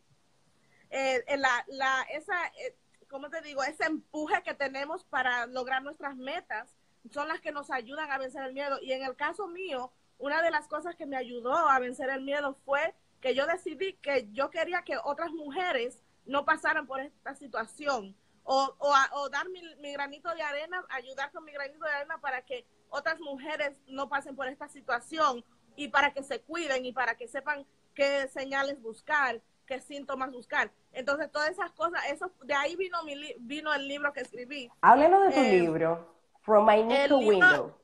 Eh, 0.90 1.24
la, 1.38 1.64
la, 1.68 2.02
esa, 2.12 2.48
eh, 2.48 2.76
¿cómo 3.10 3.30
te 3.30 3.42
digo? 3.42 3.64
Ese 3.64 3.86
empuje 3.86 4.42
que 4.42 4.54
tenemos 4.56 5.04
para 5.04 5.46
lograr 5.46 5.84
nuestras 5.84 6.16
metas 6.16 6.70
son 7.12 7.28
las 7.28 7.42
que 7.42 7.52
nos 7.52 7.72
ayudan 7.72 8.12
a 8.12 8.18
vencer 8.18 8.44
el 8.44 8.54
miedo. 8.54 8.78
Y 8.82 8.92
en 8.94 9.04
el 9.04 9.16
caso 9.16 9.48
mío, 9.48 9.92
una 10.18 10.42
de 10.42 10.52
las 10.52 10.68
cosas 10.68 10.96
que 10.96 11.06
me 11.06 11.18
ayudó 11.18 11.54
a 11.54 11.80
vencer 11.80 12.10
el 12.10 12.22
miedo 12.22 12.58
fue 12.66 12.96
que 13.22 13.36
yo 13.36 13.46
decidí 13.46 13.94
que 13.94 14.28
yo 14.32 14.50
quería 14.50 14.84
que 14.84 14.98
otras 15.04 15.32
mujeres 15.32 16.02
no 16.26 16.46
pasaran 16.46 16.88
por 16.88 17.00
esta 17.00 17.36
situación 17.36 18.16
o, 18.50 18.76
o, 19.14 19.30
dar 19.30 19.50
mi, 19.50 19.62
granito 19.92 20.34
de 20.34 20.42
arena, 20.42 20.84
ayudar 20.90 21.32
con 21.32 21.44
mi 21.44 21.52
granito 21.52 21.84
de 21.84 21.92
arena 21.92 22.18
para 22.20 22.42
que 22.44 22.66
otras 22.90 23.20
mujeres 23.20 23.74
no 23.88 24.08
pasen 24.08 24.38
por 24.38 24.48
esta 24.48 24.70
situación 24.70 25.44
y 25.76 25.90
para 25.90 26.14
que 26.14 26.24
se 26.24 26.40
cuiden 26.40 26.86
y 26.86 26.94
para 26.94 27.16
que 27.16 27.28
sepan 27.28 27.66
qué 27.94 28.30
señales 28.30 28.82
buscar, 28.82 29.42
qué 29.66 29.82
síntomas 29.82 30.32
buscar. 30.32 30.72
Entonces, 30.94 31.30
todas 31.30 31.50
esas 31.50 31.74
cosas, 31.74 32.02
eso 32.10 32.32
de 32.44 32.54
ahí 32.54 32.78
vino 32.78 33.04
mi 33.04 33.36
vino 33.40 33.74
el 33.74 33.86
libro 33.86 34.14
que 34.14 34.22
escribí. 34.22 34.72
Háblenos 34.82 35.28
de 35.28 35.34
tu 35.34 35.40
eh, 35.42 35.60
libro, 35.60 36.17
From 36.48 36.66
My 36.66 36.82
New 36.82 37.18
Window. 37.18 37.78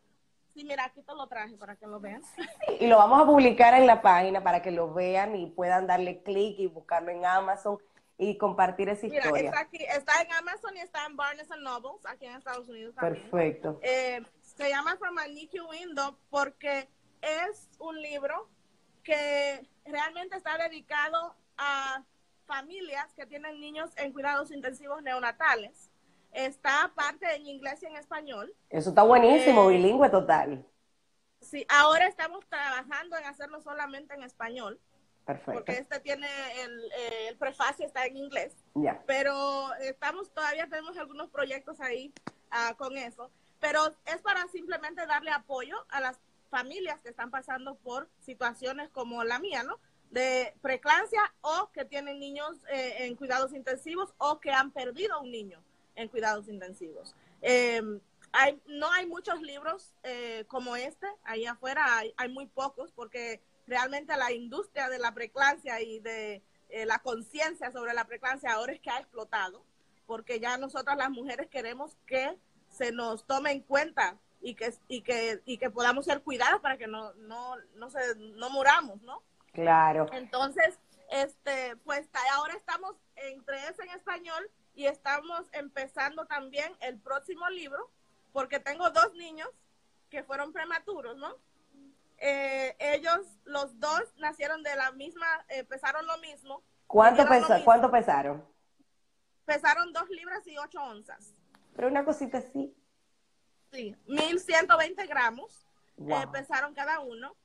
Sí, 0.53 0.63
mira, 0.63 0.85
aquí 0.85 1.01
te 1.01 1.13
lo 1.13 1.27
traje 1.27 1.57
para 1.57 1.75
que 1.75 1.85
lo 1.85 1.99
vean. 1.99 2.21
Y 2.79 2.87
lo 2.87 2.97
vamos 2.97 3.21
a 3.21 3.25
publicar 3.25 3.73
en 3.73 3.85
la 3.85 4.01
página 4.01 4.41
para 4.41 4.61
que 4.61 4.71
lo 4.71 4.93
vean 4.93 5.35
y 5.35 5.47
puedan 5.47 5.85
darle 5.85 6.23
clic 6.23 6.57
y 6.59 6.67
buscarlo 6.67 7.11
en 7.11 7.25
Amazon 7.25 7.77
y 8.17 8.37
compartir 8.37 8.87
esa 8.87 9.05
historia. 9.05 9.31
Mira, 9.33 9.49
está, 9.49 9.59
aquí, 9.59 9.83
está 9.83 10.21
en 10.21 10.31
Amazon 10.31 10.77
y 10.77 10.79
está 10.79 11.05
en 11.05 11.17
Barnes 11.17 11.49
Nobles, 11.59 12.05
aquí 12.05 12.25
en 12.25 12.35
Estados 12.35 12.69
Unidos 12.69 12.95
también. 12.95 13.29
Perfecto. 13.29 13.81
Eh, 13.83 14.21
se 14.41 14.69
llama 14.69 14.95
From 14.95 15.17
a 15.17 15.27
Nikki 15.27 15.59
Window 15.59 16.15
porque 16.29 16.87
es 17.21 17.67
un 17.79 18.01
libro 18.01 18.47
que 19.03 19.67
realmente 19.83 20.37
está 20.37 20.57
dedicado 20.57 21.35
a 21.57 22.01
familias 22.45 23.11
que 23.13 23.25
tienen 23.25 23.59
niños 23.59 23.91
en 23.97 24.13
cuidados 24.13 24.51
intensivos 24.51 25.03
neonatales 25.03 25.89
Está 26.33 26.85
aparte 26.85 27.35
en 27.35 27.45
inglés 27.45 27.81
y 27.83 27.85
en 27.85 27.95
español. 27.95 28.53
Eso 28.69 28.89
está 28.89 29.03
buenísimo, 29.03 29.69
eh, 29.69 29.75
bilingüe 29.75 30.09
total. 30.09 30.65
Sí, 31.41 31.65
ahora 31.69 32.07
estamos 32.07 32.45
trabajando 32.47 33.17
en 33.17 33.25
hacerlo 33.25 33.61
solamente 33.61 34.15
en 34.15 34.23
español. 34.23 34.79
Perfecto. 35.25 35.53
Porque 35.53 35.73
este 35.73 35.99
tiene 35.99 36.27
el, 36.63 36.91
eh, 36.91 37.27
el 37.29 37.37
prefacio 37.37 37.85
está 37.85 38.05
en 38.05 38.17
inglés. 38.17 38.55
Ya. 38.73 39.03
Pero 39.05 39.73
estamos 39.75 40.33
todavía 40.33 40.67
tenemos 40.67 40.97
algunos 40.97 41.29
proyectos 41.29 41.79
ahí 41.79 42.13
uh, 42.51 42.75
con 42.75 42.97
eso. 42.97 43.29
Pero 43.59 43.95
es 44.05 44.21
para 44.21 44.47
simplemente 44.47 45.05
darle 45.05 45.31
apoyo 45.31 45.85
a 45.89 46.01
las 46.01 46.19
familias 46.49 46.99
que 47.01 47.09
están 47.09 47.31
pasando 47.31 47.75
por 47.75 48.09
situaciones 48.19 48.89
como 48.89 49.23
la 49.23 49.39
mía, 49.39 49.63
¿no? 49.63 49.79
De 50.09 50.53
preclancia 50.61 51.21
o 51.41 51.69
que 51.71 51.85
tienen 51.85 52.19
niños 52.19 52.57
eh, 52.69 53.05
en 53.05 53.15
cuidados 53.15 53.53
intensivos 53.53 54.13
o 54.17 54.39
que 54.39 54.51
han 54.51 54.71
perdido 54.71 55.15
a 55.15 55.21
un 55.21 55.31
niño 55.31 55.63
en 55.95 56.07
cuidados 56.07 56.47
intensivos. 56.47 57.15
Em, 57.41 57.99
hay, 58.31 58.59
no 58.65 58.91
hay 58.91 59.05
muchos 59.05 59.41
libros 59.41 59.93
eh, 60.03 60.45
como 60.47 60.75
este, 60.75 61.07
ahí 61.23 61.45
afuera 61.45 61.97
hay, 61.97 62.13
hay, 62.17 62.29
muy 62.29 62.47
pocos 62.47 62.91
porque 62.91 63.41
realmente 63.67 64.15
la 64.17 64.31
industria 64.31 64.89
de 64.89 64.97
la 64.97 65.13
preclancia 65.13 65.81
y 65.81 65.99
de 65.99 66.41
eh, 66.69 66.85
la 66.85 66.99
conciencia 66.99 67.71
sobre 67.71 67.93
la 67.93 68.05
preclancia 68.05 68.53
ahora 68.53 68.73
es 68.73 68.79
que 68.79 68.89
ha 68.89 68.99
explotado, 68.99 69.63
porque 70.07 70.39
ya 70.39 70.57
nosotras 70.57 70.97
las 70.97 71.11
mujeres 71.11 71.47
queremos 71.47 71.95
que 72.07 72.35
se 72.69 72.91
nos 72.91 73.25
tome 73.27 73.51
en 73.51 73.61
cuenta 73.61 74.17
y 74.41 74.55
que, 74.55 74.73
y 74.87 75.01
que, 75.01 75.41
y 75.45 75.57
que 75.57 75.69
podamos 75.69 76.05
ser 76.05 76.21
cuidadas 76.21 76.59
para 76.59 76.77
que 76.77 76.87
no, 76.87 77.13
no, 77.13 77.55
no, 77.75 77.89
se, 77.89 77.99
no 78.15 78.49
muramos, 78.49 79.01
¿no? 79.03 79.21
Claro. 79.53 80.07
Entonces, 80.13 80.79
este, 81.11 81.75
pues 81.85 82.09
ahora 82.33 82.55
estamos 82.55 82.95
entre 83.15 83.57
ese 83.67 83.83
en 83.83 83.91
español 83.91 84.49
y 84.75 84.87
estamos 84.87 85.47
empezando 85.51 86.25
también 86.25 86.75
el 86.81 86.99
próximo 86.99 87.49
libro, 87.49 87.91
porque 88.31 88.59
tengo 88.59 88.89
dos 88.89 89.13
niños 89.13 89.49
que 90.09 90.23
fueron 90.23 90.51
prematuros, 90.51 91.17
¿no? 91.17 91.35
Eh, 92.17 92.75
ellos, 92.79 93.19
los 93.45 93.79
dos, 93.79 94.03
nacieron 94.17 94.63
de 94.63 94.75
la 94.75 94.91
misma, 94.91 95.27
eh, 95.49 95.63
pesaron 95.63 96.05
lo 96.07 96.17
mismo. 96.19 96.63
¿Cuánto, 96.87 97.25
¿Cuánto 97.63 97.91
pesaron? 97.91 98.45
Pesaron 99.45 99.91
dos 99.91 100.09
libras 100.09 100.45
y 100.47 100.57
ocho 100.57 100.81
onzas. 100.81 101.33
Pero 101.75 101.87
una 101.87 102.05
cosita 102.05 102.37
así. 102.37 102.75
Sí, 103.71 103.95
1120 104.05 105.07
gramos 105.07 105.67
eh, 105.97 106.27
pesaron 106.31 106.73
cada 106.73 106.99
uno 106.99 107.35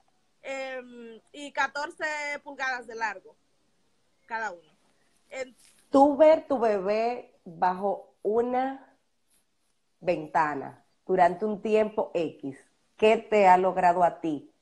em, 0.43 1.21
y 1.33 1.53
14 1.53 2.05
pulgadas 2.43 2.87
de 2.87 2.95
largo 2.95 3.37
cada 4.27 4.53
uno 4.53 4.73
tú 5.91 6.17
ver 6.17 6.47
tu 6.47 6.59
bebé 6.59 7.35
bajo 7.45 8.15
una 8.23 8.97
ventana 10.01 10.85
durante 11.07 11.45
un 11.45 11.63
tiempo 11.63 12.11
X, 12.15 12.59
¿qué 12.97 13.17
te 13.17 13.47
ha 13.49 13.57
logrado 13.57 14.05
a 14.05 14.21
ti? 14.21 14.53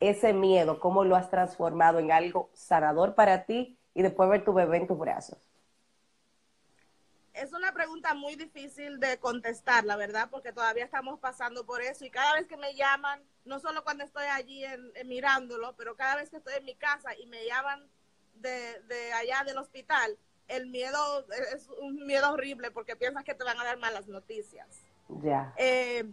Ese 0.00 0.32
miedo, 0.32 0.78
¿cómo 0.78 1.04
lo 1.04 1.16
has 1.16 1.30
transformado 1.30 1.98
en 1.98 2.12
algo 2.12 2.50
sanador 2.52 3.14
para 3.14 3.44
ti 3.44 3.78
y 3.94 4.02
después 4.02 4.28
ver 4.28 4.44
tu 4.44 4.52
bebé 4.52 4.76
en 4.76 4.86
tus 4.86 4.98
brazos? 4.98 5.38
Es 7.32 7.52
una 7.52 7.72
pregunta 7.72 8.14
muy 8.14 8.34
difícil 8.34 8.98
de 8.98 9.18
contestar, 9.18 9.84
la 9.84 9.96
verdad, 9.96 10.28
porque 10.30 10.52
todavía 10.52 10.84
estamos 10.84 11.20
pasando 11.20 11.64
por 11.64 11.82
eso 11.82 12.04
y 12.04 12.10
cada 12.10 12.34
vez 12.34 12.48
que 12.48 12.56
me 12.56 12.74
llaman, 12.74 13.22
no 13.44 13.60
solo 13.60 13.84
cuando 13.84 14.02
estoy 14.04 14.24
allí 14.24 14.64
mirándolo, 15.04 15.74
pero 15.76 15.96
cada 15.96 16.16
vez 16.16 16.30
que 16.30 16.38
estoy 16.38 16.54
en 16.54 16.64
mi 16.64 16.74
casa 16.74 17.14
y 17.16 17.26
me 17.26 17.46
llaman 17.46 17.88
de, 18.34 18.80
de 18.82 19.12
allá 19.12 19.44
del 19.44 19.58
hospital, 19.58 20.18
el 20.48 20.66
miedo 20.66 21.26
es 21.54 21.68
un 21.80 22.06
miedo 22.06 22.32
horrible 22.32 22.70
porque 22.70 22.96
piensas 22.96 23.24
que 23.24 23.34
te 23.34 23.44
van 23.44 23.60
a 23.60 23.64
dar 23.64 23.78
malas 23.78 24.08
noticias. 24.08 24.66
Ya. 25.22 25.54
Eh, 25.56 26.04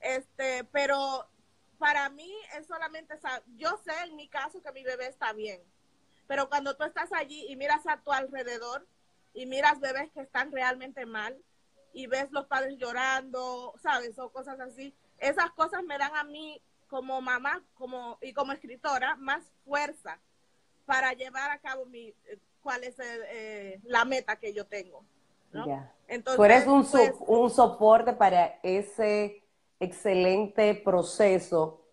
este, 0.00 0.64
pero 0.72 1.26
para 1.78 2.08
mí 2.08 2.32
es 2.56 2.66
solamente, 2.66 3.14
yo 3.56 3.76
sé 3.84 3.92
en 4.04 4.16
mi 4.16 4.28
caso 4.28 4.62
que 4.62 4.72
mi 4.72 4.84
bebé 4.84 5.08
está 5.08 5.32
bien, 5.32 5.60
pero 6.26 6.48
cuando 6.48 6.76
tú 6.76 6.84
estás 6.84 7.12
allí 7.12 7.46
y 7.48 7.56
miras 7.56 7.86
a 7.86 7.98
tu 7.98 8.12
alrededor 8.12 8.86
y 9.34 9.46
miras 9.46 9.80
bebés 9.80 10.10
que 10.12 10.20
están 10.20 10.52
realmente 10.52 11.04
mal 11.04 11.36
y 11.92 12.06
ves 12.06 12.30
los 12.30 12.46
padres 12.46 12.76
llorando, 12.78 13.74
¿sabes? 13.82 14.18
O 14.18 14.30
cosas 14.30 14.58
así, 14.60 14.94
esas 15.18 15.50
cosas 15.52 15.82
me 15.84 15.98
dan 15.98 16.14
a 16.16 16.24
mí 16.24 16.60
como 16.88 17.20
mamá 17.20 17.62
como, 17.74 18.18
y 18.20 18.32
como 18.32 18.52
escritora 18.52 19.16
más 19.16 19.44
fuerza 19.64 20.18
para 20.86 21.12
llevar 21.12 21.50
a 21.50 21.58
cabo 21.58 21.86
mi, 21.86 22.14
cuál 22.64 22.84
es 22.84 22.96
eh, 23.00 23.80
la 23.84 24.06
meta 24.06 24.38
que 24.40 24.54
yo 24.54 24.66
tengo. 24.66 25.06
Entonces, 26.08 26.36
Tú 26.36 26.44
eres 26.44 26.66
un, 26.66 26.84
pues, 26.90 27.12
un 27.26 27.50
soporte 27.50 28.12
para 28.14 28.58
ese 28.62 29.44
excelente 29.80 30.74
proceso 30.74 31.86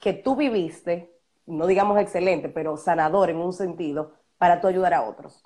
que 0.00 0.14
tú 0.14 0.36
viviste, 0.36 1.18
no 1.46 1.66
digamos 1.66 2.00
excelente, 2.00 2.48
pero 2.50 2.76
sanador 2.78 3.30
en 3.30 3.38
un 3.38 3.52
sentido, 3.54 4.14
para 4.38 4.60
tú 4.60 4.68
ayudar 4.68 4.94
a 4.94 5.02
otros. 5.04 5.44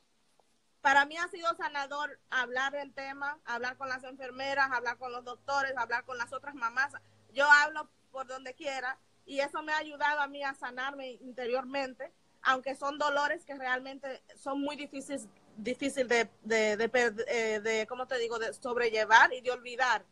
para 0.80 1.04
mí 1.06 1.16
ha 1.18 1.28
sido 1.28 1.54
sanador 1.56 2.18
hablar 2.30 2.72
del 2.72 2.94
tema, 2.94 3.38
hablar 3.44 3.76
con 3.76 3.88
las 3.88 4.04
enfermeras, 4.04 4.70
hablar 4.72 4.96
con 4.98 5.12
los 5.12 5.24
doctores, 5.24 5.76
hablar 5.76 6.04
con 6.04 6.16
las 6.18 6.32
otras 6.32 6.54
mamás. 6.54 6.92
Yo 7.30 7.46
hablo 7.50 7.90
por 8.10 8.26
donde 8.26 8.54
quiera 8.54 8.98
y 9.26 9.40
eso 9.40 9.62
me 9.62 9.72
ha 9.72 9.78
ayudado 9.78 10.20
a 10.20 10.28
mí 10.28 10.42
a 10.42 10.54
sanarme 10.54 11.12
interiormente, 11.20 12.12
aunque 12.42 12.74
son 12.74 12.98
dolores 12.98 13.44
que 13.44 13.54
realmente 13.54 14.22
son 14.36 14.60
muy 14.60 14.76
difíciles 14.76 15.28
difícil 15.56 16.06
de, 16.06 16.30
de, 16.42 16.76
de, 16.76 16.90
eh, 17.26 17.60
de, 17.60 17.86
¿cómo 17.88 18.06
te 18.06 18.16
digo?, 18.18 18.38
de 18.38 18.52
sobrellevar 18.54 19.32
y 19.32 19.40
de 19.40 19.50
olvidar, 19.50 20.04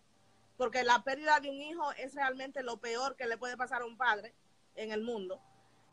porque 0.56 0.82
la 0.82 1.04
pérdida 1.04 1.38
de 1.38 1.50
un 1.50 1.62
hijo 1.62 1.92
es 1.92 2.14
realmente 2.14 2.64
lo 2.64 2.78
peor 2.78 3.14
que 3.14 3.26
le 3.26 3.38
puede 3.38 3.56
pasar 3.56 3.82
a 3.82 3.86
un 3.86 3.96
padre 3.96 4.34
en 4.74 4.90
el 4.90 5.02
mundo. 5.02 5.40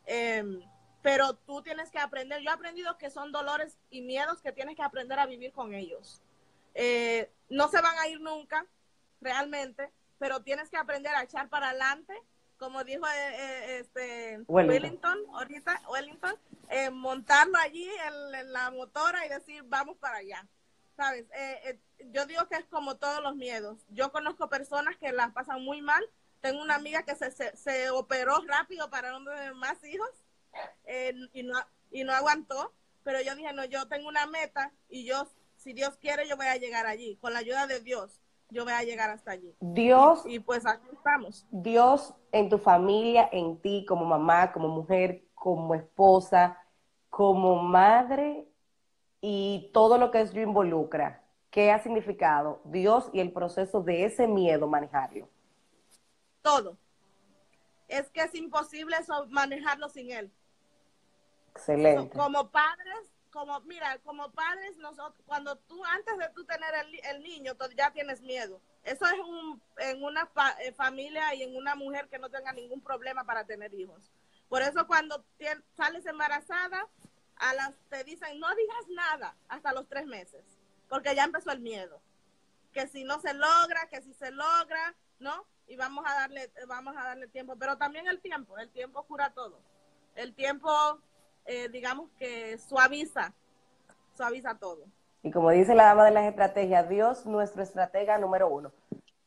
Eh, 0.08 0.44
pero 1.04 1.36
tú 1.36 1.62
tienes 1.62 1.92
que 1.92 2.00
aprender, 2.00 2.42
yo 2.42 2.50
he 2.50 2.54
aprendido 2.54 2.98
que 2.98 3.10
son 3.10 3.32
dolores 3.32 3.78
y 3.92 4.02
miedos 4.02 4.42
que 4.42 4.54
tienes 4.54 4.76
que 4.76 4.82
aprender 4.82 5.20
a 5.20 5.26
vivir 5.26 5.52
con 5.52 5.74
ellos. 5.74 6.22
Eh, 6.74 7.30
no 7.50 7.68
se 7.68 7.82
van 7.82 7.98
a 8.00 8.08
ir 8.08 8.22
nunca, 8.22 8.66
realmente, 9.22 9.92
pero 10.18 10.42
tienes 10.42 10.70
que 10.70 10.78
aprender 10.78 11.14
a 11.14 11.24
echar 11.24 11.50
para 11.50 11.70
adelante, 11.70 12.14
como 12.64 12.84
dijo 12.86 13.06
eh, 13.06 13.36
eh 13.36 13.80
este 13.80 14.40
Wellington. 14.48 15.20
ahorita, 15.34 15.82
Wellington, 15.90 16.34
eh, 16.70 16.90
montarlo 16.90 17.58
allí 17.58 17.86
en, 18.08 18.36
en, 18.36 18.54
la 18.54 18.72
motora 18.72 19.26
y 19.26 19.30
decir, 19.30 19.64
vamos 19.66 19.98
para 19.98 20.18
allá. 20.18 20.48
¿Sabes? 20.96 21.26
Eh, 21.34 21.78
yo 22.12 22.26
digo 22.26 22.48
que 22.48 22.56
es 22.56 22.66
como 22.66 22.96
todos 22.96 23.22
los 23.22 23.36
miedos. 23.36 23.80
Yo 23.90 24.14
conozco 24.14 24.50
personas 24.50 24.96
que 24.98 25.12
las 25.12 25.34
pasan 25.34 25.62
muy 25.64 25.82
mal. 25.82 26.04
Tengo 26.40 26.62
una 26.62 26.76
amiga 26.76 27.04
que 27.04 27.16
se, 27.16 27.32
se, 27.32 27.56
se 27.58 27.90
operó 27.90 28.42
rápido 28.48 28.90
para 28.90 29.12
no 29.12 29.26
tener 29.26 29.54
más 29.56 29.84
hijos 29.84 30.10
y, 31.34 31.44
no, 31.44 31.60
y 31.92 32.04
no 32.04 32.14
aguantó, 32.14 32.74
pero 33.04 33.22
yo 33.22 33.36
dije, 33.36 33.52
no, 33.54 33.66
yo 33.66 33.88
tengo 33.88 34.08
una 34.08 34.26
meta 34.28 34.72
y 34.90 35.06
yo, 35.06 35.28
si 35.58 35.74
Dios 35.74 35.98
quiere, 35.98 36.28
yo 36.28 36.38
voy 36.38 36.48
a 36.48 36.58
llegar 36.58 36.86
allí, 36.86 37.18
con 37.18 37.34
la 37.34 37.40
ayuda 37.40 37.66
de 37.68 37.80
Dios, 37.80 38.22
yo 38.54 38.64
voy 38.64 38.74
a 38.74 38.84
llegar 38.84 39.10
hasta 39.10 39.32
allí. 39.32 39.54
Dios. 39.60 40.24
Y, 40.26 40.36
y 40.36 40.40
pues 40.40 40.66
aquí 40.66 40.88
estamos. 40.92 41.46
Dios 41.52 42.14
en 42.32 42.50
tu 42.50 42.58
familia, 42.58 43.28
en 43.32 43.60
ti, 43.60 43.86
como 43.88 44.06
mamá, 44.06 44.52
como 44.52 44.68
mujer, 44.70 45.26
como 45.34 45.76
esposa, 45.76 46.58
como 47.10 47.62
madre 47.62 48.48
y 49.22 49.70
todo 49.74 49.98
lo 49.98 50.12
que 50.12 50.22
eso 50.22 50.40
involucra. 50.40 51.24
¿Qué 51.52 51.72
ha 51.72 51.80
significado 51.80 52.62
Dios 52.64 53.10
y 53.14 53.20
el 53.20 53.32
proceso 53.32 53.82
de 53.82 54.06
ese 54.06 54.28
miedo 54.28 54.68
manejarlo? 54.68 55.30
Todo. 56.42 56.78
Es 57.88 58.10
que 58.10 58.22
es 58.22 58.34
imposible 58.34 58.96
eso, 59.00 59.28
manejarlo 59.30 59.88
sin 59.90 60.10
Él. 60.10 60.32
Excelente. 61.52 62.18
Como 62.18 62.50
padres, 62.50 63.13
como, 63.34 63.60
mira, 63.62 63.98
como 64.06 64.32
padres, 64.32 64.78
nosotros, 64.78 65.22
cuando 65.26 65.58
tú, 65.58 65.84
antes 65.86 66.18
de 66.20 66.30
tú 66.30 66.46
tener 66.46 66.74
el, 66.76 67.00
el 67.04 67.24
niño, 67.24 67.54
ya 67.76 67.92
tienes 67.92 68.22
miedo. 68.22 68.62
Eso 68.84 69.06
es 69.08 69.20
un, 69.20 69.62
en 69.80 70.04
una 70.04 70.28
fa, 70.28 70.52
eh, 70.62 70.72
familia 70.72 71.34
y 71.34 71.42
en 71.42 71.56
una 71.56 71.76
mujer 71.76 72.08
que 72.08 72.20
no 72.20 72.30
tenga 72.30 72.54
ningún 72.54 72.80
problema 72.80 73.24
para 73.24 73.44
tener 73.44 73.74
hijos. 73.74 74.12
Por 74.48 74.62
eso 74.62 74.86
cuando 74.86 75.26
sales 75.76 76.06
embarazada, 76.06 76.88
a 77.38 77.54
las 77.56 77.76
te 77.90 78.04
dicen, 78.04 78.40
no 78.40 78.48
digas 78.56 78.88
nada 78.90 79.36
hasta 79.48 79.74
los 79.74 79.90
tres 79.90 80.06
meses, 80.06 80.44
porque 80.88 81.16
ya 81.16 81.24
empezó 81.24 81.52
el 81.52 81.60
miedo. 81.60 82.00
Que 82.72 82.88
si 82.88 83.04
no 83.04 83.20
se 83.20 83.34
logra, 83.34 83.88
que 83.90 84.02
si 84.04 84.14
se 84.14 84.30
logra, 84.30 84.96
¿no? 85.18 85.46
Y 85.68 85.76
vamos 85.76 86.06
a 86.08 86.14
darle, 86.14 86.52
vamos 86.68 86.96
a 86.96 87.04
darle 87.04 87.28
tiempo, 87.28 87.56
pero 87.58 87.78
también 87.78 88.08
el 88.08 88.22
tiempo, 88.22 88.58
el 88.60 88.70
tiempo 88.70 89.04
cura 89.04 89.34
todo. 89.34 89.60
El 90.16 90.36
tiempo 90.36 91.02
eh, 91.46 91.70
digamos 91.70 92.10
que 92.18 92.58
suaviza, 92.58 93.34
suaviza 94.16 94.56
todo. 94.56 94.86
Y 95.22 95.32
como 95.32 95.52
dice 95.52 95.74
la 95.74 95.86
dama 95.86 96.06
de 96.06 96.12
las 96.12 96.26
estrategias, 96.26 96.90
Dios 96.90 97.26
nuestro 97.26 97.64
estratega 97.64 98.18
número 98.18 98.50
uno. 98.50 98.72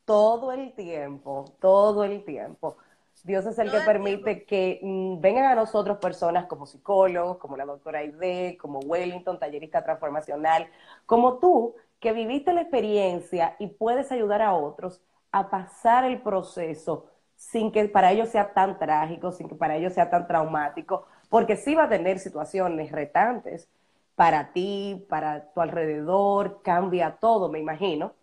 Todo 0.05 0.53
el 0.53 0.75
tiempo, 0.75 1.45
todo 1.61 2.05
el 2.05 2.25
tiempo. 2.25 2.77
Dios 3.25 3.47
es 3.47 3.59
el 3.59 3.69
todo 3.69 3.77
que 3.77 3.81
el 3.81 3.87
permite 3.87 4.23
tiempo. 4.23 4.47
que 4.47 4.81
mm, 4.83 5.21
vengan 5.21 5.47
a 5.47 5.55
nosotros 5.55 5.99
personas 5.99 6.47
como 6.47 6.67
psicólogos, 6.67 7.39
como 7.39 7.57
la 7.57 7.65
doctora 7.65 8.01
Aide, 8.01 8.59
como 8.61 8.79
Wellington, 8.81 9.39
tallerista 9.39 9.83
transformacional, 9.83 10.69
como 11.07 11.39
tú, 11.39 11.75
que 11.99 12.13
viviste 12.13 12.53
la 12.53 12.61
experiencia 12.61 13.57
y 13.59 13.69
puedes 13.69 14.13
ayudar 14.13 14.43
a 14.43 14.55
otros 14.55 15.03
a 15.33 15.51
pasar 15.51 16.05
el 16.05 16.23
proceso 16.23 17.07
sin 17.35 17.73
que 17.73 17.89
para 17.89 18.13
ellos 18.13 18.29
sea 18.29 18.53
tan 18.55 18.79
trágico, 18.79 19.33
sin 19.33 19.49
que 19.49 19.55
para 19.55 19.77
ellos 19.77 19.93
sea 19.93 20.09
tan 20.11 20.27
traumático, 20.27 21.07
porque 21.37 21.59
sí 21.59 21.75
va 21.75 21.85
a 21.85 21.89
tener 21.91 22.19
situaciones 22.19 22.91
retantes 22.91 23.69
para 24.15 24.55
ti, 24.55 25.05
para 25.07 25.53
tu 25.53 25.61
alrededor, 25.61 26.63
cambia 26.63 27.19
todo, 27.21 27.51
me 27.51 27.59
imagino. 27.59 28.15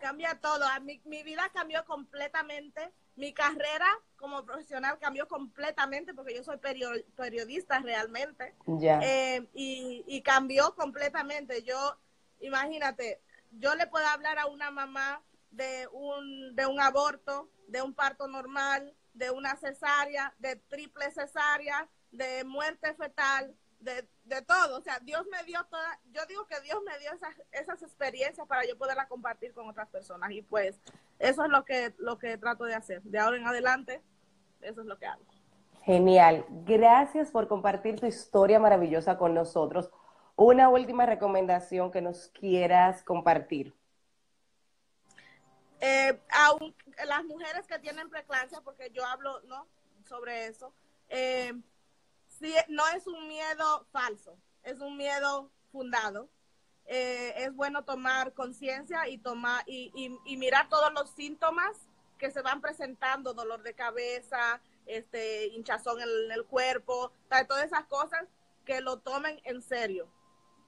Cambia 0.00 0.34
todo, 0.40 0.64
mi, 0.80 1.02
mi 1.04 1.22
vida 1.22 1.50
cambió 1.52 1.84
completamente, 1.84 2.90
mi 3.16 3.34
carrera 3.34 3.86
como 4.16 4.42
profesional 4.42 4.98
cambió 4.98 5.28
completamente 5.28 6.14
porque 6.14 6.34
yo 6.34 6.42
soy 6.42 6.56
periodista 7.14 7.80
realmente. 7.80 8.54
Ya. 8.68 9.00
Eh, 9.02 9.46
y, 9.52 10.02
y 10.06 10.22
cambió 10.22 10.74
completamente. 10.76 11.62
Yo, 11.62 11.76
imagínate, 12.40 13.20
yo 13.50 13.74
le 13.74 13.86
puedo 13.86 14.06
hablar 14.06 14.38
a 14.38 14.46
una 14.46 14.70
mamá 14.70 15.20
de 15.50 15.86
un, 15.92 16.56
de 16.56 16.64
un 16.64 16.80
aborto, 16.80 17.50
de 17.68 17.82
un 17.82 17.92
parto 17.92 18.28
normal, 18.28 18.94
de 19.12 19.30
una 19.30 19.56
cesárea, 19.56 20.32
de 20.38 20.56
triple 20.56 21.10
cesárea, 21.10 21.86
de 22.16 22.44
muerte 22.44 22.94
fetal, 22.94 23.54
de, 23.80 24.08
de, 24.24 24.42
todo. 24.42 24.78
O 24.78 24.80
sea, 24.80 24.98
Dios 25.00 25.26
me 25.30 25.42
dio 25.44 25.62
toda, 25.70 25.98
yo 26.12 26.24
digo 26.26 26.46
que 26.46 26.60
Dios 26.60 26.80
me 26.84 26.98
dio 26.98 27.12
esas, 27.12 27.34
esas 27.52 27.82
experiencias 27.82 28.46
para 28.46 28.66
yo 28.66 28.78
poderlas 28.78 29.08
compartir 29.08 29.52
con 29.52 29.68
otras 29.68 29.88
personas. 29.88 30.30
Y 30.30 30.42
pues 30.42 30.80
eso 31.18 31.44
es 31.44 31.50
lo 31.50 31.64
que, 31.64 31.94
lo 31.98 32.18
que 32.18 32.38
trato 32.38 32.64
de 32.64 32.74
hacer. 32.74 33.02
De 33.02 33.18
ahora 33.18 33.36
en 33.36 33.46
adelante, 33.46 34.02
eso 34.60 34.80
es 34.80 34.86
lo 34.86 34.98
que 34.98 35.06
hago. 35.06 35.24
Genial. 35.84 36.46
Gracias 36.64 37.30
por 37.30 37.46
compartir 37.46 38.00
tu 38.00 38.06
historia 38.06 38.58
maravillosa 38.58 39.18
con 39.18 39.34
nosotros. 39.34 39.90
Una 40.36 40.68
última 40.68 41.04
recomendación 41.04 41.92
que 41.92 42.00
nos 42.00 42.28
quieras 42.28 43.02
compartir. 43.02 43.74
Eh, 45.80 46.18
aun, 46.30 46.74
las 47.06 47.24
mujeres 47.24 47.66
que 47.66 47.78
tienen 47.78 48.08
preeclampsia, 48.08 48.62
porque 48.62 48.90
yo 48.92 49.04
hablo 49.04 49.42
¿no? 49.42 49.66
sobre 50.08 50.46
eso, 50.46 50.72
eh, 51.08 51.52
sí, 52.38 52.54
no 52.68 52.82
es 52.96 53.06
un 53.06 53.28
miedo 53.28 53.86
falso, 53.92 54.36
es 54.62 54.80
un 54.80 54.96
miedo 54.96 55.50
fundado. 55.70 56.28
Eh, 56.86 57.32
es 57.38 57.54
bueno 57.54 57.84
tomar 57.84 58.34
conciencia 58.34 59.08
y 59.08 59.16
tomar 59.16 59.62
y, 59.66 59.90
y, 60.26 60.36
mirar 60.36 60.68
todos 60.68 60.92
los 60.92 61.08
síntomas 61.10 61.88
que 62.18 62.30
se 62.30 62.42
van 62.42 62.60
presentando, 62.60 63.32
dolor 63.32 63.62
de 63.62 63.72
cabeza, 63.72 64.60
este 64.84 65.46
hinchazón 65.48 66.02
en 66.02 66.30
el 66.30 66.44
cuerpo, 66.44 67.10
todas 67.48 67.64
esas 67.64 67.84
cosas 67.86 68.26
que 68.66 68.82
lo 68.82 68.98
tomen 68.98 69.40
en 69.44 69.62
serio, 69.62 70.08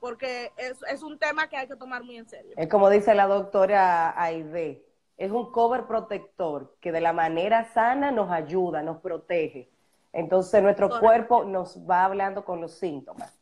porque 0.01 0.53
es, 0.57 0.79
es 0.89 1.03
un 1.03 1.19
tema 1.19 1.49
que 1.49 1.59
hay 1.59 1.69
que 1.69 1.77
tomar 1.77 2.03
muy 2.03 2.17
en 2.17 2.29
serio. 2.29 2.55
Es 2.57 2.69
como 2.69 2.89
dice 2.89 3.15
la 3.15 3.27
doctora 3.27 4.19
Aide, 4.21 4.87
es 5.19 5.31
un 5.31 5.53
cover 5.53 5.87
protector 5.87 6.77
que 6.81 6.93
de 6.93 7.03
la 7.03 7.13
manera 7.13 7.73
sana 7.73 8.11
nos 8.11 8.31
ayuda, 8.31 8.83
nos 8.83 9.03
protege. 9.03 9.71
Entonces 10.17 10.63
nuestro 10.63 10.89
Correcto. 10.89 11.07
cuerpo 11.07 11.45
nos 11.45 11.79
va 11.89 12.07
hablando 12.07 12.43
con 12.43 12.59
los 12.63 12.73
síntomas 12.73 13.39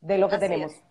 de 0.00 0.18
lo 0.18 0.28
que 0.28 0.34
Así 0.34 0.44
tenemos. 0.44 0.72
Es. 0.72 0.84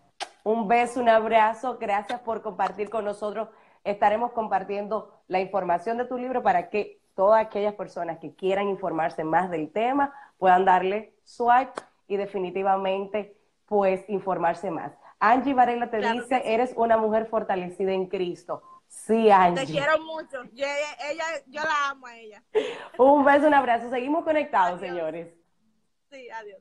Un 0.46 0.70
beso, 0.70 1.02
un 1.02 1.10
abrazo, 1.10 1.78
gracias 1.78 2.22
por 2.22 2.42
compartir 2.42 2.90
con 2.90 3.04
nosotros. 3.04 3.50
Estaremos 3.84 4.32
compartiendo 4.32 5.22
la 5.28 5.42
información 5.42 5.98
de 5.98 6.06
tu 6.06 6.18
libro 6.18 6.42
para 6.42 6.70
que 6.70 7.02
todas 7.16 7.46
aquellas 7.46 7.74
personas 7.74 8.20
que 8.20 8.34
quieran 8.34 8.70
informarse 8.70 9.26
más 9.26 9.52
del 9.52 9.74
tema 9.74 10.14
puedan 10.38 10.64
darle 10.64 11.14
swipe 11.26 11.74
y 12.08 12.16
definitivamente 12.16 13.36
pues 13.66 14.10
informarse 14.10 14.72
más. 14.72 14.94
Angie 15.20 15.54
Varela 15.54 15.92
te 15.92 15.98
claro 15.98 16.22
dice, 16.22 16.42
eres 16.46 16.74
una 16.78 16.96
mujer 16.96 17.26
fortalecida 17.26 17.92
en 17.92 18.08
Cristo. 18.08 18.64
Sí, 18.90 19.30
Angie. 19.30 19.66
Te 19.68 19.72
quiero 19.72 20.00
mucho. 20.00 20.44
Yo, 20.52 20.66
ella, 20.66 21.26
yo 21.46 21.62
la 21.62 21.90
amo 21.92 22.08
a 22.08 22.18
ella. 22.18 22.44
Un 22.98 23.24
beso, 23.24 23.46
un 23.46 23.54
abrazo. 23.54 23.90
Seguimos 23.92 24.24
conectados, 24.24 24.80
adiós. 24.80 24.90
señores. 24.90 25.34
Sí, 26.10 26.28
adiós. 26.32 26.60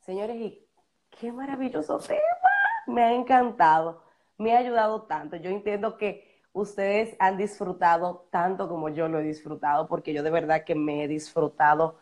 Señores, 0.00 0.36
y 0.36 0.68
qué 1.08 1.32
maravilloso 1.32 1.98
tema. 1.98 2.20
Me 2.86 3.02
ha 3.02 3.12
encantado. 3.14 4.02
Me 4.36 4.54
ha 4.54 4.58
ayudado 4.58 5.04
tanto. 5.04 5.36
Yo 5.36 5.48
entiendo 5.48 5.96
que 5.96 6.42
ustedes 6.52 7.16
han 7.18 7.38
disfrutado 7.38 8.28
tanto 8.30 8.68
como 8.68 8.90
yo 8.90 9.08
lo 9.08 9.20
he 9.20 9.22
disfrutado, 9.22 9.88
porque 9.88 10.12
yo 10.12 10.22
de 10.22 10.30
verdad 10.30 10.64
que 10.64 10.74
me 10.74 11.02
he 11.02 11.08
disfrutado 11.08 11.98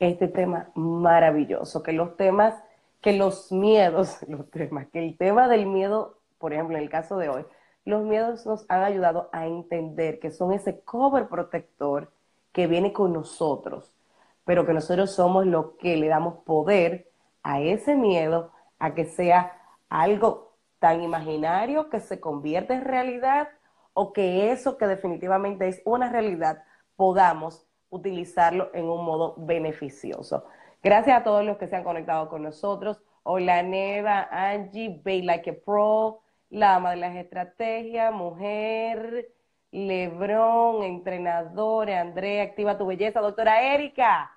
este 0.00 0.26
tema 0.26 0.72
maravilloso. 0.74 1.84
Que 1.84 1.92
los 1.92 2.16
temas, 2.16 2.60
que 3.00 3.12
los 3.12 3.52
miedos, 3.52 4.18
los 4.28 4.50
temas, 4.50 4.88
que 4.88 4.98
el 4.98 5.16
tema 5.16 5.46
del 5.46 5.66
miedo 5.66 6.18
por 6.44 6.52
ejemplo, 6.52 6.76
en 6.76 6.82
el 6.82 6.90
caso 6.90 7.16
de 7.16 7.30
hoy, 7.30 7.46
los 7.86 8.02
miedos 8.02 8.44
nos 8.44 8.66
han 8.68 8.82
ayudado 8.82 9.30
a 9.32 9.46
entender 9.46 10.18
que 10.20 10.30
son 10.30 10.52
ese 10.52 10.82
cover 10.82 11.26
protector 11.26 12.12
que 12.52 12.66
viene 12.66 12.92
con 12.92 13.14
nosotros, 13.14 13.96
pero 14.44 14.66
que 14.66 14.74
nosotros 14.74 15.14
somos 15.14 15.46
los 15.46 15.70
que 15.78 15.96
le 15.96 16.08
damos 16.08 16.44
poder 16.44 17.10
a 17.42 17.62
ese 17.62 17.94
miedo 17.94 18.52
a 18.78 18.92
que 18.92 19.06
sea 19.06 19.58
algo 19.88 20.58
tan 20.80 21.00
imaginario 21.00 21.88
que 21.88 22.00
se 22.00 22.20
convierte 22.20 22.74
en 22.74 22.84
realidad 22.84 23.48
o 23.94 24.12
que 24.12 24.52
eso 24.52 24.76
que 24.76 24.86
definitivamente 24.86 25.66
es 25.66 25.80
una 25.86 26.10
realidad 26.10 26.62
podamos 26.94 27.66
utilizarlo 27.88 28.68
en 28.74 28.84
un 28.84 29.02
modo 29.02 29.34
beneficioso. 29.38 30.44
Gracias 30.82 31.18
a 31.18 31.24
todos 31.24 31.42
los 31.42 31.56
que 31.56 31.68
se 31.68 31.76
han 31.76 31.84
conectado 31.84 32.28
con 32.28 32.42
nosotros. 32.42 33.00
Hola 33.22 33.62
Neva, 33.62 34.28
Angie, 34.30 35.00
Bay 35.02 35.22
Like 35.22 35.48
a 35.48 35.54
Pro, 35.64 36.20
la 36.50 36.76
ama 36.76 36.90
de 36.90 36.96
las 36.96 37.16
estrategias, 37.16 38.12
mujer, 38.12 39.30
Lebron, 39.70 40.84
entrenadora, 40.84 42.00
Andrea, 42.00 42.44
activa 42.44 42.78
tu 42.78 42.86
belleza, 42.86 43.20
doctora 43.20 43.74
Erika. 43.74 44.30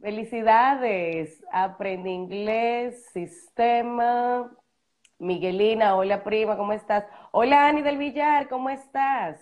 Felicidades, 0.00 1.44
aprende 1.52 2.08
inglés, 2.10 3.10
sistema. 3.12 4.50
Miguelina, 5.18 5.96
hola 5.96 6.22
prima, 6.24 6.56
¿cómo 6.56 6.72
estás? 6.72 7.04
Hola 7.32 7.66
Ani 7.66 7.82
del 7.82 7.98
Villar, 7.98 8.48
¿cómo 8.48 8.70
estás? 8.70 9.38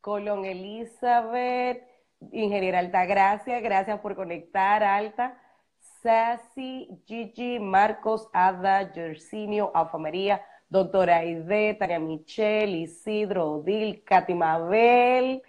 Colón 0.00 0.44
Elizabeth, 0.44 1.86
ingeniera 2.32 2.78
Altagracia, 2.78 3.60
gracias 3.60 4.00
por 4.00 4.16
conectar, 4.16 4.82
Alta. 4.82 5.38
Sassy, 6.02 6.88
Gigi, 7.06 7.58
Marcos, 7.60 8.28
Ada, 8.32 8.90
Jersinio, 8.92 9.70
Alfa 9.74 9.98
María, 9.98 10.42
doctora 10.68 11.18
Aide, 11.18 11.74
Tania 11.74 11.98
Michelle, 11.98 12.78
Isidro, 12.78 13.52
Odil, 13.58 14.02
Katy 14.04 14.34
Mabel, 14.34 15.42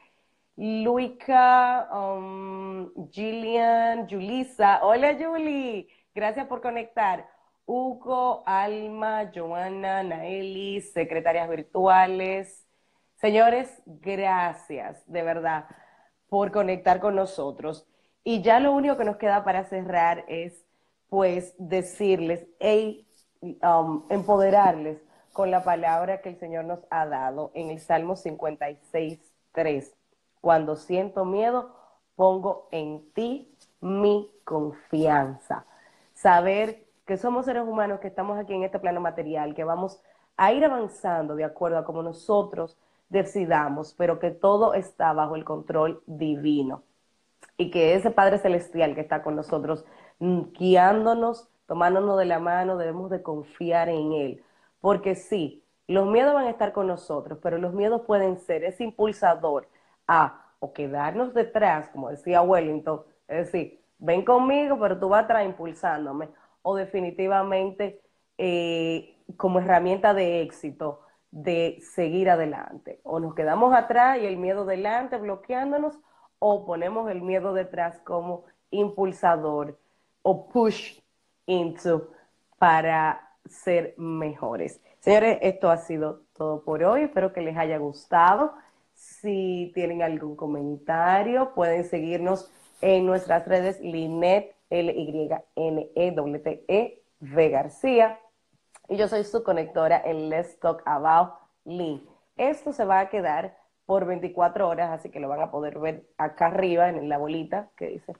Luica, 0.56 1.88
um, 1.92 2.92
Gillian, 3.12 4.08
Julisa. 4.10 4.80
Hola, 4.84 5.16
Julie. 5.20 5.88
Gracias 6.14 6.48
por 6.48 6.62
conectar. 6.62 7.30
Hugo, 7.66 8.44
Alma, 8.46 9.32
Joana, 9.34 10.04
Naeli, 10.04 10.82
secretarias 10.82 11.48
virtuales. 11.50 12.66
Señores, 13.16 13.82
gracias 13.86 15.04
de 15.06 15.24
verdad 15.24 15.66
por 16.30 16.52
conectar 16.52 17.00
con 17.00 17.16
nosotros. 17.16 17.86
Y 18.24 18.42
ya 18.42 18.60
lo 18.60 18.72
único 18.74 18.98
que 18.98 19.06
nos 19.06 19.18
queda 19.18 19.44
para 19.44 19.66
cerrar 19.66 20.26
es, 20.28 20.66
pues, 21.10 21.56
decirles, 21.58 22.48
hey, 22.60 23.08
um, 23.42 24.06
empoderarles 24.10 25.00
con 25.40 25.52
la 25.52 25.64
palabra 25.64 26.20
que 26.20 26.28
el 26.28 26.38
Señor 26.38 26.66
nos 26.66 26.80
ha 26.90 27.06
dado 27.06 27.52
en 27.54 27.70
el 27.70 27.80
Salmo 27.80 28.18
56, 28.18 29.22
3. 29.54 29.96
Cuando 30.42 30.76
siento 30.76 31.24
miedo, 31.24 31.74
pongo 32.18 32.68
en 32.72 33.10
ti 33.14 33.50
mi 33.80 34.30
confianza. 34.44 35.66
Saber 36.14 36.84
que 37.06 37.16
somos 37.16 37.46
seres 37.46 37.64
humanos 37.64 38.02
que 38.02 38.10
estamos 38.10 38.38
aquí 38.38 38.54
en 38.54 38.64
este 38.64 38.80
plano 38.80 39.00
material, 39.00 39.56
que 39.56 39.64
vamos 39.64 40.02
a 40.36 40.52
ir 40.52 40.66
avanzando 40.66 41.38
de 41.38 41.46
acuerdo 41.46 41.78
a 41.78 41.86
como 41.86 42.04
nosotros 42.04 42.78
decidamos, 43.08 43.94
pero 43.94 44.20
que 44.20 44.32
todo 44.32 44.74
está 44.74 45.14
bajo 45.14 45.38
el 45.38 45.46
control 45.46 46.04
divino. 46.06 46.84
Y 47.56 47.72
que 47.72 47.96
ese 47.96 48.12
Padre 48.12 48.40
Celestial 48.40 48.94
que 48.94 49.00
está 49.00 49.24
con 49.24 49.38
nosotros, 49.38 49.86
mm, 50.20 50.52
guiándonos, 50.52 51.48
tomándonos 51.66 52.18
de 52.18 52.26
la 52.26 52.40
mano, 52.40 52.76
debemos 52.76 53.10
de 53.10 53.24
confiar 53.24 53.88
en 53.88 54.12
Él. 54.12 54.44
Porque 54.82 55.16
sí, 55.16 55.64
los 55.88 56.08
miedos 56.08 56.34
van 56.34 56.46
a 56.46 56.50
estar 56.52 56.72
con 56.74 56.88
nosotros, 56.88 57.40
pero 57.42 57.58
los 57.58 57.74
miedos 57.74 58.02
pueden 58.06 58.38
ser 58.40 58.64
ese 58.64 58.84
impulsador 58.84 59.68
a 60.08 60.46
o 60.60 60.74
quedarnos 60.74 61.34
detrás, 61.34 61.90
como 61.90 62.10
decía 62.10 62.42
Wellington, 62.42 63.02
es 63.28 63.46
decir, 63.52 63.82
ven 63.98 64.24
conmigo, 64.26 64.78
pero 64.80 65.00
tú 65.00 65.10
vas 65.10 65.24
atrás 65.24 65.46
impulsándome, 65.46 66.30
o 66.62 66.76
definitivamente 66.76 68.02
eh, 68.38 69.18
como 69.38 69.60
herramienta 69.60 70.14
de 70.14 70.42
éxito 70.42 71.02
de 71.32 71.80
seguir 71.82 72.30
adelante. 72.30 73.00
O 73.04 73.20
nos 73.20 73.36
quedamos 73.36 73.74
atrás 73.74 74.20
y 74.20 74.26
el 74.26 74.38
miedo 74.38 74.66
delante 74.66 75.18
bloqueándonos, 75.18 76.00
o 76.40 76.66
ponemos 76.66 77.10
el 77.12 77.22
miedo 77.22 77.54
detrás 77.54 78.00
como 78.00 78.46
impulsador 78.72 79.78
o 80.22 80.48
push 80.50 81.00
into 81.46 82.12
para 82.58 83.29
ser 83.46 83.94
mejores. 83.98 84.82
Señores, 85.00 85.40
esto 85.42 85.70
ha 85.70 85.78
sido 85.78 86.22
todo 86.34 86.64
por 86.64 86.84
hoy. 86.84 87.04
Espero 87.04 87.34
que 87.34 87.42
les 87.42 87.58
haya 87.58 87.78
gustado. 87.78 88.54
Si 88.94 89.72
tienen 89.74 90.02
algún 90.02 90.36
comentario, 90.36 91.54
pueden 91.54 91.86
seguirnos 91.86 92.52
en 92.82 93.06
nuestras 93.06 93.48
redes 93.48 93.80
Linet, 93.80 94.56
L-Y-N-E-W-T-E, 94.70 95.46
e, 96.68 97.02
V 97.20 97.50
García. 97.50 98.20
Y 98.88 98.98
yo 98.98 99.08
soy 99.08 99.24
su 99.24 99.44
conectora 99.44 100.02
en 100.04 100.30
Let's 100.30 100.60
Talk 100.60 100.82
About 100.86 101.34
Lean. 101.66 102.02
Esto 102.38 102.74
se 102.74 102.86
va 102.86 103.00
a 103.00 103.10
quedar 103.10 103.58
por 103.86 104.06
24 104.06 104.68
horas, 104.68 104.92
así 104.92 105.10
que 105.10 105.20
lo 105.20 105.30
van 105.30 105.42
a 105.42 105.52
poder 105.52 105.80
ver 105.80 106.04
acá 106.18 106.48
arriba 106.48 106.90
en 106.90 107.10
la 107.10 107.18
bolita 107.18 107.70
que 107.76 107.88
dice 107.88 108.14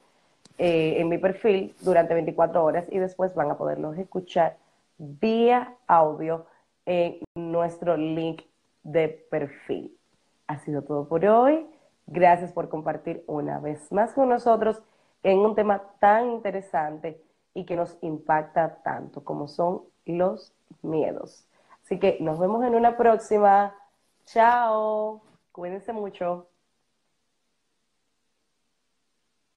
eh, 0.58 0.96
en 1.00 1.08
mi 1.08 1.18
perfil 1.18 1.74
durante 1.82 2.14
24 2.14 2.64
horas 2.64 2.86
y 2.90 3.00
después 3.00 3.34
van 3.34 3.50
a 3.50 3.58
poderlos 3.58 3.98
escuchar 3.98 4.58
vía 5.00 5.76
audio 5.88 6.46
en 6.86 7.20
nuestro 7.36 7.98
link 7.98 8.44
de 8.84 9.10
perfil 9.32 10.00
ha 10.50 10.58
sido 10.58 10.82
todo 10.82 11.08
por 11.08 11.24
hoy. 11.26 11.66
Gracias 12.08 12.52
por 12.52 12.70
compartir 12.70 13.24
una 13.28 13.60
vez 13.60 13.92
más 13.92 14.14
con 14.14 14.30
nosotros 14.30 14.82
en 15.22 15.38
un 15.40 15.56
tema 15.56 15.84
tan 16.00 16.32
interesante 16.32 17.24
y 17.54 17.66
que 17.66 17.76
nos 17.76 17.98
impacta 18.02 18.82
tanto 18.84 19.24
como 19.24 19.48
son 19.48 19.84
los 20.06 20.52
miedos. 20.82 21.48
Así 21.84 22.00
que 22.00 22.18
nos 22.20 22.40
vemos 22.40 22.66
en 22.66 22.74
una 22.74 22.98
próxima. 22.98 23.76
Chao. 24.26 25.22
Cuídense 25.52 25.94
mucho. 25.94 26.49